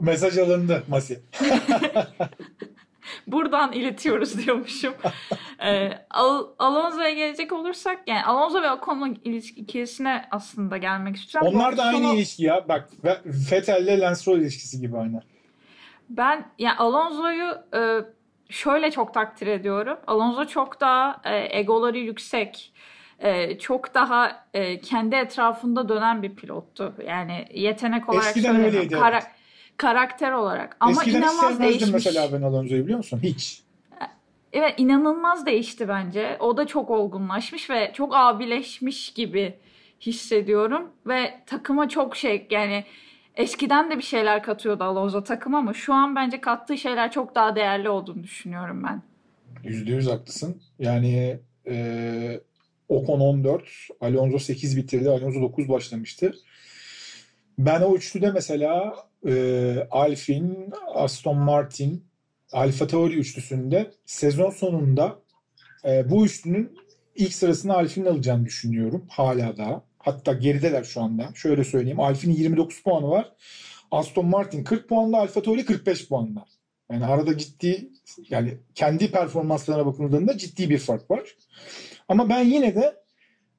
Mesaj 0.00 0.38
alındı 0.38 0.82
Masi. 0.88 1.22
Buradan 3.26 3.72
iletiyoruz 3.72 4.46
diyormuşum. 4.46 4.94
ee, 5.64 5.90
Al 6.10 6.46
Alonso'ya 6.58 7.10
gelecek 7.10 7.52
olursak 7.52 7.98
yani 8.06 8.24
Alonso 8.24 8.62
ve 8.62 8.70
Ocon'un 8.70 9.18
ikilisine 9.56 10.24
aslında 10.30 10.76
gelmek 10.76 11.16
istiyorum. 11.16 11.50
Onlar 11.54 11.76
da 11.76 11.82
aynı 11.82 11.98
sonu... 11.98 12.14
ilişki 12.14 12.44
ya. 12.44 12.68
Bak 12.68 12.88
Vettel 13.24 13.82
ile 13.82 14.00
Lance 14.00 14.20
Stroll 14.20 14.38
ilişkisi 14.38 14.80
gibi 14.80 14.96
aynı. 14.98 15.22
Ben 16.10 16.44
yani 16.58 16.76
Alonso'yu 16.78 17.54
e, 17.74 18.00
şöyle 18.52 18.90
çok 18.90 19.14
takdir 19.14 19.46
ediyorum. 19.46 19.98
Alonso 20.06 20.44
çok 20.44 20.80
daha 20.80 21.20
e, 21.24 21.58
egoları 21.58 21.98
yüksek, 21.98 22.72
e, 23.18 23.58
çok 23.58 23.94
daha 23.94 24.44
e, 24.54 24.80
kendi 24.80 25.16
etrafında 25.16 25.88
dönen 25.88 26.22
bir 26.22 26.34
pilottu. 26.34 26.94
Yani 27.06 27.46
yetenek 27.54 28.08
olarak 28.08 28.26
Eskiden 28.26 28.64
öyleydi. 28.64 28.94
Kara- 28.94 29.22
karakter 29.76 30.32
olarak. 30.32 30.76
Ama 30.80 30.92
Eskiden 30.92 31.18
inanılmaz 31.18 31.60
değişmiş. 31.60 31.92
mesela 31.92 32.28
ben 32.32 32.42
Alonso'yu 32.42 32.82
biliyor 32.84 32.98
musun? 32.98 33.20
Hiç. 33.22 33.62
Evet 34.52 34.74
inanılmaz 34.76 35.46
değişti 35.46 35.88
bence. 35.88 36.36
O 36.40 36.56
da 36.56 36.66
çok 36.66 36.90
olgunlaşmış 36.90 37.70
ve 37.70 37.90
çok 37.94 38.14
abileşmiş 38.16 39.12
gibi 39.12 39.54
hissediyorum. 40.00 40.90
Ve 41.06 41.40
takıma 41.46 41.88
çok 41.88 42.16
şey 42.16 42.46
yani 42.50 42.84
eskiden 43.36 43.90
de 43.90 43.96
bir 43.96 44.02
şeyler 44.02 44.42
katıyordu 44.42 44.84
Alonso 44.84 45.24
takım 45.24 45.54
ama 45.54 45.74
şu 45.74 45.94
an 45.94 46.16
bence 46.16 46.40
kattığı 46.40 46.78
şeyler 46.78 47.12
çok 47.12 47.34
daha 47.34 47.56
değerli 47.56 47.88
olduğunu 47.88 48.22
düşünüyorum 48.22 48.82
ben. 48.84 49.02
Yüzde 49.64 49.92
yüz 49.92 50.06
haklısın. 50.06 50.62
Yani 50.78 51.40
e, 51.66 52.40
Ocon 52.88 53.20
14, 53.20 53.62
Alonso 54.00 54.38
8 54.38 54.76
bitirdi. 54.76 55.10
Alonso 55.10 55.40
9 55.42 55.68
başlamıştı. 55.68 56.34
Ben 57.58 57.80
o 57.80 57.96
üçlüde 57.96 58.30
mesela 58.30 58.94
e, 59.26 59.86
Alfin, 59.90 60.72
Aston 60.94 61.36
Martin, 61.38 62.04
Alfa 62.52 62.86
Tauri 62.86 63.14
üçlüsünde 63.14 63.90
sezon 64.06 64.50
sonunda 64.50 65.18
e, 65.84 66.10
bu 66.10 66.26
üçlünün 66.26 66.78
ilk 67.14 67.34
sırasını 67.34 67.74
Alfin'in 67.74 68.06
alacağını 68.06 68.44
düşünüyorum. 68.44 69.06
Hala 69.08 69.56
daha. 69.56 69.84
Hatta 70.02 70.32
gerideler 70.32 70.84
şu 70.84 71.00
anda. 71.00 71.28
Şöyle 71.34 71.64
söyleyeyim. 71.64 72.00
Alfin'in 72.00 72.34
29 72.34 72.82
puanı 72.82 73.08
var. 73.08 73.32
Aston 73.90 74.26
Martin 74.26 74.64
40 74.64 74.88
puanla, 74.88 75.18
Alfa 75.18 75.42
Tauri 75.42 75.64
45 75.64 76.08
puanla. 76.08 76.44
Yani 76.92 77.06
arada 77.06 77.38
ciddi 77.38 77.90
yani 78.28 78.58
kendi 78.74 79.10
performanslarına 79.10 79.86
bakıldığında 79.86 80.38
ciddi 80.38 80.70
bir 80.70 80.78
fark 80.78 81.10
var. 81.10 81.36
Ama 82.08 82.28
ben 82.28 82.44
yine 82.44 82.74
de 82.74 82.96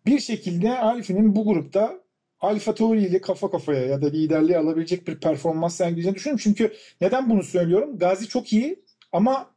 bir 0.06 0.20
şekilde 0.20 0.80
Alfin'in 0.80 1.36
bu 1.36 1.46
grupta 1.46 2.04
Alfa 2.40 2.76
Tauri 2.76 3.02
ile 3.02 3.22
kafa 3.22 3.52
kafaya 3.52 3.86
ya 3.86 4.02
da 4.02 4.10
liderliği 4.10 4.58
alabilecek 4.58 5.08
bir 5.08 5.20
performans 5.20 5.76
sergileyeceğini 5.76 6.16
düşünüyorum. 6.16 6.42
Çünkü 6.44 6.74
neden 7.02 7.30
bunu 7.30 7.44
söylüyorum? 7.44 7.98
Gazi 7.98 8.28
çok 8.28 8.54
iyi 8.54 8.84
ama 9.12 9.50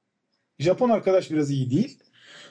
Japon 0.59 0.91
arkadaş 0.91 1.31
biraz 1.31 1.51
iyi 1.51 1.71
değil. 1.71 1.99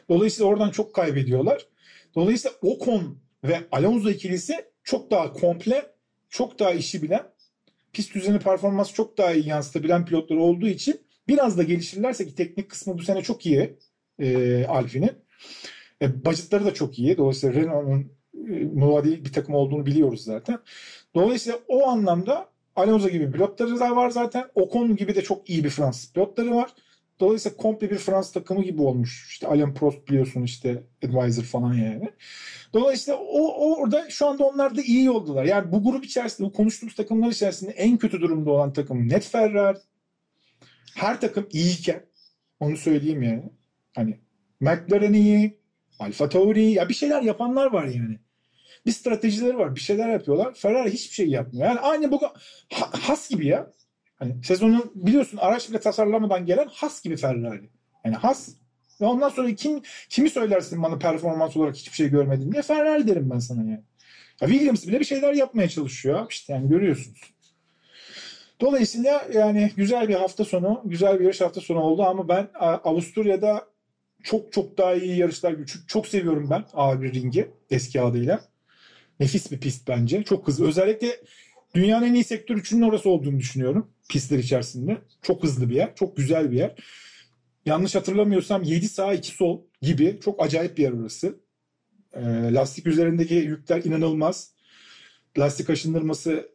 Dolayısıyla 0.09 0.51
oradan 0.51 0.69
çok 0.69 0.93
kaybediyorlar. 0.93 1.67
Dolayısıyla 2.15 2.57
Ocon 2.61 3.17
ve 3.47 3.59
Alonso 3.71 4.09
ikilisi 4.09 4.65
çok 4.83 5.11
daha 5.11 5.33
komple, 5.33 5.85
çok 6.29 6.59
daha 6.59 6.71
işi 6.71 7.01
bilen, 7.01 7.23
pist 7.93 8.15
düzeni 8.15 8.39
performansı 8.39 8.93
çok 8.93 9.17
daha 9.17 9.33
iyi 9.33 9.47
yansıtabilen 9.47 10.05
pilotlar 10.05 10.35
olduğu 10.35 10.67
için 10.67 11.01
biraz 11.27 11.57
da 11.57 11.63
gelişirlerse 11.63 12.27
ki 12.27 12.35
teknik 12.35 12.69
kısmı 12.69 12.97
bu 12.97 13.01
sene 13.03 13.21
çok 13.21 13.45
iyi 13.45 13.75
e, 14.19 14.65
Alfi'nin. 14.65 15.11
E, 16.01 16.25
budgetları 16.25 16.65
da 16.65 16.73
çok 16.73 16.99
iyi. 16.99 17.17
Dolayısıyla 17.17 17.61
Renault'un 17.61 18.11
muadil 18.73 19.25
bir 19.25 19.33
takım 19.33 19.55
olduğunu 19.55 19.85
biliyoruz 19.85 20.23
zaten. 20.23 20.59
Dolayısıyla 21.15 21.59
o 21.67 21.87
anlamda 21.87 22.49
Alonso 22.75 23.09
gibi 23.09 23.31
pilotları 23.31 23.79
da 23.79 23.95
var 23.95 24.09
zaten. 24.09 24.45
Ocon 24.55 24.95
gibi 24.95 25.15
de 25.15 25.21
çok 25.21 25.49
iyi 25.49 25.63
bir 25.63 25.69
Fransız 25.69 26.13
pilotları 26.13 26.55
var. 26.55 26.69
Dolayısıyla 27.19 27.57
komple 27.57 27.91
bir 27.91 27.97
Fransız 27.97 28.31
takımı 28.33 28.63
gibi 28.63 28.81
olmuş. 28.81 29.27
İşte 29.29 29.47
Alain 29.47 29.73
Prost 29.73 30.07
biliyorsun 30.07 30.43
işte 30.43 30.83
advisor 31.05 31.43
falan 31.43 31.73
yani. 31.73 32.09
Dolayısıyla 32.73 33.19
o, 33.19 33.75
orada 33.75 34.09
şu 34.09 34.27
anda 34.27 34.43
onlar 34.43 34.77
da 34.77 34.81
iyi 34.81 35.03
yoldalar. 35.03 35.45
Yani 35.45 35.71
bu 35.71 35.83
grup 35.83 36.05
içerisinde 36.05 36.47
bu 36.47 36.53
konuştuğumuz 36.53 36.95
takımlar 36.95 37.31
içerisinde 37.31 37.71
en 37.71 37.97
kötü 37.97 38.21
durumda 38.21 38.51
olan 38.51 38.73
takım 38.73 39.09
net 39.09 39.23
Ferrari. 39.23 39.77
Her 40.95 41.21
takım 41.21 41.47
iyiyken 41.51 42.05
onu 42.59 42.77
söyleyeyim 42.77 43.23
yani. 43.23 43.43
Hani 43.95 44.19
McLaren 44.59 45.13
iyi, 45.13 45.57
Alfa 45.99 46.29
Tauri 46.29 46.71
ya 46.71 46.89
bir 46.89 46.93
şeyler 46.93 47.21
yapanlar 47.21 47.73
var 47.73 47.85
yani 47.85 48.19
bir 48.85 48.91
stratejileri 48.91 49.57
var. 49.57 49.75
Bir 49.75 49.79
şeyler 49.79 50.09
yapıyorlar. 50.09 50.53
Ferrari 50.53 50.93
hiçbir 50.93 51.13
şey 51.13 51.27
yapmıyor. 51.27 51.65
Yani 51.65 51.79
aynı 51.79 52.11
bu 52.11 52.21
has 52.71 53.29
gibi 53.29 53.47
ya. 53.47 53.71
Hani 54.15 54.43
sezonun 54.43 54.91
biliyorsun 54.95 55.37
araç 55.37 55.69
bile 55.69 55.79
tasarlamadan 55.79 56.45
gelen 56.45 56.67
has 56.71 57.01
gibi 57.01 57.17
Ferrari. 57.17 57.69
Yani 58.05 58.15
has. 58.15 58.49
Ve 59.01 59.05
ondan 59.05 59.29
sonra 59.29 59.55
kim 59.55 59.81
kimi 60.09 60.29
söylersin 60.29 60.83
bana 60.83 60.97
performans 60.97 61.57
olarak 61.57 61.75
hiçbir 61.75 61.95
şey 61.95 62.09
görmedin 62.09 62.51
diye 62.51 62.61
Ferrari 62.61 63.07
derim 63.07 63.29
ben 63.29 63.39
sana 63.39 63.61
yani. 63.61 63.83
Ya 64.41 64.47
Williams 64.47 64.87
bile 64.87 64.99
bir 64.99 65.05
şeyler 65.05 65.33
yapmaya 65.33 65.69
çalışıyor. 65.69 66.25
İşte 66.29 66.53
yani 66.53 66.69
görüyorsunuz. 66.69 67.21
Dolayısıyla 68.61 69.27
yani 69.33 69.71
güzel 69.75 70.07
bir 70.07 70.15
hafta 70.15 70.45
sonu, 70.45 70.81
güzel 70.85 71.19
bir 71.19 71.23
yarış 71.23 71.41
hafta 71.41 71.61
sonu 71.61 71.79
oldu 71.79 72.03
ama 72.03 72.29
ben 72.29 72.47
Avusturya'da 72.59 73.67
çok 74.23 74.53
çok 74.53 74.77
daha 74.77 74.95
iyi 74.95 75.17
yarışlar 75.17 75.65
çok, 75.65 75.89
çok 75.89 76.07
seviyorum 76.07 76.49
ben 76.49 76.61
A1 76.61 77.13
ringi 77.13 77.51
eski 77.69 78.01
adıyla. 78.01 78.41
Nefis 79.19 79.51
bir 79.51 79.59
pist 79.59 79.87
bence. 79.87 80.23
Çok 80.23 80.47
hızlı. 80.47 80.67
Özellikle 80.67 81.07
dünyanın 81.75 82.05
en 82.05 82.13
iyi 82.13 82.23
sektör 82.23 82.55
üçünün 82.55 82.81
orası 82.81 83.09
olduğunu 83.09 83.39
düşünüyorum. 83.39 83.94
Pistler 84.09 84.39
içerisinde. 84.39 84.97
Çok 85.21 85.43
hızlı 85.43 85.69
bir 85.69 85.75
yer. 85.75 85.95
Çok 85.95 86.17
güzel 86.17 86.51
bir 86.51 86.57
yer. 86.57 86.75
Yanlış 87.65 87.95
hatırlamıyorsam 87.95 88.63
7 88.63 88.89
sağ 88.89 89.13
2 89.13 89.31
sol 89.31 89.61
gibi 89.81 90.19
çok 90.23 90.43
acayip 90.43 90.77
bir 90.77 90.83
yer 90.83 90.91
orası. 90.91 91.39
E, 92.13 92.21
lastik 92.53 92.87
üzerindeki 92.87 93.33
yükler 93.33 93.83
inanılmaz. 93.83 94.51
Lastik 95.37 95.69
aşındırması 95.69 96.49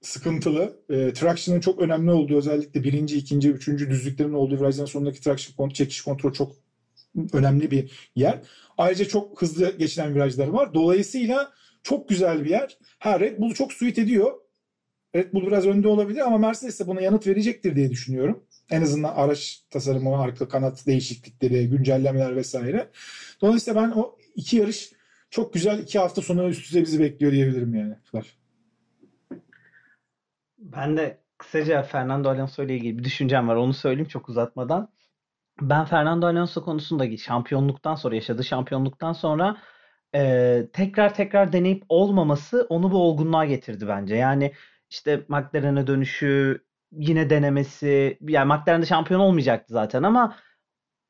sıkıntılı. 0.00 0.80
E, 0.90 1.12
traction'ın 1.12 1.60
çok 1.60 1.80
önemli 1.80 2.10
olduğu 2.10 2.36
özellikle 2.36 2.84
birinci, 2.84 3.16
ikinci, 3.16 3.50
üçüncü 3.50 3.90
düzlüklerin 3.90 4.32
olduğu 4.32 4.60
virajdan 4.60 4.84
sonraki 4.84 5.20
traction 5.20 5.68
çekiş 5.68 6.00
kontrol 6.00 6.32
çok 6.32 6.52
önemli 7.32 7.70
bir 7.70 8.10
yer. 8.16 8.42
Ayrıca 8.78 9.04
çok 9.04 9.42
hızlı 9.42 9.76
geçilen 9.78 10.14
virajlar 10.14 10.46
var. 10.46 10.74
Dolayısıyla 10.74 11.52
çok 11.82 12.08
güzel 12.08 12.44
bir 12.44 12.50
yer. 12.50 12.78
Ha 12.98 13.20
Red 13.20 13.38
Bull 13.38 13.54
çok 13.54 13.72
suit 13.72 13.98
ediyor. 13.98 14.32
Red 15.14 15.32
Bull 15.32 15.46
biraz 15.46 15.66
önde 15.66 15.88
olabilir 15.88 16.20
ama 16.20 16.38
Mercedes 16.38 16.80
de 16.80 16.86
buna 16.86 17.00
yanıt 17.00 17.26
verecektir 17.26 17.76
diye 17.76 17.90
düşünüyorum. 17.90 18.44
En 18.70 18.82
azından 18.82 19.14
araç 19.14 19.64
tasarımı, 19.70 20.18
arka 20.18 20.48
kanat 20.48 20.86
değişiklikleri, 20.86 21.68
güncellemeler 21.68 22.36
vesaire. 22.36 22.90
Dolayısıyla 23.42 23.82
ben 23.82 23.90
o 23.90 24.16
iki 24.34 24.56
yarış 24.56 24.92
çok 25.30 25.54
güzel 25.54 25.78
iki 25.78 25.98
hafta 25.98 26.22
sonu 26.22 26.48
üst 26.48 26.60
üste 26.60 26.82
bizi 26.82 27.00
bekliyor 27.00 27.32
diyebilirim 27.32 27.74
yani. 27.74 27.94
Ben 30.58 30.96
de 30.96 31.22
kısaca 31.38 31.82
Fernando 31.82 32.28
Alonso 32.28 32.62
ile 32.64 32.74
ilgili 32.76 32.98
bir 32.98 33.04
düşüncem 33.04 33.48
var. 33.48 33.56
Onu 33.56 33.74
söyleyeyim 33.74 34.08
çok 34.08 34.28
uzatmadan. 34.28 34.92
ben 35.60 35.84
Fernando 35.84 36.26
Alonso 36.26 36.64
konusunda 36.64 37.16
şampiyonluktan 37.16 37.94
sonra 37.94 38.14
yaşadığı 38.14 38.44
şampiyonluktan 38.44 39.12
sonra 39.12 39.56
e, 40.14 40.68
tekrar 40.72 41.14
tekrar 41.14 41.52
deneyip 41.52 41.84
olmaması 41.88 42.66
onu 42.68 42.90
bu 42.90 42.98
olgunluğa 42.98 43.44
getirdi 43.44 43.88
bence. 43.88 44.16
Yani 44.16 44.52
işte 44.90 45.24
McLaren'e 45.28 45.86
dönüşü 45.86 46.64
yine 46.92 47.30
denemesi 47.30 48.18
yani 48.20 48.48
McLaren'de 48.52 48.86
şampiyon 48.86 49.20
olmayacaktı 49.20 49.72
zaten 49.74 50.02
ama 50.02 50.36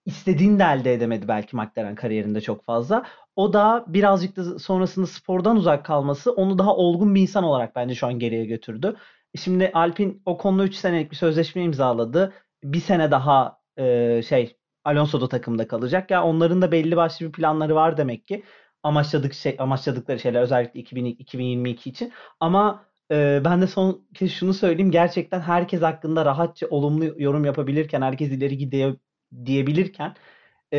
istediğini 0.06 0.58
de 0.58 0.64
elde 0.64 0.94
edemedi 0.94 1.28
belki 1.28 1.56
McLaren 1.56 1.94
kariyerinde 1.94 2.40
çok 2.40 2.64
fazla. 2.64 3.06
O 3.36 3.52
da 3.52 3.84
birazcık 3.88 4.36
da 4.36 4.58
sonrasında 4.58 5.06
spordan 5.06 5.56
uzak 5.56 5.84
kalması 5.84 6.32
onu 6.32 6.58
daha 6.58 6.76
olgun 6.76 7.14
bir 7.14 7.22
insan 7.22 7.44
olarak 7.44 7.76
bence 7.76 7.94
şu 7.94 8.06
an 8.06 8.18
geriye 8.18 8.44
götürdü. 8.44 8.96
Şimdi 9.36 9.70
Alpin 9.74 10.22
o 10.26 10.38
konuda 10.38 10.64
3 10.64 10.74
senelik 10.74 11.10
bir 11.10 11.16
sözleşme 11.16 11.62
imzaladı. 11.62 12.32
Bir 12.64 12.80
sene 12.80 13.10
daha 13.10 13.58
e, 13.76 14.22
şey 14.22 14.56
Alonso 14.84 15.20
da 15.20 15.28
takımda 15.28 15.68
kalacak. 15.68 16.10
Ya 16.10 16.14
yani 16.18 16.26
onların 16.26 16.62
da 16.62 16.72
belli 16.72 16.96
başlı 16.96 17.26
bir 17.26 17.32
planları 17.32 17.74
var 17.74 17.96
demek 17.96 18.26
ki. 18.26 18.44
Amaçladık 18.82 19.34
şey 19.34 19.56
amaçladıkları 19.58 20.18
şeyler 20.20 20.42
özellikle 20.42 20.80
2000, 20.80 21.04
2022 21.04 21.90
için. 21.90 22.12
Ama 22.40 22.86
e, 23.12 23.40
ben 23.44 23.62
de 23.62 23.66
son 23.66 24.06
kez 24.14 24.32
şunu 24.32 24.54
söyleyeyim. 24.54 24.90
Gerçekten 24.90 25.40
herkes 25.40 25.82
hakkında 25.82 26.24
rahatça 26.24 26.66
olumlu 26.66 27.14
yorum 27.18 27.44
yapabilirken, 27.44 28.02
herkes 28.02 28.30
ileri 28.30 28.58
gidiyor 28.58 28.96
diyebilirken 29.44 30.14
e, 30.72 30.78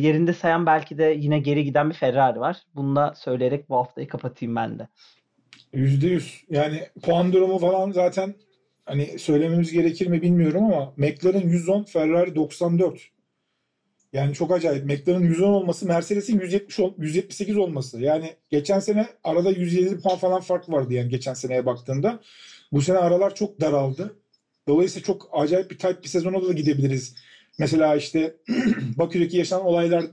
yerinde 0.00 0.32
sayan 0.32 0.66
belki 0.66 0.98
de 0.98 1.16
yine 1.18 1.38
geri 1.38 1.64
giden 1.64 1.90
bir 1.90 1.94
Ferrari 1.94 2.40
var. 2.40 2.62
Bunu 2.74 2.96
da 2.96 3.14
söyleyerek 3.16 3.68
bu 3.68 3.76
haftayı 3.76 4.08
kapatayım 4.08 4.56
ben 4.56 4.78
de. 4.78 4.88
Yüzde 5.72 6.06
yüz. 6.06 6.44
Yani 6.50 6.80
puan 7.02 7.32
durumu 7.32 7.58
falan 7.58 7.90
zaten 7.90 8.34
hani 8.84 9.18
söylememiz 9.18 9.72
gerekir 9.72 10.06
mi 10.06 10.22
bilmiyorum 10.22 10.64
ama 10.64 10.92
McLaren 10.96 11.48
110, 11.48 11.82
Ferrari 11.84 12.34
94. 12.34 13.10
Yani 14.14 14.34
çok 14.34 14.52
acayip. 14.52 14.84
McLaren 14.84 15.20
110 15.20 15.52
olması, 15.52 15.86
Mercedes'in 15.86 16.40
170 16.40 16.78
178 16.98 17.56
olması. 17.56 18.00
Yani 18.00 18.36
geçen 18.50 18.80
sene 18.80 19.06
arada 19.24 19.50
107 19.50 20.00
puan 20.00 20.16
falan 20.16 20.40
fark 20.40 20.68
vardı 20.68 20.94
yani 20.94 21.08
geçen 21.08 21.34
seneye 21.34 21.66
baktığında. 21.66 22.20
Bu 22.72 22.82
sene 22.82 22.98
aralar 22.98 23.34
çok 23.34 23.60
daraldı. 23.60 24.16
Dolayısıyla 24.68 25.06
çok 25.06 25.28
acayip 25.32 25.70
bir 25.70 25.78
tight 25.78 26.02
bir 26.02 26.08
sezona 26.08 26.48
da 26.48 26.52
gidebiliriz. 26.52 27.16
Mesela 27.58 27.96
işte 27.96 28.36
Bakü'deki 28.98 29.36
yaşanan 29.36 29.66
olaylar 29.66 30.04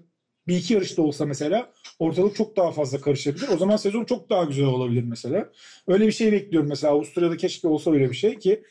bir 0.48 0.58
iki 0.58 0.74
yarışta 0.74 1.02
olsa 1.02 1.26
mesela 1.26 1.72
ortalık 2.00 2.36
çok 2.36 2.58
daha 2.58 2.72
fazla 2.72 3.02
karışabilir. 3.02 3.48
O 3.54 3.58
zaman 3.58 3.78
sezon 3.78 4.06
çok 4.06 4.30
daha 4.30 4.44
güzel 4.44 4.66
olabilir 4.66 5.04
mesela. 5.04 5.50
Öyle 5.88 6.08
bir 6.08 6.12
şey 6.12 6.32
bekliyorum 6.32 6.70
mesela. 6.70 6.94
Avusturya'da 6.94 7.38
keşke 7.38 7.68
olsa 7.68 7.92
öyle 7.92 8.10
bir 8.10 8.16
şey 8.16 8.40
ki 8.40 8.64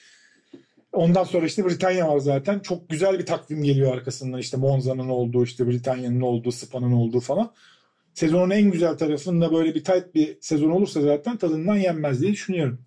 Ondan 0.92 1.24
sonra 1.24 1.46
işte 1.46 1.64
Britanya 1.64 2.08
var 2.08 2.18
zaten. 2.18 2.58
Çok 2.58 2.88
güzel 2.88 3.18
bir 3.18 3.26
takvim 3.26 3.62
geliyor 3.62 3.92
arkasından. 3.92 4.40
İşte 4.40 4.56
Monza'nın 4.56 5.08
olduğu, 5.08 5.44
işte 5.44 5.66
Britanya'nın 5.66 6.20
olduğu, 6.20 6.52
Spa'nın 6.52 6.92
olduğu 6.92 7.20
falan. 7.20 7.52
Sezonun 8.14 8.50
en 8.50 8.70
güzel 8.70 8.98
tarafında 8.98 9.52
böyle 9.52 9.74
bir 9.74 9.84
tight 9.84 10.14
bir 10.14 10.38
sezon 10.40 10.70
olursa 10.70 11.00
zaten 11.00 11.36
tadından 11.36 11.76
yenmez 11.76 12.20
diye 12.20 12.32
düşünüyorum. 12.32 12.84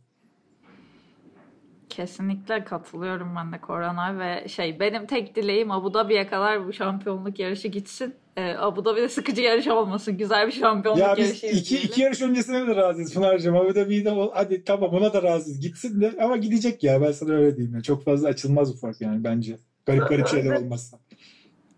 Kesinlikle 1.96 2.64
katılıyorum 2.64 3.36
ben 3.36 3.52
de 3.52 3.62
Korana 3.62 4.20
ve 4.20 4.48
şey 4.48 4.80
benim 4.80 5.06
tek 5.06 5.36
dileğim 5.36 5.72
Abu 5.72 5.94
Dhabi'ye 5.94 6.28
kadar 6.28 6.68
bu 6.68 6.74
şampiyonluk 6.74 7.40
yarışı 7.40 7.68
gitsin. 7.68 8.16
Ee, 8.38 8.56
Abu 8.60 8.86
Dhabi'de 8.86 9.10
sıkıcı 9.10 9.42
yarış 9.42 9.68
olmasın. 9.68 10.18
Güzel 10.18 10.48
bir 10.48 10.52
şampiyonluk 10.52 11.02
ya 11.02 11.08
yarışı. 11.08 11.46
Ya 11.46 11.52
biz 11.52 11.62
iki, 11.62 11.78
iki 11.78 12.02
yarış 12.02 12.22
öncesine 12.22 12.68
de 12.68 12.76
razıyız 12.76 13.14
Pınar'cığım. 13.14 13.58
Abu 13.58 13.76
Dhabi'de 13.76 14.30
hadi 14.34 14.64
tamam 14.64 14.90
ona 14.94 15.14
da 15.14 15.24
razıyız. 15.24 15.60
Gitsin 15.60 16.02
de 16.02 16.14
ama 16.22 16.38
gidecek 16.38 16.84
ya 16.84 17.02
ben 17.02 17.12
sana 17.12 17.34
öyle 17.34 17.58
diyeyim. 17.58 17.74
Yani 17.74 17.84
çok 17.84 18.04
fazla 18.04 18.28
açılmaz 18.28 18.74
bu 18.74 18.78
fark 18.78 19.02
yani 19.02 19.24
bence. 19.24 19.58
Garip 19.86 20.10
garip 20.10 20.28
şeyler 20.28 20.56
olmazsa. 20.56 20.98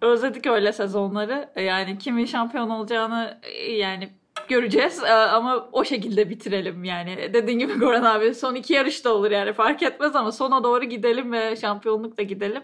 Özledik 0.01 0.47
öyle 0.47 0.74
sezonları. 0.74 1.49
Yani 1.55 1.97
kimin 1.97 2.26
şampiyon 2.26 2.70
olacağını 2.70 3.38
yani 3.78 4.09
göreceğiz 4.49 5.03
ee, 5.03 5.11
ama 5.11 5.69
o 5.71 5.83
şekilde 5.86 6.29
bitirelim 6.29 6.83
yani. 6.83 7.33
Dediğin 7.33 7.59
gibi 7.59 7.73
Goran 7.73 8.03
abi 8.03 8.36
son 8.36 8.55
iki 8.55 8.73
yarış 8.73 9.05
da 9.05 9.15
olur 9.15 9.31
yani 9.31 9.53
fark 9.53 9.83
etmez 9.83 10.15
ama 10.15 10.31
sona 10.31 10.63
doğru 10.63 10.86
gidelim 10.86 11.31
ve 11.31 11.55
şampiyonlukla 11.55 12.23
gidelim. 12.23 12.63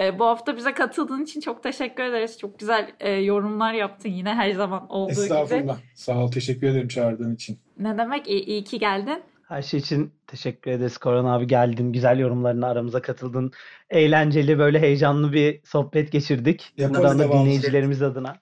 Ee, 0.00 0.18
bu 0.18 0.24
hafta 0.24 0.56
bize 0.56 0.74
katıldığın 0.74 1.22
için 1.22 1.40
çok 1.40 1.62
teşekkür 1.62 2.02
ederiz. 2.02 2.38
Çok 2.38 2.58
güzel 2.58 2.90
e, 3.00 3.10
yorumlar 3.10 3.72
yaptın 3.72 4.08
yine 4.08 4.34
her 4.34 4.50
zaman 4.50 4.86
olduğu 4.88 5.10
Estağfurullah. 5.10 5.46
gibi. 5.46 5.54
Estağfurullah. 5.54 5.78
Sağ 5.94 6.24
ol. 6.24 6.30
Teşekkür 6.30 6.66
ederim 6.66 6.88
çağırdığın 6.88 7.34
için. 7.34 7.58
Ne 7.78 7.98
demek? 7.98 8.28
İyi, 8.28 8.44
iyi 8.44 8.64
ki 8.64 8.78
geldin. 8.78 9.22
Her 9.48 9.62
şey 9.62 9.80
için 9.80 10.12
teşekkür 10.26 10.70
ederiz. 10.70 10.98
Koran 10.98 11.24
abi 11.24 11.46
geldin. 11.46 11.92
Güzel 11.92 12.18
yorumlarına 12.18 12.68
aramıza 12.68 13.02
katıldın. 13.02 13.52
Eğlenceli 13.90 14.58
böyle 14.58 14.80
heyecanlı 14.80 15.32
bir 15.32 15.60
sohbet 15.64 16.12
geçirdik. 16.12 16.72
Yaparız 16.76 17.02
Buradan 17.02 17.18
da 17.18 17.32
dinleyicilerimiz 17.32 18.02
adına 18.02 18.36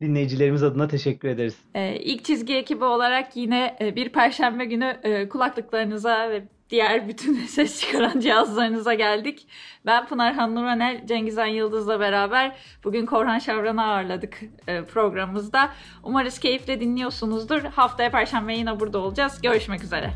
dinleyicilerimiz 0.00 0.62
adına 0.62 0.88
teşekkür 0.88 1.28
ederiz. 1.28 1.56
Ee, 1.74 1.96
ilk 1.96 2.24
çizgi 2.24 2.56
ekibi 2.56 2.84
olarak 2.84 3.36
yine 3.36 3.76
e, 3.80 3.96
bir 3.96 4.08
perşembe 4.08 4.64
günü 4.64 4.96
e, 5.02 5.28
kulaklıklarınıza 5.28 6.30
ve 6.30 6.42
diğer 6.70 7.08
bütün 7.08 7.34
ses 7.46 7.80
çıkaran 7.80 8.20
cihazlarınıza 8.20 8.94
geldik. 8.94 9.46
Ben 9.86 10.06
Pınar 10.06 10.34
Hannuranel, 10.34 11.06
Cengizhan 11.06 11.46
Yıldız'la 11.46 12.00
beraber 12.00 12.56
bugün 12.84 13.06
Korhan 13.06 13.38
Şavran'ı 13.38 13.84
ağırladık 13.84 14.40
e, 14.68 14.84
programımızda. 14.84 15.70
Umarız 16.02 16.38
keyifle 16.38 16.80
dinliyorsunuzdur. 16.80 17.62
Haftaya 17.62 18.10
Perşembe 18.10 18.54
yine 18.54 18.80
burada 18.80 18.98
olacağız. 18.98 19.42
Görüşmek 19.42 19.84
üzere. 19.84 20.10